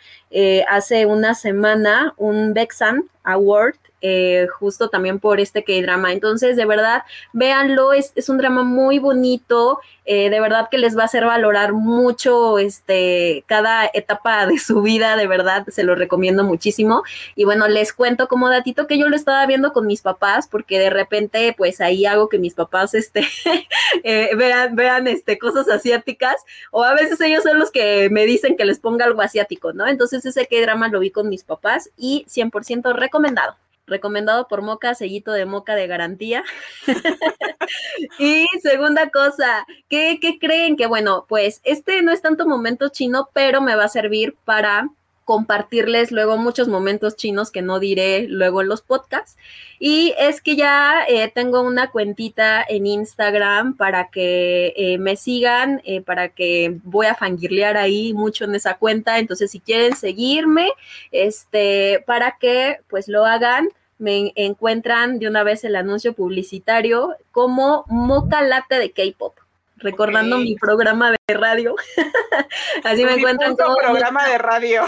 hace 0.69 1.07
una 1.07 1.37
semana, 1.37 2.13
un 2.17 2.55
Bexan 2.55 3.05
Award 3.23 3.77
eh, 4.07 4.49
justo 4.59 4.91
también 4.91 5.19
por 5.19 5.41
este 5.41 5.65
K-drama. 5.65 6.13
Entonces, 6.13 6.57
de 6.57 6.67
verdad, 6.67 7.05
véanlo, 7.33 7.95
es, 7.95 8.13
es 8.17 8.29
un 8.29 8.37
drama 8.37 8.63
muy 8.63 8.99
bonito, 8.99 9.81
eh, 10.05 10.29
de 10.29 10.41
verdad 10.41 10.69
que 10.71 10.77
les 10.77 10.95
va 10.95 11.03
a 11.03 11.05
hacer 11.07 11.25
valorar 11.25 11.73
mucho 11.73 12.59
este, 12.59 13.45
cada 13.47 13.91
etapa 13.95 14.45
de 14.47 14.59
su 14.59 14.83
vida, 14.83 15.17
de 15.17 15.27
verdad, 15.27 15.65
se 15.69 15.85
lo 15.85 15.95
recomiendo 15.95 16.45
muchísimo. 16.45 17.03
Y 17.35 17.45
bueno, 17.45 17.67
les 17.67 17.95
cuento 17.95 18.29
como 18.29 18.51
datito 18.51 18.87
que 18.87 18.99
yo 18.99 19.09
lo 19.09 19.17
estaba 19.17 19.47
viendo 19.47 19.73
con 19.73 19.87
mis 19.87 20.03
papás, 20.03 20.49
porque 20.49 20.79
de 20.79 20.91
repente, 20.91 21.55
pues 21.57 21.81
ahí 21.81 22.05
hago 22.05 22.29
que 22.29 22.39
mis 22.39 22.53
papás 22.53 22.93
este, 22.93 23.27
eh, 24.05 24.37
vean, 24.37 24.77
vean 24.77 25.07
este, 25.07 25.39
cosas 25.39 25.67
asiáticas, 25.71 26.37
o 26.73 26.85
a 26.85 26.93
veces 26.93 27.19
ellos 27.23 27.43
son 27.43 27.59
los 27.59 27.71
que 27.71 28.11
me 28.11 28.27
dicen 28.27 28.59
que 28.59 28.67
les 28.67 28.81
ponga 28.81 29.07
algo 29.07 29.23
asiático, 29.23 29.73
¿no? 29.73 29.87
Entonces 29.87 30.27
ese 30.27 30.47
K-drama 30.47 30.89
lo 30.89 31.01
vi 31.01 31.11
con 31.11 31.31
mis 31.31 31.43
papás 31.43 31.89
y 31.97 32.27
100% 32.29 32.93
recomendado. 32.95 33.57
Recomendado 33.87 34.49
por 34.49 34.63
Moca, 34.63 34.95
sellito 34.95 35.33
de 35.33 35.47
Moca 35.47 35.75
de 35.75 35.87
garantía. 35.87 36.45
y 38.19 38.47
segunda 38.63 39.11
cosa, 39.11 39.67
¿qué, 39.89 40.19
¿qué 40.21 40.39
creen? 40.39 40.77
Que 40.77 40.87
bueno, 40.87 41.27
pues 41.29 41.61
este 41.65 42.03
no 42.03 42.13
es 42.13 42.23
tanto 42.23 42.47
momento 42.47 42.89
chino, 42.89 43.29
pero 43.33 43.61
me 43.61 43.77
va 43.77 43.85
a 43.85 43.89
servir 43.89 44.37
para 44.45 44.89
compartirles 45.25 46.13
luego 46.13 46.37
muchos 46.37 46.69
momentos 46.69 47.17
chinos 47.17 47.51
que 47.51 47.63
no 47.63 47.81
diré 47.81 48.27
luego 48.29 48.61
en 48.63 48.69
los 48.69 48.83
podcasts. 48.83 49.37
Y 49.79 50.15
es 50.19 50.41
que 50.41 50.57
ya 50.57 51.05
eh, 51.09 51.31
tengo 51.35 51.63
una 51.63 51.91
cuentita 51.91 52.65
en 52.67 52.87
Instagram 52.87 53.77
para 53.77 54.09
que 54.11 54.75
eh, 54.77 54.99
me 54.99 55.17
sigan, 55.17 55.81
eh, 55.85 56.01
para 56.01 56.29
que 56.29 56.79
voy 56.85 57.07
a 57.07 57.15
fangirlear 57.15 57.77
ahí 57.77 58.13
mucho 58.15 58.45
en 58.45 58.55
esa 58.55 58.75
cuenta. 58.75 59.19
Entonces, 59.19 59.51
si 59.51 59.61
quieren 59.61 59.97
seguirme, 59.97 60.71
este, 61.11 62.03
para 62.07 62.37
que 62.39 62.79
pues 62.89 63.09
lo 63.09 63.25
hagan 63.25 63.69
me 63.97 64.33
encuentran 64.35 65.21
de 65.21 65.29
una 65.29 65.45
vez 65.45 65.63
el 65.63 65.77
anuncio 65.77 66.15
publicitario 66.15 67.17
como 67.31 67.85
Moca 67.87 68.43
Late 68.43 68.79
de 68.79 68.91
K-Pop 68.91 69.39
recordando 69.77 70.39
mi 70.39 70.57
programa 70.57 71.13
de 71.27 71.35
radio. 71.35 71.77
Así 72.85 73.05
me 73.05 73.15
encuentran 73.15 73.55
como 73.55 73.77
programa 73.77 74.27
de 74.29 74.39
radio. 74.39 74.83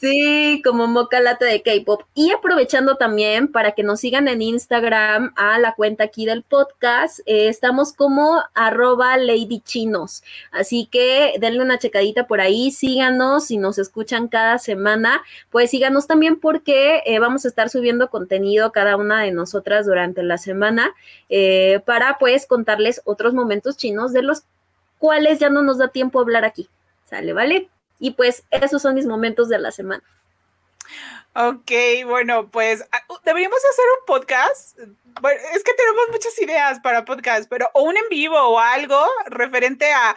Sí, 0.00 0.62
como 0.64 0.86
Moca 0.86 1.18
Lata 1.18 1.44
de 1.44 1.60
K-Pop. 1.60 2.02
Y 2.14 2.30
aprovechando 2.30 2.94
también 2.94 3.50
para 3.50 3.72
que 3.72 3.82
nos 3.82 3.98
sigan 3.98 4.28
en 4.28 4.42
Instagram 4.42 5.32
a 5.34 5.58
la 5.58 5.74
cuenta 5.74 6.04
aquí 6.04 6.24
del 6.24 6.44
podcast, 6.44 7.18
eh, 7.26 7.48
estamos 7.48 7.94
como 7.94 8.40
arroba 8.54 9.16
ladychinos. 9.16 10.22
Así 10.52 10.86
que 10.86 11.34
denle 11.40 11.62
una 11.62 11.80
checadita 11.80 12.28
por 12.28 12.40
ahí, 12.40 12.70
síganos 12.70 13.46
si 13.46 13.56
nos 13.56 13.78
escuchan 13.78 14.28
cada 14.28 14.58
semana, 14.58 15.20
pues 15.50 15.70
síganos 15.70 16.06
también 16.06 16.38
porque 16.38 17.02
eh, 17.04 17.18
vamos 17.18 17.44
a 17.44 17.48
estar 17.48 17.68
subiendo 17.68 18.08
contenido 18.08 18.70
cada 18.70 18.96
una 18.96 19.22
de 19.22 19.32
nosotras 19.32 19.84
durante 19.84 20.22
la 20.22 20.38
semana 20.38 20.94
eh, 21.28 21.80
para 21.86 22.18
pues 22.18 22.46
contarles 22.46 23.02
otros 23.04 23.34
momentos 23.34 23.76
chinos 23.76 24.12
de 24.12 24.22
los 24.22 24.44
cuales 24.98 25.40
ya 25.40 25.50
no 25.50 25.62
nos 25.62 25.78
da 25.78 25.88
tiempo 25.88 26.20
hablar 26.20 26.44
aquí. 26.44 26.68
¿Sale, 27.04 27.32
vale? 27.32 27.68
Y 27.98 28.12
pues 28.12 28.44
esos 28.50 28.82
son 28.82 28.94
mis 28.94 29.06
momentos 29.06 29.48
de 29.48 29.58
la 29.58 29.70
semana. 29.70 30.02
Ok, 31.34 31.70
bueno, 32.06 32.50
pues 32.50 32.84
ah, 32.90 33.02
deberíamos 33.24 33.58
hacer 33.58 33.84
un 34.00 34.06
podcast. 34.06 34.78
Bueno, 35.20 35.40
es 35.54 35.62
que 35.62 35.74
tenemos 35.74 36.08
muchas 36.10 36.38
ideas 36.40 36.80
para 36.80 37.04
podcast, 37.04 37.48
pero 37.48 37.70
o 37.74 37.82
un 37.82 37.96
en 37.96 38.08
vivo 38.10 38.36
o 38.36 38.58
algo 38.58 39.00
referente 39.26 39.92
a 39.92 40.16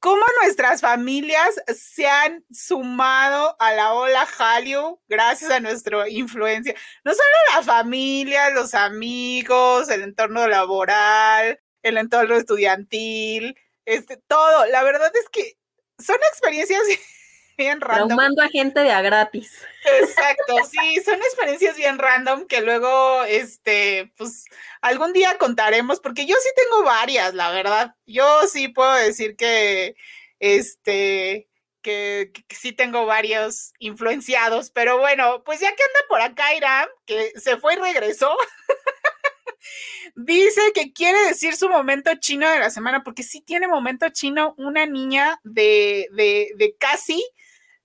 cómo 0.00 0.24
nuestras 0.42 0.80
familias 0.80 1.60
se 1.68 2.06
han 2.06 2.44
sumado 2.50 3.56
a 3.58 3.72
la 3.72 3.92
ola 3.94 4.26
Hallyu 4.26 5.00
gracias 5.08 5.50
a 5.50 5.60
nuestra 5.60 6.08
influencia. 6.08 6.74
No 7.04 7.12
solo 7.12 7.28
la 7.54 7.62
familia, 7.62 8.50
los 8.50 8.74
amigos, 8.74 9.88
el 9.88 10.02
entorno 10.02 10.48
laboral, 10.48 11.60
el 11.82 11.98
entorno 11.98 12.34
estudiantil, 12.34 13.56
este, 13.84 14.16
todo. 14.16 14.66
La 14.66 14.82
verdad 14.82 15.12
es 15.14 15.28
que 15.28 15.58
son 15.98 16.16
experiencias 16.30 16.82
bien 17.56 17.80
random. 17.80 18.08
Traumando 18.08 18.42
a 18.42 18.48
gente 18.48 18.80
de 18.80 18.90
a 18.90 19.02
gratis. 19.02 19.64
Exacto, 20.00 20.56
sí, 20.68 21.00
son 21.04 21.16
experiencias 21.16 21.76
bien 21.76 21.98
random 21.98 22.46
que 22.46 22.60
luego, 22.60 23.24
este, 23.24 24.12
pues, 24.16 24.44
algún 24.80 25.12
día 25.12 25.38
contaremos, 25.38 26.00
porque 26.00 26.26
yo 26.26 26.36
sí 26.40 26.48
tengo 26.56 26.84
varias, 26.84 27.34
la 27.34 27.50
verdad. 27.50 27.94
Yo 28.06 28.46
sí 28.48 28.68
puedo 28.68 28.94
decir 28.94 29.36
que, 29.36 29.96
este, 30.38 31.48
que, 31.86 32.32
sí 32.50 32.72
tengo 32.72 33.06
varios 33.06 33.72
influenciados, 33.78 34.70
pero 34.70 34.98
bueno, 34.98 35.42
pues 35.44 35.60
ya 35.60 35.68
que 35.68 35.82
anda 35.82 36.00
por 36.08 36.20
acá 36.20 36.54
Irán, 36.54 36.88
que 37.06 37.32
se 37.36 37.56
fue 37.58 37.74
y 37.74 37.76
regresó. 37.76 38.36
Dice 40.16 40.60
que 40.74 40.92
quiere 40.92 41.18
decir 41.26 41.54
su 41.56 41.68
momento 41.68 42.10
chino 42.18 42.48
de 42.50 42.58
la 42.58 42.70
semana, 42.70 43.04
porque 43.04 43.22
sí 43.22 43.40
tiene 43.40 43.68
momento 43.68 44.08
chino 44.08 44.54
una 44.58 44.86
niña 44.86 45.38
de, 45.44 46.08
de, 46.12 46.52
de 46.56 46.76
casi 46.76 47.24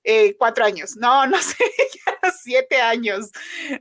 eh, 0.03 0.35
cuatro 0.37 0.65
años, 0.65 0.95
no, 0.97 1.27
no 1.27 1.37
sé, 1.41 1.63
ya 1.93 2.31
siete 2.31 2.81
años, 2.81 3.31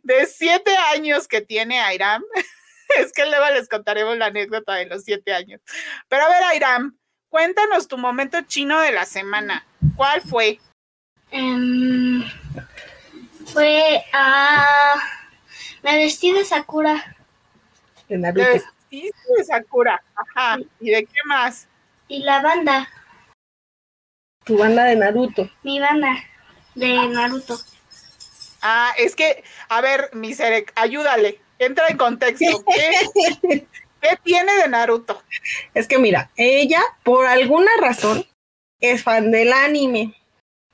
de 0.02 0.26
siete 0.26 0.76
años 0.94 1.28
que 1.28 1.40
tiene 1.40 1.80
Airam. 1.80 2.22
es 2.98 3.12
que 3.12 3.26
luego 3.26 3.46
les 3.50 3.68
contaremos 3.68 4.16
la 4.16 4.26
anécdota 4.26 4.74
de 4.74 4.86
los 4.86 5.04
siete 5.04 5.32
años. 5.32 5.60
Pero 6.08 6.24
a 6.24 6.28
ver, 6.28 6.42
Airam, 6.44 6.96
cuéntanos 7.28 7.88
tu 7.88 7.98
momento 7.98 8.40
chino 8.42 8.80
de 8.80 8.92
la 8.92 9.04
semana. 9.04 9.64
¿Cuál 9.96 10.20
fue? 10.20 10.60
Em, 11.30 12.24
fue 13.46 14.04
a... 14.12 14.96
me 15.82 15.96
vestí 15.96 16.32
de 16.32 16.44
Sakura. 16.44 17.16
De 18.08 18.18
Naruto. 18.18 18.48
de 18.90 19.44
Sakura, 19.44 20.02
ajá. 20.14 20.58
¿Y 20.80 20.90
de 20.90 21.04
qué 21.04 21.20
más? 21.24 21.68
Y 22.08 22.24
la 22.24 22.42
banda. 22.42 22.88
Tu 24.50 24.58
banda 24.58 24.82
de 24.82 24.96
Naruto. 24.96 25.48
Mi 25.62 25.78
banda 25.78 26.12
de 26.74 27.06
Naruto. 27.06 27.56
Ah, 28.60 28.92
es 28.98 29.14
que, 29.14 29.44
a 29.68 29.80
ver, 29.80 30.10
mi 30.12 30.34
Serek, 30.34 30.72
ayúdale, 30.74 31.40
entra 31.60 31.86
en 31.86 31.96
contexto. 31.96 32.64
¿Qué, 32.64 33.66
¿Qué 34.00 34.18
tiene 34.24 34.52
de 34.56 34.66
Naruto? 34.66 35.22
Es 35.72 35.86
que 35.86 35.98
mira, 35.98 36.32
ella, 36.34 36.82
por 37.04 37.26
alguna 37.26 37.70
razón, 37.80 38.26
es 38.80 39.04
fan 39.04 39.30
del 39.30 39.52
anime. 39.52 40.20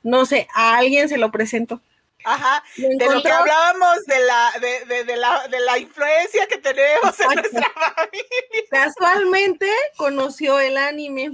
No 0.03 0.25
sé, 0.25 0.49
a 0.55 0.79
alguien 0.79 1.11
se 1.11 1.19
lo 1.19 1.31
presento. 1.31 1.83
Ajá, 2.25 2.65
de 2.79 3.11
lo 3.11 3.23
que 3.23 3.31
hablábamos 3.31 4.07
de 4.07 4.21
la, 4.21 4.53
de, 4.59 5.05
de, 5.05 5.17
la, 5.19 5.49
de 5.49 5.61
la 5.61 5.79
influencia 5.79 6.47
que 6.47 6.57
tenemos 6.57 7.21
en 7.21 7.27
nuestra 7.27 7.71
familia. 7.75 8.65
Casualmente 8.71 9.71
conoció 9.99 10.61
el 10.61 10.79
anime 10.79 11.33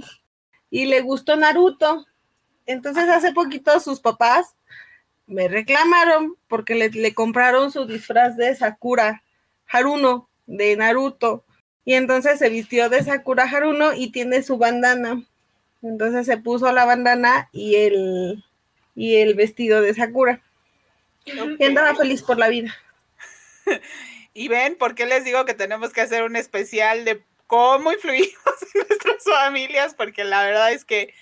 y 0.69 0.87
le 0.87 0.99
gustó 0.99 1.37
Naruto. 1.37 2.05
Entonces 2.65 3.09
hace 3.09 3.33
poquito 3.33 3.79
sus 3.79 3.99
papás 3.99 4.55
me 5.25 5.47
reclamaron 5.47 6.35
porque 6.47 6.75
le, 6.75 7.13
compraron 7.13 7.71
su 7.71 7.85
disfraz 7.85 8.37
de 8.37 8.55
Sakura 8.55 9.23
Haruno 9.67 10.29
de 10.45 10.75
Naruto. 10.75 11.43
Y 11.85 11.95
entonces 11.95 12.39
se 12.39 12.49
vistió 12.49 12.89
de 12.89 13.03
Sakura 13.03 13.43
Haruno 13.43 13.93
y 13.93 14.11
tiene 14.11 14.43
su 14.43 14.57
bandana. 14.57 15.23
Entonces 15.81 16.25
se 16.25 16.37
puso 16.37 16.71
la 16.71 16.85
bandana 16.85 17.49
y 17.51 17.75
el, 17.75 18.43
y 18.95 19.15
el 19.15 19.35
vestido 19.35 19.81
de 19.81 19.93
Sakura. 19.93 20.41
Y 21.25 21.63
andaba 21.63 21.95
feliz 21.95 22.21
por 22.21 22.37
la 22.37 22.49
vida. 22.49 22.75
Y 24.35 24.47
ven, 24.47 24.75
¿por 24.75 24.95
qué 24.95 25.05
les 25.05 25.23
digo 25.23 25.45
que 25.45 25.53
tenemos 25.53 25.93
que 25.93 26.01
hacer 26.01 26.23
un 26.23 26.35
especial 26.35 27.05
de 27.05 27.23
cómo 27.45 27.93
influimos 27.93 28.33
en 28.73 28.81
nuestras 28.87 29.23
familias? 29.23 29.93
Porque 29.93 30.23
la 30.23 30.43
verdad 30.43 30.71
es 30.71 30.85
que 30.85 31.13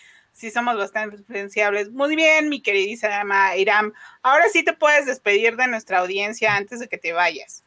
sí 0.42 0.50
somos 0.50 0.76
bastante 0.76 1.18
influenciables. 1.18 1.92
Muy 1.92 2.16
bien, 2.16 2.50
mi 2.50 2.62
queridísima 2.62 3.56
Iram. 3.56 3.94
Ahora 4.24 4.50
sí 4.52 4.64
te 4.64 4.74
puedes 4.74 5.06
despedir 5.06 5.56
de 5.56 5.68
nuestra 5.68 6.00
audiencia 6.00 6.56
antes 6.56 6.80
de 6.80 6.90
que 6.90 6.98
te 6.98 7.14
vayas. 7.14 7.64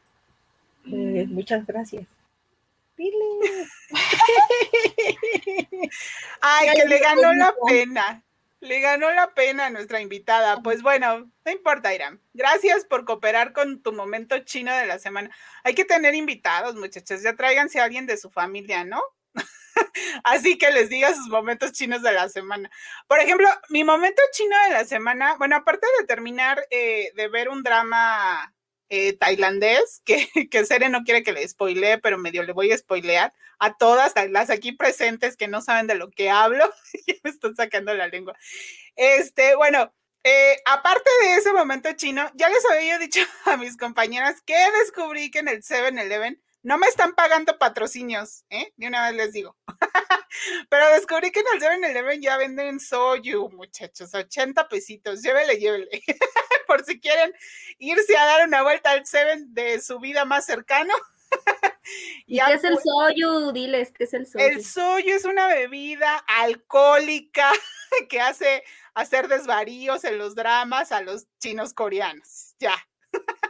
Eh, 0.86 1.24
muchas 1.28 1.64
gracias. 1.64 2.04
Ay, 6.40 6.68
que 6.74 6.84
le 6.86 6.98
ganó 6.98 7.32
la 7.32 7.54
pena. 7.66 8.24
Le 8.58 8.80
ganó 8.80 9.12
la 9.12 9.34
pena 9.34 9.66
a 9.66 9.70
nuestra 9.70 10.00
invitada. 10.00 10.60
Pues 10.62 10.82
bueno, 10.82 11.30
no 11.44 11.52
importa, 11.52 11.94
Iram. 11.94 12.18
Gracias 12.32 12.84
por 12.84 13.04
cooperar 13.04 13.52
con 13.52 13.82
tu 13.82 13.92
momento 13.92 14.36
chino 14.40 14.74
de 14.74 14.86
la 14.86 14.98
semana. 14.98 15.30
Hay 15.62 15.76
que 15.76 15.84
tener 15.84 16.16
invitados, 16.16 16.74
muchachos. 16.74 17.22
Ya 17.22 17.36
tráiganse 17.36 17.78
a 17.78 17.84
alguien 17.84 18.06
de 18.06 18.16
su 18.16 18.30
familia, 18.30 18.84
¿no? 18.84 19.00
Así 20.24 20.58
que 20.58 20.70
les 20.70 20.88
diga 20.88 21.14
sus 21.14 21.28
momentos 21.28 21.72
chinos 21.72 22.02
de 22.02 22.12
la 22.12 22.28
semana. 22.28 22.70
Por 23.06 23.18
ejemplo, 23.20 23.48
mi 23.68 23.84
momento 23.84 24.22
chino 24.32 24.56
de 24.64 24.70
la 24.70 24.84
semana, 24.84 25.36
bueno, 25.36 25.56
aparte 25.56 25.86
de 25.98 26.06
terminar 26.06 26.66
eh, 26.70 27.12
de 27.14 27.28
ver 27.28 27.48
un 27.48 27.62
drama 27.62 28.54
eh, 28.88 29.14
tailandés, 29.14 30.02
que, 30.04 30.28
que 30.50 30.64
Sere 30.64 30.88
no 30.88 31.04
quiere 31.04 31.22
que 31.22 31.32
le 31.32 31.46
spoilee, 31.46 31.98
pero 31.98 32.18
medio 32.18 32.42
le 32.42 32.52
voy 32.52 32.72
a 32.72 32.78
spoilear 32.78 33.32
a 33.58 33.76
todas 33.76 34.12
las 34.30 34.50
aquí 34.50 34.72
presentes 34.72 35.36
que 35.36 35.48
no 35.48 35.60
saben 35.62 35.86
de 35.86 35.94
lo 35.94 36.10
que 36.10 36.30
hablo, 36.30 36.68
y 37.06 37.20
me 37.22 37.30
están 37.30 37.56
sacando 37.56 37.94
la 37.94 38.08
lengua. 38.08 38.36
Este, 38.96 39.54
bueno, 39.56 39.92
eh, 40.22 40.56
aparte 40.64 41.10
de 41.22 41.34
ese 41.34 41.52
momento 41.52 41.90
chino, 41.92 42.30
ya 42.34 42.48
les 42.48 42.64
había 42.70 42.98
dicho 42.98 43.20
a 43.44 43.56
mis 43.56 43.76
compañeras 43.76 44.40
que 44.42 44.56
descubrí 44.80 45.30
que 45.30 45.40
en 45.40 45.48
el 45.48 45.62
7-Eleven 45.62 46.40
no 46.64 46.78
me 46.78 46.86
están 46.86 47.14
pagando 47.14 47.58
patrocinios, 47.58 48.44
¿eh? 48.48 48.72
De 48.76 48.88
una 48.88 49.06
vez 49.06 49.16
les 49.16 49.32
digo. 49.32 49.54
Pero 50.70 50.88
descubrí 50.94 51.30
que 51.30 51.40
en 51.40 51.46
el 51.54 51.60
7-Eleven 51.60 52.22
ya 52.22 52.38
venden 52.38 52.80
soyu, 52.80 53.50
muchachos, 53.50 54.14
80 54.14 54.66
pesitos. 54.68 55.22
Llévele, 55.22 55.58
llévele. 55.58 56.02
Por 56.66 56.82
si 56.84 56.98
quieren 57.00 57.34
irse 57.78 58.16
a 58.16 58.24
dar 58.24 58.48
una 58.48 58.62
vuelta 58.62 58.92
al 58.92 59.04
7 59.04 59.44
de 59.48 59.78
su 59.80 60.00
vida 60.00 60.24
más 60.24 60.46
cercano. 60.46 60.94
¿Y 62.26 62.38
qué 62.38 62.54
es 62.54 62.64
el 62.64 62.78
soyu? 62.78 63.52
Diles, 63.52 63.92
¿qué 63.92 64.04
es 64.04 64.14
el 64.14 64.26
soyu? 64.26 64.46
El 64.46 64.64
soyu 64.64 65.14
es 65.14 65.26
una 65.26 65.46
bebida 65.48 66.16
alcohólica 66.26 67.52
que 68.08 68.22
hace 68.22 68.64
hacer 68.94 69.28
desvaríos 69.28 70.04
en 70.04 70.16
los 70.16 70.34
dramas 70.34 70.92
a 70.92 71.02
los 71.02 71.26
chinos 71.38 71.74
coreanos. 71.74 72.54
Ya. 72.58 72.74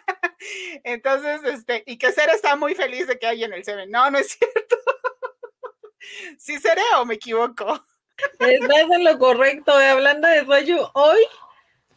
Entonces, 0.85 1.41
este, 1.45 1.83
y 1.87 1.99
que 1.99 2.13
Cere 2.13 2.33
está 2.33 2.57
muy 2.57 2.75
feliz 2.75 3.07
de 3.07 3.19
que 3.19 3.27
hay 3.27 3.45
en 3.45 3.53
el 3.53 3.65
Seven. 3.65 3.91
No, 3.91 4.11
no 4.11 4.19
es 4.19 4.33
cierto. 4.33 4.77
¿Sí 6.39 6.59
seré 6.59 6.83
o 6.99 7.05
me 7.05 7.15
equivoco? 7.15 7.85
Estás 8.39 8.91
en 8.93 9.05
lo 9.05 9.19
correcto. 9.19 9.81
eh, 9.81 9.89
Hablando 9.89 10.29
de 10.29 10.43
rollo, 10.43 10.91
hoy 10.95 11.19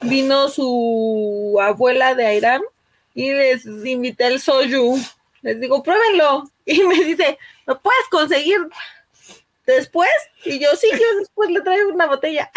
vino 0.02 0.50
su 0.50 1.58
abuela 1.62 2.16
de 2.16 2.26
Airam 2.26 2.62
y 3.14 3.32
les 3.32 3.66
invité 3.66 4.28
el 4.28 4.40
soju. 4.40 4.98
Les 5.42 5.60
digo, 5.60 5.84
pruébenlo. 5.84 6.44
Y 6.66 6.84
me 6.84 6.96
dice, 7.04 7.38
¿lo 7.66 7.80
puedes 7.82 8.08
conseguir 8.10 8.60
después? 9.66 10.10
Y 10.44 10.60
yo, 10.60 10.76
sí, 10.76 10.90
yo 10.92 11.20
después 11.20 11.50
le 11.50 11.62
traigo 11.62 11.92
una 11.94 12.08
botella. 12.08 12.52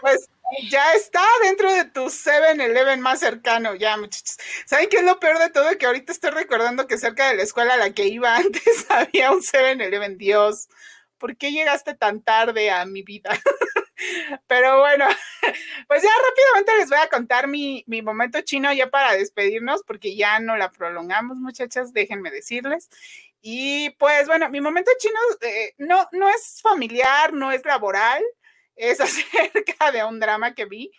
Pues 0.00 0.28
ya 0.70 0.94
está 0.94 1.22
dentro 1.42 1.72
de 1.72 1.84
tu 1.86 2.10
7-Eleven 2.10 3.00
más 3.00 3.20
cercano, 3.20 3.74
ya, 3.74 3.96
muchachos. 3.96 4.36
¿Saben 4.66 4.88
qué 4.88 4.98
es 4.98 5.04
lo 5.04 5.18
peor 5.18 5.38
de 5.38 5.50
todo? 5.50 5.76
Que 5.78 5.86
ahorita 5.86 6.12
estoy 6.12 6.30
recordando 6.30 6.86
que 6.86 6.98
cerca 6.98 7.28
de 7.28 7.36
la 7.36 7.42
escuela 7.42 7.74
a 7.74 7.78
la 7.78 7.90
que 7.90 8.06
iba 8.06 8.36
antes 8.36 8.86
había 8.90 9.32
un 9.32 9.42
7-Eleven. 9.42 10.18
Dios, 10.18 10.68
¿por 11.18 11.36
qué 11.36 11.52
llegaste 11.52 11.94
tan 11.94 12.22
tarde 12.22 12.70
a 12.70 12.84
mi 12.84 13.02
vida? 13.02 13.30
Pero 14.46 14.80
bueno, 14.80 15.06
pues 15.88 16.02
ya 16.02 16.10
rápidamente 16.28 16.76
les 16.78 16.88
voy 16.88 16.98
a 16.98 17.08
contar 17.08 17.46
mi, 17.48 17.84
mi 17.86 18.02
momento 18.02 18.40
chino 18.40 18.72
ya 18.72 18.90
para 18.90 19.14
despedirnos, 19.14 19.82
porque 19.86 20.16
ya 20.16 20.40
no 20.40 20.56
la 20.56 20.70
prolongamos, 20.70 21.36
muchachas, 21.36 21.92
déjenme 21.92 22.30
decirles. 22.30 22.88
Y 23.40 23.90
pues 23.98 24.26
bueno, 24.26 24.48
mi 24.50 24.60
momento 24.60 24.90
chino 24.98 25.18
eh, 25.40 25.74
no, 25.78 26.08
no 26.12 26.28
es 26.28 26.60
familiar, 26.62 27.32
no 27.32 27.50
es 27.52 27.64
laboral, 27.64 28.22
es 28.82 29.00
acerca 29.00 29.92
de 29.92 30.04
un 30.04 30.18
drama 30.20 30.54
que 30.54 30.66
vi, 30.66 30.92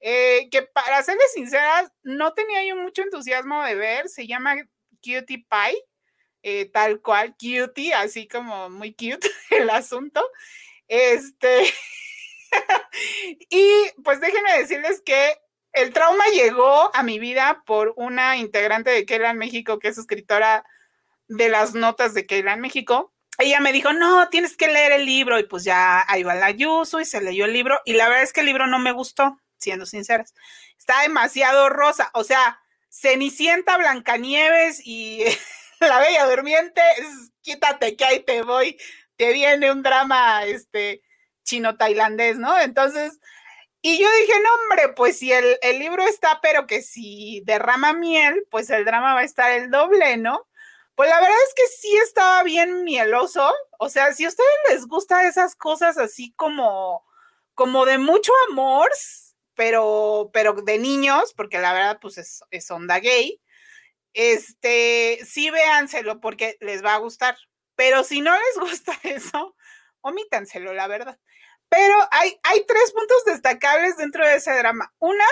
eh, 0.00 0.48
que 0.50 0.62
para 0.62 1.02
serles 1.02 1.32
sinceras, 1.32 1.90
no 2.02 2.34
tenía 2.34 2.64
yo 2.64 2.76
mucho 2.76 3.02
entusiasmo 3.02 3.62
de 3.64 3.74
ver, 3.74 4.08
se 4.08 4.26
llama 4.26 4.56
Cutie 5.02 5.46
Pie, 5.48 5.84
eh, 6.42 6.66
tal 6.66 7.00
cual, 7.00 7.34
cutie, 7.38 7.94
así 7.94 8.28
como 8.28 8.70
muy 8.70 8.92
cute 8.92 9.28
el 9.50 9.70
asunto. 9.70 10.22
Este, 10.88 11.72
y 13.50 13.70
pues 14.02 14.20
déjenme 14.20 14.58
decirles 14.58 15.02
que 15.02 15.38
el 15.72 15.92
trauma 15.92 16.24
llegó 16.34 16.94
a 16.94 17.02
mi 17.02 17.18
vida 17.18 17.62
por 17.64 17.94
una 17.96 18.36
integrante 18.36 18.90
de 18.90 19.06
Keylan 19.06 19.38
México, 19.38 19.78
que 19.78 19.88
es 19.88 19.98
escritora 19.98 20.64
de 21.28 21.48
las 21.48 21.74
notas 21.74 22.12
de 22.12 22.26
Keylan 22.26 22.60
México. 22.60 23.14
Ella 23.40 23.60
me 23.60 23.72
dijo, 23.72 23.92
no, 23.92 24.28
tienes 24.28 24.56
que 24.56 24.68
leer 24.68 24.92
el 24.92 25.06
libro. 25.06 25.38
Y 25.38 25.44
pues 25.44 25.64
ya 25.64 26.04
ahí 26.08 26.22
va 26.22 26.34
la 26.34 26.50
Yuso 26.50 27.00
y 27.00 27.04
se 27.04 27.20
leyó 27.20 27.46
el 27.46 27.52
libro. 27.52 27.80
Y 27.84 27.94
la 27.94 28.08
verdad 28.08 28.24
es 28.24 28.32
que 28.32 28.40
el 28.40 28.46
libro 28.46 28.66
no 28.66 28.78
me 28.78 28.92
gustó, 28.92 29.40
siendo 29.58 29.86
sinceras. 29.86 30.34
Está 30.78 31.02
demasiado 31.02 31.68
rosa. 31.68 32.10
O 32.14 32.24
sea, 32.24 32.60
Cenicienta, 32.90 33.78
Blancanieves 33.78 34.80
y 34.84 35.24
la 35.80 35.98
Bella 36.00 36.26
Durmiente, 36.26 36.82
quítate 37.40 37.96
que 37.96 38.04
ahí 38.04 38.20
te 38.20 38.42
voy. 38.42 38.78
Te 39.16 39.32
viene 39.32 39.70
un 39.70 39.82
drama 39.82 40.44
este, 40.44 41.02
chino-tailandés, 41.44 42.38
¿no? 42.38 42.58
Entonces, 42.58 43.20
y 43.82 43.98
yo 43.98 44.08
dije, 44.20 44.32
no, 44.42 44.54
hombre, 44.54 44.94
pues 44.94 45.18
si 45.18 45.32
el, 45.32 45.56
el, 45.62 45.78
libro 45.78 46.04
está, 46.06 46.40
pero 46.42 46.66
que 46.66 46.82
si 46.82 47.42
derrama 47.46 47.94
miel, 47.94 48.46
pues 48.50 48.68
el 48.70 48.84
drama 48.84 49.14
va 49.14 49.20
a 49.20 49.24
estar 49.24 49.52
el 49.52 49.70
doble, 49.70 50.18
¿no? 50.18 50.46
Pues 51.00 51.08
la 51.08 51.18
verdad 51.18 51.38
es 51.48 51.54
que 51.54 51.66
sí 51.66 51.96
estaba 51.96 52.42
bien 52.42 52.84
mieloso. 52.84 53.50
O 53.78 53.88
sea, 53.88 54.12
si 54.12 54.26
a 54.26 54.28
ustedes 54.28 54.50
les 54.68 54.86
gustan 54.86 55.24
esas 55.24 55.56
cosas 55.56 55.96
así 55.96 56.34
como, 56.36 57.06
como 57.54 57.86
de 57.86 57.96
mucho 57.96 58.30
amor, 58.50 58.90
pero, 59.54 60.28
pero 60.30 60.52
de 60.52 60.78
niños, 60.78 61.32
porque 61.32 61.58
la 61.58 61.72
verdad, 61.72 61.98
pues 62.02 62.18
es, 62.18 62.42
es 62.50 62.70
onda 62.70 62.98
gay, 62.98 63.40
este, 64.12 65.20
sí 65.24 65.48
véanselo 65.48 66.20
porque 66.20 66.58
les 66.60 66.84
va 66.84 66.92
a 66.96 66.98
gustar. 66.98 67.34
Pero 67.76 68.04
si 68.04 68.20
no 68.20 68.34
les 68.34 68.58
gusta 68.70 68.92
eso, 69.04 69.56
omítanselo, 70.02 70.74
la 70.74 70.86
verdad. 70.86 71.18
Pero 71.70 71.94
hay, 72.10 72.38
hay 72.42 72.66
tres 72.66 72.92
puntos 72.92 73.24
destacables 73.24 73.96
dentro 73.96 74.26
de 74.26 74.34
ese 74.34 74.54
drama. 74.54 74.92
Una, 74.98 75.24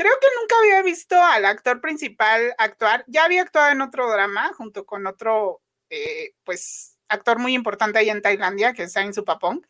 creo 0.00 0.14
que 0.18 0.28
nunca 0.40 0.54
había 0.60 0.82
visto 0.82 1.22
al 1.22 1.44
actor 1.44 1.82
principal 1.82 2.54
actuar. 2.56 3.04
Ya 3.06 3.24
había 3.24 3.42
actuado 3.42 3.70
en 3.70 3.82
otro 3.82 4.10
drama 4.10 4.50
junto 4.56 4.86
con 4.86 5.06
otro, 5.06 5.60
eh, 5.90 6.32
pues, 6.42 6.96
actor 7.08 7.38
muy 7.38 7.52
importante 7.52 7.98
ahí 7.98 8.08
en 8.08 8.22
Tailandia, 8.22 8.72
que 8.72 8.84
es 8.84 8.92
Sain 8.94 9.12
Supapong, 9.12 9.60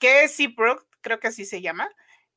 que 0.00 0.24
es 0.24 0.34
Seabrook, 0.34 0.88
creo 1.02 1.20
que 1.20 1.28
así 1.28 1.44
se 1.44 1.60
llama. 1.62 1.88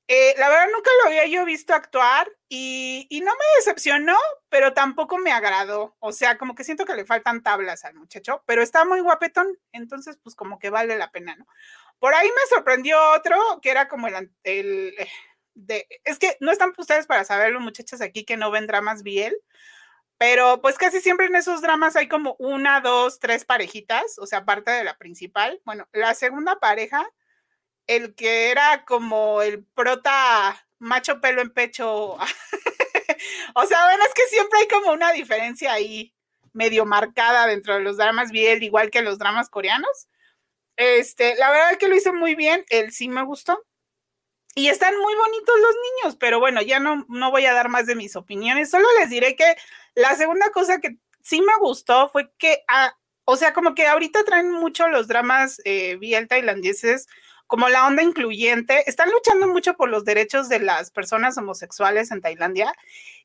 Eh, 0.08 0.36
la 0.38 0.48
verdad 0.48 0.68
nunca 0.72 0.92
lo 1.02 1.10
había 1.10 1.26
yo 1.26 1.44
visto 1.44 1.74
actuar 1.74 2.32
y, 2.50 3.08
no 3.24 3.32
me 3.32 3.46
decepcionó, 3.58 4.16
pero 4.50 4.74
tampoco 4.74 5.18
me 5.18 5.32
agradó. 5.32 5.96
O 6.00 6.12
sea, 6.12 6.38
como 6.38 6.54
que 6.54 6.64
siento 6.64 6.86
que 6.86 6.94
le 6.94 7.06
faltan 7.06 7.42
tablas 7.42 7.84
al 7.84 7.96
muchacho, 7.96 8.44
pero 8.46 8.62
está 8.62 8.86
muy 8.86 9.00
guapetón, 9.00 9.58
entonces 9.72 10.20
pues 10.22 10.36
como 10.36 10.60
que 10.60 10.70
vale 10.70 10.98
la 11.00 11.12
pena, 11.12 11.36
¿no? 11.36 11.48
Por 11.98 12.14
ahí 12.14 12.28
me 12.28 12.56
sorprendió 12.56 13.00
otro, 13.14 13.36
que 13.60 13.72
era 13.72 13.88
como 13.88 14.08
el, 14.08 14.32
el 14.44 14.94
es 16.04 16.20
que 16.20 16.38
no 16.40 16.52
están 16.52 16.74
ustedes 16.78 17.08
para 17.08 17.24
saberlo, 17.24 17.60
muchachas 17.60 18.02
aquí 18.02 18.24
que 18.26 18.38
no 18.38 18.52
ven 18.52 18.68
dramas 18.68 19.04
Biel, 19.04 19.38
pero 20.18 20.62
pues 20.62 20.78
casi 20.78 21.00
siempre 21.02 21.28
en 21.28 21.36
esos 21.36 21.62
dramas 21.62 21.96
hay 21.96 22.08
como 22.08 22.36
una, 22.40 22.82
dos, 22.82 23.20
tres 23.20 23.46
parejitas, 23.46 24.18
o 24.20 24.26
sea, 24.26 24.40
aparte 24.40 24.72
de 24.72 24.84
la 24.84 24.98
principal. 24.98 25.62
Bueno, 25.64 25.88
la 25.94 26.14
segunda 26.16 26.60
pareja, 26.60 27.08
el 27.88 28.16
que 28.16 28.52
era 28.52 28.86
como 28.86 29.42
el 29.42 29.64
prota 29.64 30.68
macho 30.80 31.22
pelo 31.22 31.42
en 31.42 31.52
pecho, 31.52 32.14
o 33.56 33.66
sea, 33.66 33.86
bueno, 33.86 34.04
es 34.06 34.14
que 34.14 34.28
siempre 34.30 34.60
hay 34.60 34.68
como 34.68 34.92
una 34.92 35.12
diferencia 35.12 35.74
ahí 35.74 36.14
medio 36.54 36.86
marcada 36.86 37.46
dentro 37.48 37.76
de 37.76 37.82
los 37.82 37.98
dramas 37.98 38.32
Biel, 38.32 38.64
igual 38.64 38.90
que 38.90 39.04
los 39.04 39.20
dramas 39.20 39.50
coreanos. 39.50 40.08
Este, 40.76 41.36
la 41.36 41.50
verdad 41.52 41.72
es 41.74 41.78
que 41.78 41.88
lo 41.88 41.96
hizo 41.96 42.14
muy 42.14 42.36
bien, 42.36 42.66
él 42.70 42.92
sí 42.92 43.10
me 43.10 43.24
gustó. 43.24 43.64
Y 44.58 44.70
están 44.70 44.98
muy 44.98 45.14
bonitos 45.14 45.56
los 45.62 45.76
niños, 45.76 46.18
pero 46.20 46.40
bueno, 46.40 46.64
ya 46.64 46.80
no, 46.80 47.06
no 47.10 47.30
voy 47.30 47.46
a 47.46 47.54
dar 47.54 47.70
más 47.70 47.86
de 47.86 47.94
mis 47.94 48.16
opiniones. 48.16 48.72
Solo 48.72 48.88
les 49.00 49.12
diré 49.12 49.36
que 49.36 49.56
la 49.94 50.16
segunda 50.16 50.50
cosa 50.50 50.80
que 50.80 50.98
sí 51.22 51.42
me 51.42 51.56
gustó 51.60 52.10
fue 52.10 52.32
que, 52.40 52.64
ah, 52.68 52.92
o 53.26 53.38
sea, 53.38 53.54
como 53.54 53.76
que 53.76 53.86
ahorita 53.86 54.24
traen 54.24 54.52
mucho 54.52 54.88
los 54.88 55.08
dramas 55.08 55.62
eh, 55.64 56.00
tailandeses, 56.28 57.06
como 57.46 57.70
la 57.70 57.86
onda 57.86 58.02
incluyente. 58.02 58.90
Están 58.90 59.12
luchando 59.12 59.48
mucho 59.48 59.76
por 59.76 59.90
los 59.90 60.06
derechos 60.06 60.50
de 60.50 60.58
las 60.58 60.90
personas 60.90 61.38
homosexuales 61.38 62.10
en 62.10 62.22
Tailandia. 62.22 62.74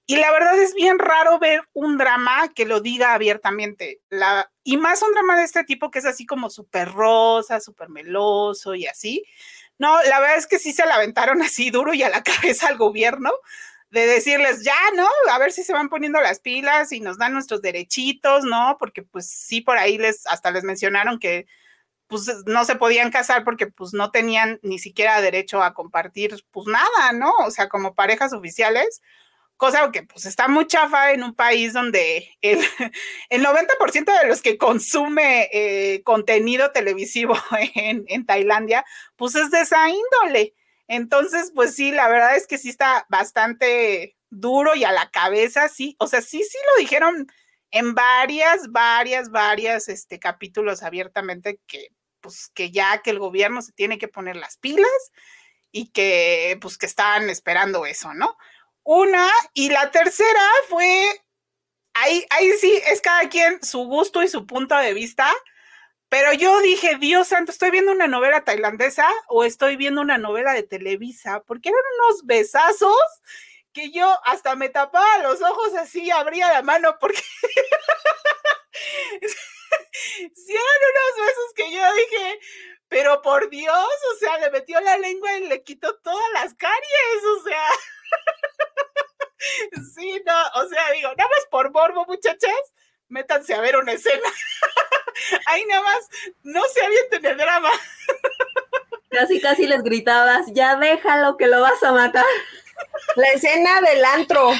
Y 0.04 0.16
la 0.16 0.32
verdad 0.32 0.60
es 0.60 0.74
bien 0.74 0.98
raro 0.98 1.38
ver 1.38 1.62
un 1.72 1.96
drama 1.96 2.52
que 2.54 2.66
lo 2.66 2.80
diga 2.80 3.14
abiertamente. 3.14 4.02
Y 4.64 4.76
más 4.76 5.00
un 5.00 5.12
drama 5.12 5.38
de 5.38 5.44
este 5.44 5.64
tipo 5.64 5.90
que 5.90 6.00
es 6.00 6.04
así 6.04 6.26
como 6.26 6.50
súper 6.50 6.92
rosa, 6.92 7.58
súper 7.58 7.88
meloso 7.88 8.74
y 8.74 8.86
así. 8.86 9.24
No, 9.78 10.02
la 10.02 10.20
verdad 10.20 10.36
es 10.36 10.46
que 10.46 10.58
sí 10.58 10.72
se 10.72 10.86
la 10.86 10.96
aventaron 10.96 11.42
así 11.42 11.70
duro 11.70 11.94
y 11.94 12.02
a 12.02 12.10
la 12.10 12.22
cabeza 12.22 12.68
al 12.68 12.76
gobierno 12.76 13.30
de 13.90 14.06
decirles, 14.06 14.64
ya, 14.64 14.74
¿no? 14.96 15.06
A 15.30 15.38
ver 15.38 15.52
si 15.52 15.64
se 15.64 15.74
van 15.74 15.90
poniendo 15.90 16.20
las 16.20 16.40
pilas 16.40 16.92
y 16.92 17.00
nos 17.00 17.18
dan 17.18 17.34
nuestros 17.34 17.60
derechitos, 17.60 18.44
¿no? 18.44 18.76
Porque 18.78 19.02
pues 19.02 19.28
sí, 19.28 19.60
por 19.60 19.76
ahí 19.76 19.98
les, 19.98 20.26
hasta 20.26 20.50
les 20.50 20.64
mencionaron 20.64 21.18
que 21.18 21.46
pues 22.06 22.30
no 22.46 22.64
se 22.64 22.76
podían 22.76 23.10
casar 23.10 23.44
porque 23.44 23.66
pues 23.66 23.94
no 23.94 24.10
tenían 24.10 24.60
ni 24.62 24.78
siquiera 24.78 25.20
derecho 25.20 25.62
a 25.62 25.74
compartir 25.74 26.36
pues 26.50 26.66
nada, 26.66 27.12
¿no? 27.12 27.32
O 27.46 27.50
sea, 27.50 27.68
como 27.68 27.94
parejas 27.94 28.32
oficiales 28.32 29.02
cosa 29.56 29.90
que 29.92 30.02
pues 30.02 30.26
está 30.26 30.48
muy 30.48 30.66
chafa 30.66 31.12
en 31.12 31.22
un 31.22 31.34
país 31.34 31.72
donde 31.72 32.28
el, 32.40 32.58
el 33.30 33.44
90% 33.44 34.20
de 34.20 34.28
los 34.28 34.42
que 34.42 34.58
consume 34.58 35.48
eh, 35.52 36.02
contenido 36.04 36.72
televisivo 36.72 37.36
en, 37.74 38.04
en, 38.08 38.26
Tailandia, 38.26 38.84
pues 39.16 39.34
es 39.34 39.50
de 39.50 39.60
esa 39.60 39.88
índole. 39.88 40.54
Entonces, 40.88 41.52
pues 41.54 41.74
sí, 41.74 41.92
la 41.92 42.08
verdad 42.08 42.36
es 42.36 42.46
que 42.46 42.58
sí 42.58 42.68
está 42.68 43.06
bastante 43.08 44.16
duro 44.30 44.74
y 44.74 44.84
a 44.84 44.92
la 44.92 45.10
cabeza, 45.10 45.68
sí, 45.68 45.96
o 45.98 46.06
sea, 46.06 46.22
sí, 46.22 46.42
sí 46.42 46.58
lo 46.70 46.80
dijeron 46.80 47.26
en 47.70 47.94
varias, 47.94 48.70
varias, 48.70 49.30
varias 49.30 49.88
este, 49.88 50.18
capítulos 50.18 50.82
abiertamente 50.82 51.60
que 51.66 51.88
pues 52.20 52.48
que 52.54 52.70
ya 52.70 53.02
que 53.02 53.10
el 53.10 53.18
gobierno 53.18 53.60
se 53.62 53.72
tiene 53.72 53.98
que 53.98 54.08
poner 54.08 54.36
las 54.36 54.56
pilas 54.56 55.12
y 55.72 55.90
que 55.90 56.56
pues 56.60 56.78
que 56.78 56.86
estaban 56.86 57.28
esperando 57.28 57.84
eso, 57.84 58.14
¿no? 58.14 58.36
Una, 58.84 59.30
y 59.54 59.70
la 59.70 59.90
tercera 59.90 60.42
fue, 60.68 61.22
ahí, 61.94 62.26
ahí 62.30 62.52
sí, 62.58 62.72
es 62.88 63.00
cada 63.00 63.28
quien 63.28 63.62
su 63.62 63.84
gusto 63.84 64.22
y 64.22 64.28
su 64.28 64.46
punto 64.46 64.76
de 64.76 64.92
vista, 64.92 65.32
pero 66.08 66.32
yo 66.34 66.60
dije, 66.60 66.96
Dios 66.96 67.28
santo, 67.28 67.52
¿estoy 67.52 67.70
viendo 67.70 67.92
una 67.92 68.06
novela 68.06 68.44
tailandesa 68.44 69.08
o 69.28 69.44
estoy 69.44 69.76
viendo 69.76 70.00
una 70.02 70.18
novela 70.18 70.52
de 70.52 70.62
Televisa? 70.62 71.42
Porque 71.46 71.70
eran 71.70 71.80
unos 72.00 72.26
besazos 72.26 72.98
que 73.72 73.90
yo 73.90 74.18
hasta 74.24 74.54
me 74.54 74.68
tapaba 74.68 75.18
los 75.18 75.40
ojos 75.40 75.74
así, 75.74 76.10
abría 76.10 76.52
la 76.52 76.62
mano 76.62 76.98
porque... 77.00 77.22
eran 80.48 80.80
unos 80.90 81.26
besos 81.26 81.54
que 81.56 81.72
yo 81.72 81.94
dije, 81.94 82.40
pero 82.88 83.22
por 83.22 83.48
Dios, 83.48 83.88
o 84.12 84.18
sea, 84.18 84.36
le 84.38 84.50
metió 84.50 84.80
la 84.80 84.98
lengua 84.98 85.38
y 85.38 85.48
le 85.48 85.62
quitó 85.62 85.96
todas 86.00 86.30
las 86.34 86.54
caries, 86.54 87.24
o 87.38 87.42
sea... 87.42 87.68
Sí, 89.94 90.22
no, 90.24 90.62
o 90.62 90.68
sea, 90.68 90.90
digo, 90.92 91.08
nada 91.08 91.28
más 91.28 91.46
por 91.50 91.70
morbo, 91.72 92.06
muchachas, 92.06 92.52
métanse 93.08 93.54
a 93.54 93.60
ver 93.60 93.76
una 93.76 93.92
escena. 93.92 94.28
Ahí 95.46 95.64
nada 95.66 95.82
más, 95.82 96.08
no 96.42 96.62
se 96.72 96.84
avienten 96.84 97.26
el 97.26 97.36
drama. 97.36 97.70
Casi, 99.10 99.40
casi 99.40 99.66
les 99.66 99.82
gritabas, 99.82 100.46
ya 100.52 100.76
déjalo 100.76 101.36
que 101.36 101.46
lo 101.46 101.60
vas 101.60 101.82
a 101.82 101.92
matar. 101.92 102.24
La 103.16 103.28
escena 103.28 103.80
del 103.80 104.04
antro. 104.04 104.52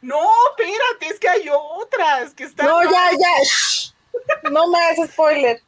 No, 0.00 0.28
espérate, 0.50 1.06
es 1.14 1.20
que 1.20 1.28
hay 1.28 1.48
otras 1.50 2.34
que 2.34 2.44
están. 2.44 2.66
No, 2.66 2.82
ya, 2.82 3.10
ya. 3.12 4.50
No 4.50 4.68
más 4.68 4.96
spoiler. 5.10 5.62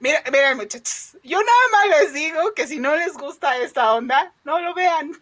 Mira, 0.00 0.22
miren, 0.32 0.56
muchachos, 0.56 1.16
yo 1.22 1.38
nada 1.38 1.68
más 1.70 2.00
les 2.00 2.12
digo 2.12 2.54
que 2.54 2.66
si 2.66 2.80
no 2.80 2.96
les 2.96 3.16
gusta 3.16 3.56
esta 3.58 3.94
onda, 3.94 4.32
no 4.42 4.58
lo 4.58 4.74
vean. 4.74 5.12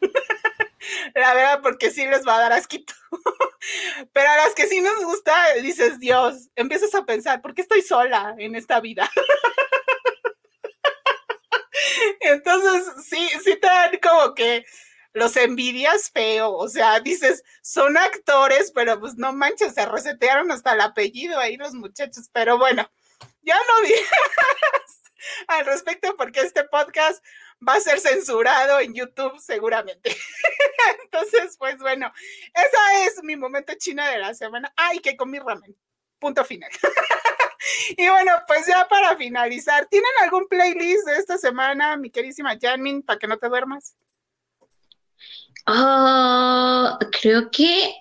La 1.15 1.35
verdad, 1.35 1.61
porque 1.63 1.91
sí 1.91 2.07
les 2.07 2.27
va 2.27 2.37
a 2.37 2.41
dar 2.41 2.53
asquito. 2.53 2.95
Pero 4.13 4.31
a 4.31 4.37
las 4.37 4.55
que 4.55 4.67
sí 4.67 4.81
nos 4.81 5.05
gusta, 5.05 5.55
dices, 5.63 5.99
Dios, 5.99 6.49
empiezas 6.57 6.95
a 6.95 7.05
pensar, 7.05 7.43
¿por 7.43 7.55
qué 7.55 7.63
estoy 7.63 7.83
sola 7.83 8.35
en 8.39 8.55
esta 8.55 8.81
vida? 8.81 9.11
Entonces, 12.21 13.05
sí, 13.05 13.29
sí 13.43 13.57
te 13.57 14.01
como 14.01 14.35
que 14.35 14.65
los 15.13 15.37
envidias 15.37 16.11
feo, 16.11 16.53
o 16.53 16.69
sea, 16.69 17.01
dices, 17.01 17.43
son 17.63 17.97
actores, 17.97 18.71
pero 18.73 19.01
pues 19.01 19.17
no 19.17 19.33
manches, 19.33 19.75
se 19.75 19.85
resetearon 19.87 20.53
hasta 20.53 20.73
el 20.73 20.81
apellido 20.81 21.39
ahí 21.39 21.57
los 21.57 21.75
muchachos, 21.75 22.31
pero 22.33 22.59
bueno, 22.59 22.89
ya 23.43 23.57
no 23.57 23.87
digas 23.87 25.03
al 25.49 25.67
respecto 25.67 26.17
porque 26.17 26.41
este 26.41 26.65
podcast 26.65 27.25
va 27.67 27.75
a 27.75 27.81
ser 27.81 28.01
censurado 28.01 28.81
en 28.81 28.95
YouTube 28.95 29.39
seguramente. 29.39 30.17
Entonces, 31.05 31.57
pues 31.59 31.79
bueno, 31.79 32.13
esa 32.55 33.07
es 33.07 33.23
mi 33.23 33.37
momento 33.37 33.73
chino 33.79 34.05
de 34.05 34.19
la 34.19 34.35
semana. 34.35 34.73
Ay, 34.77 35.01
que 35.01 35.17
comí 35.17 35.39
ramen. 35.39 35.77
Punto 36.19 36.45
final. 36.45 36.71
y 37.97 38.09
bueno, 38.09 38.33
pues 38.47 38.67
ya 38.67 38.87
para 38.89 39.17
finalizar, 39.17 39.87
¿tienen 39.87 40.11
algún 40.23 40.49
playlist 40.49 41.07
de 41.07 41.17
esta 41.17 41.39
semana, 41.39 41.97
mi 41.97 42.11
querísima 42.11 42.59
Janmin, 42.61 43.03
para 43.03 43.19
que 43.19 43.27
no 43.27 43.39
te 43.39 43.49
duermas? 43.49 43.95
Ah, 45.67 46.99
creo 47.21 47.51
que 47.51 47.95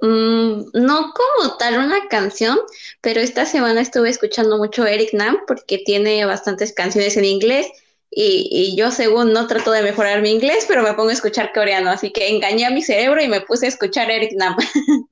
mm, 0.00 0.70
no 0.72 1.12
como 1.12 1.56
tal 1.58 1.78
una 1.78 2.08
canción, 2.08 2.58
pero 3.00 3.20
esta 3.20 3.46
semana 3.46 3.80
estuve 3.80 4.08
escuchando 4.08 4.56
mucho 4.56 4.86
Eric 4.86 5.12
Nam 5.12 5.38
porque 5.46 5.78
tiene 5.78 6.24
bastantes 6.24 6.72
canciones 6.72 7.16
en 7.16 7.26
inglés 7.26 7.70
y, 8.14 8.48
y 8.50 8.76
yo 8.76 8.90
según 8.90 9.32
no 9.32 9.46
trato 9.46 9.70
de 9.72 9.82
mejorar 9.82 10.22
mi 10.22 10.30
inglés, 10.30 10.64
pero 10.68 10.82
me 10.82 10.94
pongo 10.94 11.10
a 11.10 11.14
escuchar 11.14 11.52
coreano, 11.52 11.90
así 11.90 12.12
que 12.12 12.28
engañé 12.28 12.66
a 12.66 12.70
mi 12.70 12.82
cerebro 12.82 13.22
y 13.22 13.28
me 13.28 13.40
puse 13.40 13.66
a 13.66 13.68
escuchar 13.68 14.10
Eric 14.10 14.32
Nam. 14.36 14.56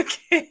Ok. 0.00 0.46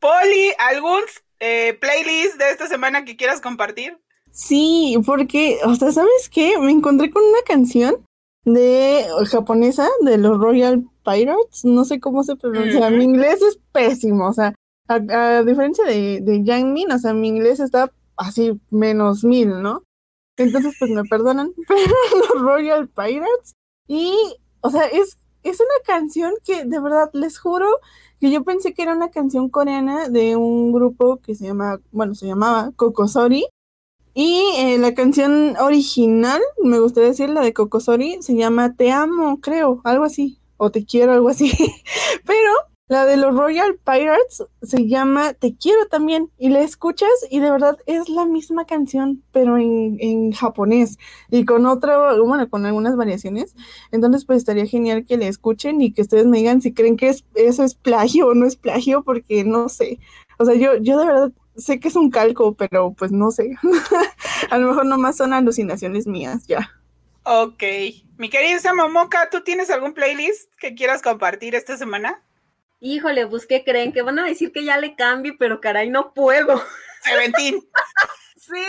Poli, 0.00 0.52
¿algún 0.58 1.02
eh, 1.38 1.78
playlist 1.80 2.36
de 2.38 2.50
esta 2.50 2.66
semana 2.66 3.04
que 3.04 3.16
quieras 3.16 3.40
compartir? 3.40 3.98
Sí, 4.32 4.98
porque, 5.06 5.58
o 5.64 5.74
sea, 5.76 5.92
¿sabes 5.92 6.28
qué? 6.30 6.58
Me 6.58 6.72
encontré 6.72 7.10
con 7.10 7.22
una 7.22 7.42
canción 7.46 8.04
de 8.44 9.06
japonesa 9.30 9.88
de 10.02 10.18
los 10.18 10.38
Royal 10.38 10.84
Pirates, 11.04 11.64
no 11.64 11.84
sé 11.84 12.00
cómo 12.00 12.22
se 12.22 12.36
pronuncia, 12.36 12.90
mi 12.90 13.04
inglés 13.04 13.42
es 13.42 13.58
pésimo, 13.72 14.28
o 14.28 14.32
sea, 14.32 14.54
a, 14.88 14.94
a 14.94 15.42
diferencia 15.42 15.84
de, 15.84 16.20
de 16.20 16.44
Yang 16.44 16.72
Min, 16.72 16.92
o 16.92 16.98
sea, 16.98 17.12
mi 17.12 17.28
inglés 17.28 17.60
está 17.60 17.90
así 18.16 18.60
menos 18.70 19.24
mil, 19.24 19.62
¿no? 19.62 19.82
Entonces, 20.36 20.74
pues 20.78 20.90
me 20.90 21.04
perdonan, 21.04 21.52
pero 21.68 21.94
los 22.18 22.42
Royal 22.42 22.88
Pirates, 22.88 23.54
y, 23.88 24.14
o 24.60 24.70
sea, 24.70 24.86
es, 24.86 25.18
es 25.42 25.60
una 25.60 25.84
canción 25.86 26.34
que 26.44 26.64
de 26.64 26.80
verdad 26.80 27.10
les 27.12 27.38
juro 27.38 27.66
que 28.20 28.30
yo 28.30 28.44
pensé 28.44 28.74
que 28.74 28.82
era 28.82 28.94
una 28.94 29.10
canción 29.10 29.48
coreana 29.48 30.08
de 30.08 30.36
un 30.36 30.72
grupo 30.72 31.18
que 31.18 31.34
se 31.34 31.46
llama, 31.46 31.80
bueno, 31.92 32.14
se 32.14 32.26
llamaba 32.26 32.72
Kokosori, 32.76 33.46
y 34.18 34.42
eh, 34.56 34.78
la 34.78 34.94
canción 34.94 35.56
original, 35.58 36.40
me 36.62 36.78
gustaría 36.78 37.10
decir, 37.10 37.28
la 37.28 37.42
de 37.42 37.52
Kokosori, 37.52 38.22
se 38.22 38.34
llama 38.34 38.74
Te 38.74 38.90
amo, 38.90 39.40
creo, 39.42 39.82
algo 39.84 40.04
así, 40.04 40.40
o 40.56 40.70
Te 40.70 40.86
quiero, 40.86 41.12
algo 41.12 41.28
así. 41.28 41.52
Pero 42.24 42.50
la 42.88 43.04
de 43.04 43.16
los 43.16 43.34
Royal 43.34 43.78
Pirates 43.84 44.44
se 44.62 44.86
llama 44.86 45.34
Te 45.34 45.56
quiero 45.56 45.86
también, 45.86 46.30
y 46.38 46.50
la 46.50 46.60
escuchas 46.60 47.10
y 47.30 47.40
de 47.40 47.50
verdad 47.50 47.76
es 47.86 48.08
la 48.08 48.24
misma 48.24 48.64
canción, 48.64 49.24
pero 49.32 49.58
en, 49.58 50.32
japonés 50.32 50.98
y 51.30 51.44
con 51.44 51.66
otro, 51.66 52.24
bueno, 52.24 52.48
con 52.48 52.64
algunas 52.64 52.96
variaciones. 52.96 53.54
Entonces, 53.90 54.24
pues 54.24 54.38
estaría 54.38 54.66
genial 54.66 55.04
que 55.04 55.16
le 55.16 55.28
escuchen 55.28 55.80
y 55.80 55.92
que 55.92 56.02
ustedes 56.02 56.26
me 56.26 56.38
digan 56.38 56.60
si 56.60 56.72
creen 56.72 56.96
que 56.96 57.08
es, 57.08 57.24
eso 57.34 57.64
es 57.64 57.74
plagio 57.74 58.28
o 58.28 58.34
no 58.34 58.46
es 58.46 58.56
plagio, 58.56 59.02
porque 59.02 59.44
no 59.44 59.68
sé. 59.68 59.98
O 60.38 60.44
sea, 60.44 60.54
yo, 60.54 60.76
yo 60.76 60.98
de 60.98 61.06
verdad 61.06 61.32
sé 61.56 61.80
que 61.80 61.88
es 61.88 61.96
un 61.96 62.10
calco, 62.10 62.54
pero 62.54 62.92
pues 62.92 63.10
no 63.10 63.30
sé. 63.30 63.56
A 64.50 64.58
lo 64.58 64.68
mejor 64.68 64.86
nomás 64.86 65.16
son 65.16 65.32
alucinaciones 65.32 66.06
mías, 66.06 66.46
ya. 66.46 66.70
Ok. 67.24 67.62
Mi 68.18 68.30
querida 68.30 68.72
Momoka, 68.74 69.28
¿tú 69.30 69.42
tienes 69.42 69.70
algún 69.70 69.92
playlist 69.92 70.54
que 70.60 70.74
quieras 70.74 71.02
compartir 71.02 71.54
esta 71.54 71.76
semana? 71.76 72.22
Híjole, 72.80 73.26
pues 73.26 73.46
¿qué 73.46 73.64
creen? 73.64 73.92
Que 73.92 74.02
van 74.02 74.18
a 74.18 74.26
decir 74.26 74.52
que 74.52 74.64
ya 74.64 74.78
le 74.78 74.94
cambie, 74.94 75.34
pero 75.38 75.60
caray, 75.60 75.90
no 75.90 76.12
puedo. 76.12 76.62
Seventeen. 77.02 77.60
Sí. 78.36 78.64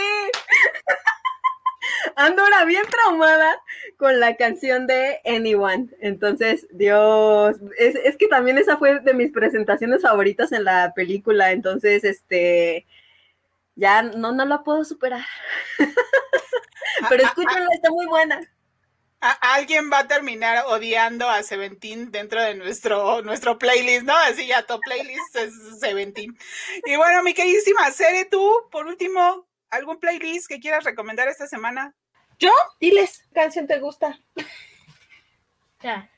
Ando 2.15 2.41
ahora 2.41 2.65
bien 2.65 2.83
traumada 2.89 3.61
con 3.97 4.19
la 4.19 4.35
canción 4.35 4.87
de 4.87 5.19
Anyone. 5.25 5.89
Entonces, 5.99 6.67
Dios, 6.71 7.57
es, 7.77 7.95
es 7.95 8.17
que 8.17 8.27
también 8.27 8.57
esa 8.57 8.77
fue 8.77 8.99
de 8.99 9.13
mis 9.13 9.31
presentaciones 9.31 10.01
favoritas 10.01 10.51
en 10.51 10.63
la 10.63 10.93
película. 10.95 11.51
Entonces, 11.51 12.03
este, 12.03 12.85
ya 13.75 14.01
no, 14.01 14.31
no 14.31 14.45
la 14.45 14.63
puedo 14.63 14.83
superar. 14.83 15.25
Pero 17.09 17.23
escúchenla, 17.23 17.67
está 17.73 17.91
muy 17.91 18.07
buena. 18.07 18.41
A- 19.19 19.55
alguien 19.55 19.91
va 19.91 19.99
a 19.99 20.07
terminar 20.07 20.65
odiando 20.67 21.27
a 21.27 21.41
Seventeen 21.41 22.11
dentro 22.11 22.41
de 22.41 22.53
nuestro, 22.55 23.21
nuestro 23.23 23.57
playlist, 23.57 24.03
¿no? 24.03 24.15
Así 24.15 24.45
ya 24.47 24.63
tu 24.63 24.79
playlist 24.79 25.35
es 25.35 25.53
Seventeen. 25.79 26.37
Y 26.85 26.95
bueno, 26.97 27.23
mi 27.23 27.33
queridísima 27.33 27.89
Sere, 27.91 28.25
tú, 28.25 28.67
por 28.71 28.85
último, 28.85 29.47
¿algún 29.69 29.99
playlist 29.99 30.47
que 30.47 30.59
quieras 30.59 30.83
recomendar 30.83 31.27
esta 31.27 31.47
semana? 31.47 31.95
Diles, 32.79 33.23
¿qué 33.29 33.33
canción 33.33 33.65
te 33.65 33.79
gusta? 33.79 34.19
Ya. 35.81 36.09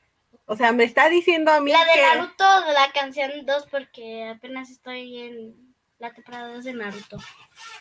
O 0.44 0.56
sea, 0.56 0.72
me 0.72 0.84
está 0.84 1.08
diciendo 1.08 1.50
a 1.52 1.60
mí 1.60 1.72
La 1.72 1.84
de 1.84 1.92
que... 1.94 2.02
Naruto 2.02 2.60
de 2.66 2.72
la 2.72 2.92
canción 2.92 3.46
2 3.46 3.66
porque 3.70 4.28
apenas 4.28 4.70
estoy 4.70 5.18
en 5.20 5.74
la 5.98 6.12
temporada 6.12 6.52
2 6.54 6.64
de 6.64 6.72
Naruto. 6.74 7.16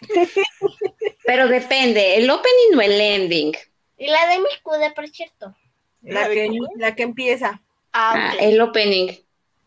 Pero 1.25 1.47
depende, 1.47 2.15
el 2.17 2.29
opening 2.29 2.77
o 2.77 2.81
el 2.81 3.01
ending. 3.01 3.53
Y 3.99 4.07
la 4.07 4.27
de 4.27 4.39
Mikude, 4.39 4.91
por 4.91 5.07
cierto. 5.09 5.55
La 6.01 6.21
¿La 6.21 6.29
que, 6.29 6.49
la 6.77 6.95
que 6.95 7.03
empieza. 7.03 7.61
Ah, 7.93 8.13
Ah, 8.13 8.31
ok. 8.33 8.37
el 8.41 8.61
opening. 8.61 9.11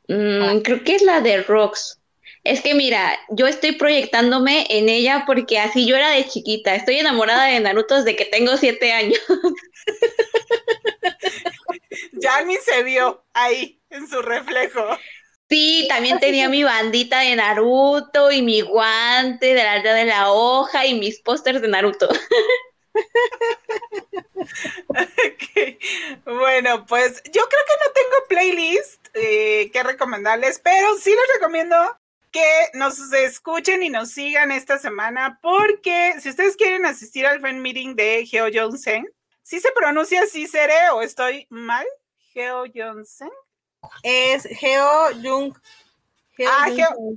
Mm, 0.08 0.60
creo 0.62 0.82
que 0.84 0.94
es 0.96 1.02
la 1.02 1.20
de 1.20 1.42
Rox. 1.42 1.98
Es 2.44 2.60
que 2.60 2.74
mira, 2.74 3.16
yo 3.30 3.46
estoy 3.46 3.72
proyectándome 3.72 4.66
en 4.70 4.88
ella 4.88 5.22
porque 5.26 5.58
así 5.60 5.86
yo 5.86 5.96
era 5.96 6.10
de 6.10 6.26
chiquita. 6.26 6.74
Estoy 6.74 6.98
enamorada 6.98 7.44
de 7.46 7.60
Naruto 7.60 7.94
desde 7.96 8.16
que 8.16 8.24
tengo 8.24 8.56
siete 8.56 8.92
años. 8.92 9.20
Janmin 12.20 12.58
se 12.64 12.82
vio 12.82 13.24
ahí 13.32 13.80
en 13.90 14.08
su 14.08 14.22
reflejo. 14.22 14.98
Sí, 15.48 15.86
también 15.88 16.18
tenía 16.18 16.48
mi 16.48 16.64
bandita 16.64 17.20
de 17.20 17.36
Naruto 17.36 18.32
y 18.32 18.42
mi 18.42 18.62
guante 18.62 19.54
de 19.54 19.62
la 19.62 19.72
aldea 19.74 19.94
de 19.94 20.04
la 20.06 20.32
hoja 20.32 20.86
y 20.86 20.94
mis 20.94 21.20
pósters 21.20 21.60
de 21.60 21.68
Naruto. 21.68 22.08
Bueno, 26.24 26.86
pues 26.86 27.22
yo 27.24 27.42
creo 27.48 27.62
que 27.66 27.86
no 27.86 27.92
tengo 27.92 28.28
playlist 28.28 29.08
eh, 29.14 29.70
que 29.72 29.82
recomendarles, 29.82 30.58
pero 30.62 30.96
sí 30.98 31.10
les 31.10 31.34
recomiendo 31.40 31.76
que 32.30 32.44
nos 32.74 32.98
escuchen 33.12 33.82
y 33.82 33.90
nos 33.90 34.10
sigan 34.10 34.50
esta 34.52 34.78
semana, 34.78 35.38
porque 35.42 36.14
si 36.20 36.30
ustedes 36.30 36.56
quieren 36.56 36.86
asistir 36.86 37.26
al 37.26 37.40
fan 37.40 37.60
meeting 37.60 37.94
de 37.94 38.24
Geo 38.26 38.46
Jonsen, 38.52 39.06
¿sí 39.42 39.60
se 39.60 39.70
pronuncia 39.72 40.22
así, 40.22 40.46
Sere, 40.46 40.90
o 40.92 41.02
estoy 41.02 41.46
mal? 41.50 41.86
Geo 42.32 42.64
Jonsen. 42.74 43.30
Es 44.02 44.44
Geo 44.44 45.10
Jung. 45.22 45.54
Geo 46.36 46.50
Ah, 46.50 46.66
Jung- 46.68 46.76
Geo- 46.76 47.16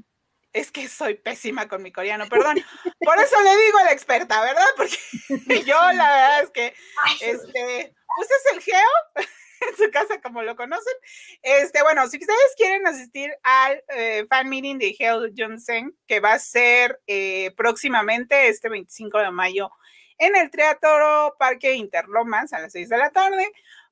Es 0.55 0.71
que 0.71 0.87
soy 0.87 1.15
pésima 1.15 1.67
con 1.67 1.83
mi 1.83 1.91
coreano, 1.91 2.29
perdón. 2.29 2.55
Por 2.99 3.19
eso 3.19 3.35
le 3.41 3.57
digo 3.65 3.77
a 3.77 3.83
la 3.83 3.91
experta, 3.91 4.41
¿verdad? 4.41 4.65
Porque 4.77 4.97
yo 5.65 5.75
la 5.91 6.09
verdad 6.09 6.43
es 6.43 6.49
que 6.51 6.73
este, 7.19 7.93
pues 8.15 8.29
es 8.31 8.53
el 8.53 8.61
Geo 8.61 8.75
en 9.69 9.75
su 9.75 9.91
casa 9.91 10.21
como 10.21 10.43
lo 10.43 10.55
conocen. 10.55 10.93
Este, 11.41 11.83
bueno, 11.83 12.07
si 12.07 12.19
ustedes 12.19 12.55
quieren 12.55 12.87
asistir 12.87 13.35
al 13.43 13.83
eh, 13.89 14.25
fan 14.29 14.47
meeting 14.47 14.77
de 14.77 14.93
Geo 14.93 15.23
Johnson, 15.37 15.93
que 16.07 16.21
va 16.21 16.31
a 16.31 16.39
ser 16.39 17.01
eh, 17.05 17.51
próximamente 17.57 18.47
este 18.47 18.69
25 18.69 19.17
de 19.17 19.31
mayo 19.31 19.71
en 20.17 20.37
el 20.37 20.49
Teatro 20.51 21.35
Parque 21.37 21.73
Interlomas 21.73 22.53
a 22.53 22.59
las 22.59 22.71
6 22.71 22.87
de 22.87 22.97
la 22.97 23.11
tarde, 23.11 23.45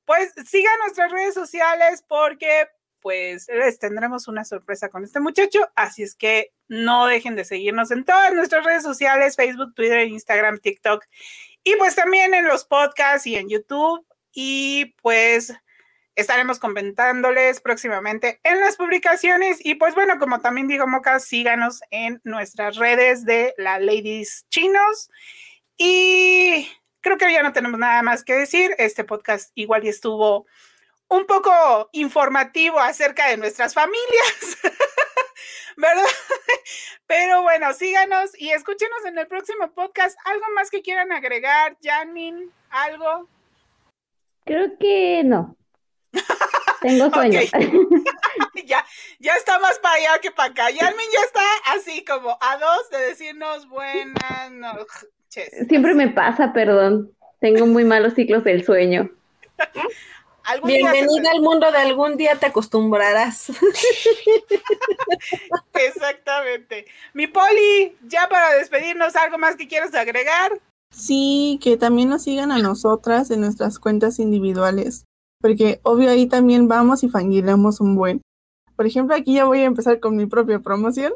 pues 0.06 0.32
sigan 0.48 0.78
nuestras 0.78 1.12
redes 1.12 1.34
sociales 1.34 2.02
porque 2.08 2.70
pues 3.04 3.48
les 3.48 3.78
tendremos 3.78 4.28
una 4.28 4.46
sorpresa 4.46 4.88
con 4.88 5.04
este 5.04 5.20
muchacho, 5.20 5.60
así 5.74 6.02
es 6.02 6.14
que 6.14 6.53
no 6.68 7.06
dejen 7.06 7.36
de 7.36 7.44
seguirnos 7.44 7.90
en 7.90 8.04
todas 8.04 8.32
nuestras 8.32 8.64
redes 8.64 8.82
sociales, 8.82 9.36
Facebook, 9.36 9.74
Twitter, 9.74 10.06
Instagram, 10.06 10.58
TikTok 10.58 11.04
y 11.62 11.76
pues 11.76 11.94
también 11.94 12.34
en 12.34 12.46
los 12.46 12.64
podcasts 12.64 13.26
y 13.26 13.36
en 13.36 13.48
YouTube 13.48 14.06
y 14.32 14.94
pues 15.00 15.54
estaremos 16.14 16.58
comentándoles 16.58 17.60
próximamente 17.60 18.40
en 18.44 18.60
las 18.60 18.76
publicaciones. 18.76 19.64
Y 19.64 19.74
pues 19.76 19.94
bueno, 19.94 20.18
como 20.18 20.40
también 20.40 20.68
dijo 20.68 20.86
Moca, 20.86 21.18
síganos 21.20 21.80
en 21.90 22.20
nuestras 22.24 22.76
redes 22.76 23.24
de 23.24 23.54
la 23.56 23.78
Ladies 23.78 24.46
Chinos. 24.50 25.10
Y 25.76 26.68
creo 27.00 27.16
que 27.18 27.32
ya 27.32 27.42
no 27.42 27.52
tenemos 27.52 27.78
nada 27.78 28.02
más 28.02 28.24
que 28.24 28.34
decir. 28.34 28.74
Este 28.78 29.04
podcast 29.04 29.50
igual 29.54 29.84
y 29.84 29.88
estuvo 29.88 30.46
un 31.08 31.26
poco 31.26 31.88
informativo 31.92 32.78
acerca 32.78 33.28
de 33.28 33.36
nuestras 33.36 33.74
familias. 33.74 34.58
¿Verdad? 35.76 36.04
Bueno, 37.56 37.72
síganos 37.72 38.32
y 38.36 38.50
escúchenos 38.50 39.04
en 39.06 39.16
el 39.16 39.28
próximo 39.28 39.70
podcast. 39.70 40.18
¿Algo 40.24 40.44
más 40.56 40.70
que 40.70 40.82
quieran 40.82 41.12
agregar, 41.12 41.76
Janmin? 41.80 42.50
¿Algo? 42.68 43.28
Creo 44.44 44.76
que 44.76 45.22
no. 45.24 45.56
Tengo 46.82 47.08
sueño. 47.10 47.38
ya, 48.66 48.84
ya 49.20 49.34
está 49.34 49.60
más 49.60 49.78
para 49.78 49.94
allá 49.94 50.18
que 50.20 50.32
para 50.32 50.50
acá. 50.50 50.70
Yalmin 50.70 51.06
ya 51.12 51.24
está 51.26 51.42
así 51.76 52.04
como 52.04 52.36
a 52.40 52.56
dos 52.56 52.90
de 52.90 52.98
decirnos 53.06 53.68
buenas 53.68 54.50
noches. 54.50 55.68
Siempre 55.68 55.94
me 55.94 56.08
pasa, 56.08 56.52
perdón. 56.52 57.12
Tengo 57.38 57.66
muy 57.66 57.84
malos 57.84 58.14
ciclos 58.14 58.42
del 58.42 58.64
sueño. 58.64 59.12
Bienvenida 60.64 61.30
al 61.32 61.40
mundo 61.40 61.70
de 61.70 61.78
algún 61.78 62.16
día 62.16 62.36
te 62.36 62.46
acostumbrarás. 62.46 63.48
Exactamente. 65.74 66.86
Mi 67.12 67.26
Poli, 67.26 67.96
ya 68.02 68.28
para 68.28 68.54
despedirnos, 68.54 69.16
¿algo 69.16 69.38
más 69.38 69.56
que 69.56 69.68
quieras 69.68 69.94
agregar? 69.94 70.52
Sí, 70.90 71.58
que 71.62 71.76
también 71.76 72.08
nos 72.08 72.22
sigan 72.22 72.52
a 72.52 72.58
nosotras 72.58 73.30
en 73.30 73.40
nuestras 73.40 73.78
cuentas 73.78 74.18
individuales 74.18 75.04
porque 75.44 75.78
obvio 75.82 76.08
ahí 76.08 76.26
también 76.26 76.68
vamos 76.68 77.04
y 77.04 77.10
fangiremos 77.10 77.78
un 77.78 77.96
buen. 77.96 78.22
Por 78.76 78.86
ejemplo, 78.86 79.14
aquí 79.14 79.34
ya 79.34 79.44
voy 79.44 79.60
a 79.60 79.64
empezar 79.64 80.00
con 80.00 80.16
mi 80.16 80.24
propia 80.24 80.60
promoción. 80.60 81.12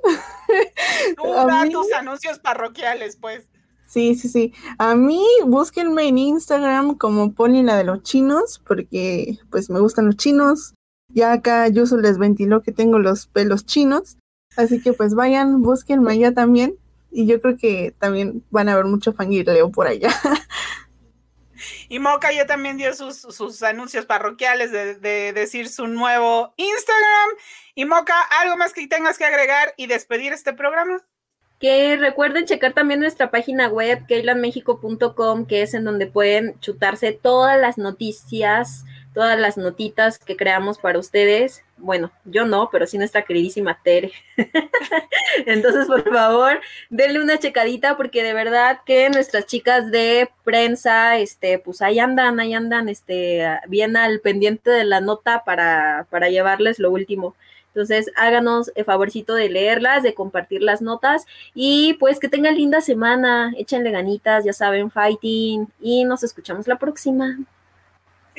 Tú 1.17 1.23
tus 1.73 1.91
anuncios 1.95 2.39
parroquiales, 2.39 3.17
pues. 3.17 3.49
Sí, 3.89 4.15
sí, 4.15 4.29
sí. 4.29 4.53
A 4.79 4.95
mí 4.95 5.25
búsquenme 5.47 6.09
en 6.09 6.19
Instagram 6.19 6.97
como 6.97 7.33
Poli 7.33 7.63
la 7.63 7.77
de 7.77 7.85
los 7.85 8.03
chinos, 8.03 8.61
porque 8.67 9.39
pues 9.51 9.71
me 9.71 9.81
gustan 9.81 10.07
los 10.07 10.17
chinos. 10.17 10.75
Ya 11.09 11.33
acá 11.33 11.69
yo 11.69 11.87
solo 11.87 12.03
les 12.03 12.19
ventiló 12.19 12.63
que 12.63 12.71
tengo 12.71 12.99
los 12.99 13.27
pelos 13.27 13.65
chinos. 13.65 14.19
Así 14.57 14.83
que 14.83 14.93
pues 14.93 15.15
vayan, 15.15 15.63
búsquenme 15.63 16.13
allá 16.13 16.35
también. 16.35 16.77
Y 17.11 17.27
yo 17.27 17.41
creo 17.41 17.57
que 17.57 17.95
también 17.99 18.45
van 18.51 18.69
a 18.69 18.77
ver 18.77 18.85
mucho 18.85 19.15
fangirleo 19.15 19.71
por 19.71 19.87
allá. 19.87 20.11
Y 21.89 21.99
Moca 21.99 22.33
ya 22.33 22.47
también 22.47 22.77
dio 22.77 22.95
sus, 22.95 23.63
anuncios 23.63 24.07
parroquiales 24.07 24.71
de, 24.71 25.33
decir 25.33 25.69
su 25.69 25.87
nuevo 25.87 26.53
Instagram. 26.57 27.31
Y 27.75 27.85
Moca, 27.85 28.21
¿algo 28.41 28.57
más 28.57 28.73
que 28.73 28.87
tengas 28.87 29.19
que 29.19 29.25
agregar 29.25 29.75
y 29.77 29.87
despedir 29.87 30.33
este 30.33 30.53
programa? 30.53 31.03
Que 31.59 31.97
recuerden 31.97 32.45
checar 32.45 32.73
también 32.73 33.01
nuestra 33.01 33.31
página 33.31 33.69
web, 33.69 34.07
keilanmexico.com, 34.07 35.47
que 35.47 35.63
es 35.63 35.75
en 35.75 35.85
donde 35.85 36.07
pueden 36.07 36.59
chutarse 36.61 37.13
todas 37.13 37.61
las 37.61 37.79
noticias 37.79 38.85
todas 39.19 39.37
las 39.37 39.57
notitas 39.57 40.21
que 40.21 40.37
creamos 40.37 40.79
para 40.79 40.99
ustedes. 40.99 41.65
Bueno, 41.77 42.13
yo 42.25 42.47
no, 42.47 42.69
pero 42.71 42.87
sí 42.87 42.99
nuestra 42.99 43.23
queridísima 43.23 43.81
Tere. 43.83 44.13
Entonces, 45.47 45.87
por 45.87 46.09
favor, 46.09 46.61
denle 46.89 47.21
una 47.21 47.37
checadita 47.37 47.97
porque 47.97 48.23
de 48.23 48.33
verdad 48.33 48.79
que 48.87 49.11
nuestras 49.11 49.47
chicas 49.47 49.91
de 49.91 50.31
prensa, 50.45 51.19
este, 51.19 51.59
pues 51.59 51.83
ahí 51.83 51.99
andan, 51.99 52.39
ahí 52.39 52.55
andan, 52.55 52.89
este, 52.89 53.45
bien 53.67 53.97
al 53.97 54.21
pendiente 54.21 54.71
de 54.71 54.85
la 54.85 55.01
nota 55.01 55.43
para, 55.45 56.07
para 56.11 56.29
llevarles 56.29 56.79
lo 56.79 56.93
último. 56.93 57.35
Entonces, 57.69 58.11
háganos 58.17 58.73
el 58.75 58.85
favorcito 58.85 59.35
de 59.35 59.49
leerlas, 59.49 60.03
de 60.03 60.15
compartir 60.15 60.63
las 60.63 60.83
notas 60.83 61.27
y 61.55 61.95
pues 61.95 62.19
que 62.19 62.29
tengan 62.29 62.57
linda 62.57 62.81
semana, 62.81 63.53
échenle 63.57 63.91
ganitas, 63.91 64.45
ya 64.45 64.53
saben, 64.53 64.91
fighting 64.91 65.69
y 65.81 66.05
nos 66.05 66.23
escuchamos 66.23 66.67
la 66.67 66.77
próxima. 66.77 67.39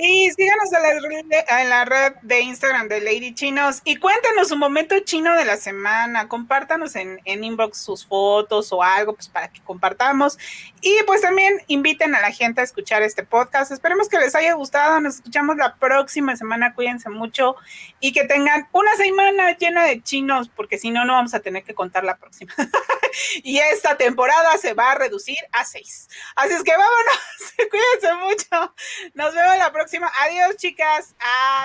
Sí, 0.01 0.31
síganos 0.33 0.69
en 0.71 1.69
la, 1.69 1.83
red 1.83 2.13
de 2.21 2.39
Instagram 2.39 2.87
de 2.87 3.01
Lady 3.01 3.35
Chinos 3.35 3.81
y 3.83 3.97
cuéntanos 3.97 4.49
un 4.49 4.59
momento 4.59 4.97
chino 5.01 5.35
de 5.35 5.43
la 5.43 5.57
semana. 5.57 6.29
Compártanos 6.29 6.95
en, 6.95 7.19
en, 7.25 7.43
inbox 7.43 7.79
sus 7.79 8.05
fotos 8.05 8.71
o 8.71 8.81
algo, 8.81 9.13
pues 9.13 9.27
para 9.27 9.49
que 9.49 9.59
compartamos. 9.61 10.37
Y 10.79 11.03
pues 11.05 11.19
también 11.19 11.61
inviten 11.67 12.15
a 12.15 12.21
la 12.21 12.31
gente 12.31 12.61
a 12.61 12.63
escuchar 12.63 13.01
este 13.01 13.23
podcast. 13.23 13.73
Esperemos 13.73 14.07
que 14.07 14.19
les 14.19 14.35
haya 14.35 14.53
gustado. 14.53 15.01
Nos 15.01 15.15
escuchamos 15.15 15.57
la 15.57 15.75
próxima 15.75 16.33
semana. 16.37 16.73
Cuídense 16.73 17.09
mucho 17.09 17.57
y 17.99 18.13
que 18.13 18.23
tengan 18.23 18.69
una 18.71 18.95
semana 18.95 19.57
llena 19.57 19.83
de 19.83 20.01
chinos, 20.01 20.47
porque 20.47 20.77
si 20.77 20.91
no, 20.91 21.03
no 21.03 21.11
vamos 21.11 21.33
a 21.33 21.41
tener 21.41 21.65
que 21.65 21.73
contar 21.75 22.05
la 22.05 22.15
próxima. 22.15 22.53
y 23.43 23.57
esta 23.57 23.97
temporada 23.97 24.57
se 24.59 24.73
va 24.73 24.91
a 24.91 24.95
reducir 24.95 25.39
a 25.51 25.65
seis. 25.65 26.07
Así 26.37 26.53
es 26.53 26.63
que 26.63 26.71
vámonos. 26.71 27.19
Cuídense 27.69 28.13
mucho. 28.15 28.73
Nos 29.13 29.35
vemos 29.35 29.57
la 29.57 29.73
próxima 29.73 29.88
Adiós, 29.97 30.55
chicas. 30.57 31.15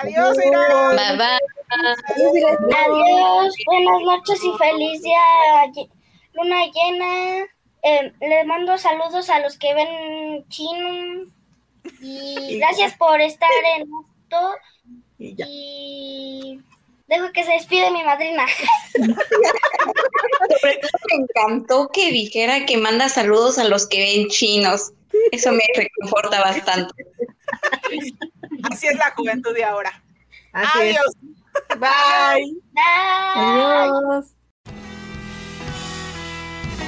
Adiós, 0.01 0.35
Bye, 0.35 0.49
bye. 1.17 1.39
Adiós. 2.75 3.55
Buenas 3.65 4.01
noches 4.01 4.43
y 4.43 4.51
feliz 4.57 5.03
día, 5.03 5.21
luna 6.33 6.65
llena. 6.65 7.45
Eh, 7.83 8.13
les 8.19 8.45
mando 8.47 8.79
saludos 8.79 9.29
a 9.29 9.39
los 9.41 9.59
que 9.59 9.75
ven 9.75 10.43
chino. 10.49 11.31
Y 12.01 12.57
gracias 12.57 12.95
por 12.95 13.21
estar 13.21 13.47
en 13.77 13.83
esto. 13.83 14.55
Y, 15.19 16.59
dejo 17.07 17.31
que 17.31 17.43
se 17.43 17.51
despide 17.51 17.91
mi 17.91 18.03
madrina. 18.03 18.47
Sobre 18.95 20.77
todo 20.77 20.91
me 21.11 21.15
encantó 21.23 21.89
que 21.89 22.11
dijera 22.11 22.65
que 22.65 22.77
manda 22.77 23.07
saludos 23.07 23.59
a 23.59 23.65
los 23.65 23.85
que 23.85 23.99
ven 23.99 24.29
chinos. 24.29 24.93
Eso 25.31 25.51
me 25.51 25.63
reconforta 25.75 26.41
bastante. 26.41 27.05
Así 28.71 28.87
es 28.87 28.95
la 28.97 29.11
juventud 29.11 29.53
de 29.53 29.63
ahora. 29.63 29.91
Adiós. 30.53 31.15
Bye. 31.79 32.57
Adiós. 33.35 34.35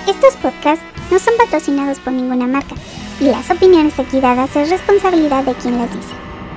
Estos 0.07 0.35
podcasts 0.37 0.85
no 1.11 1.19
son 1.19 1.33
patrocinados 1.37 1.99
por 1.99 2.13
ninguna 2.13 2.47
marca 2.47 2.75
y 3.19 3.25
las 3.25 3.49
opiniones 3.49 3.99
aquí 3.99 4.21
dadas 4.21 4.55
es 4.55 4.69
responsabilidad 4.69 5.43
de 5.43 5.53
quien 5.55 5.77
las 5.79 5.91
dice. 5.91 6.13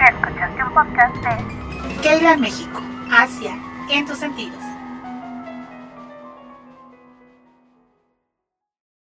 Escuchaste 0.08 0.62
un 0.62 0.74
podcast 0.74 1.16
de 1.16 2.00
Keila 2.02 2.36
México, 2.36 2.80
Asia, 3.10 3.58
en 3.90 4.06
tus 4.06 4.18
sentidos. 4.18 4.69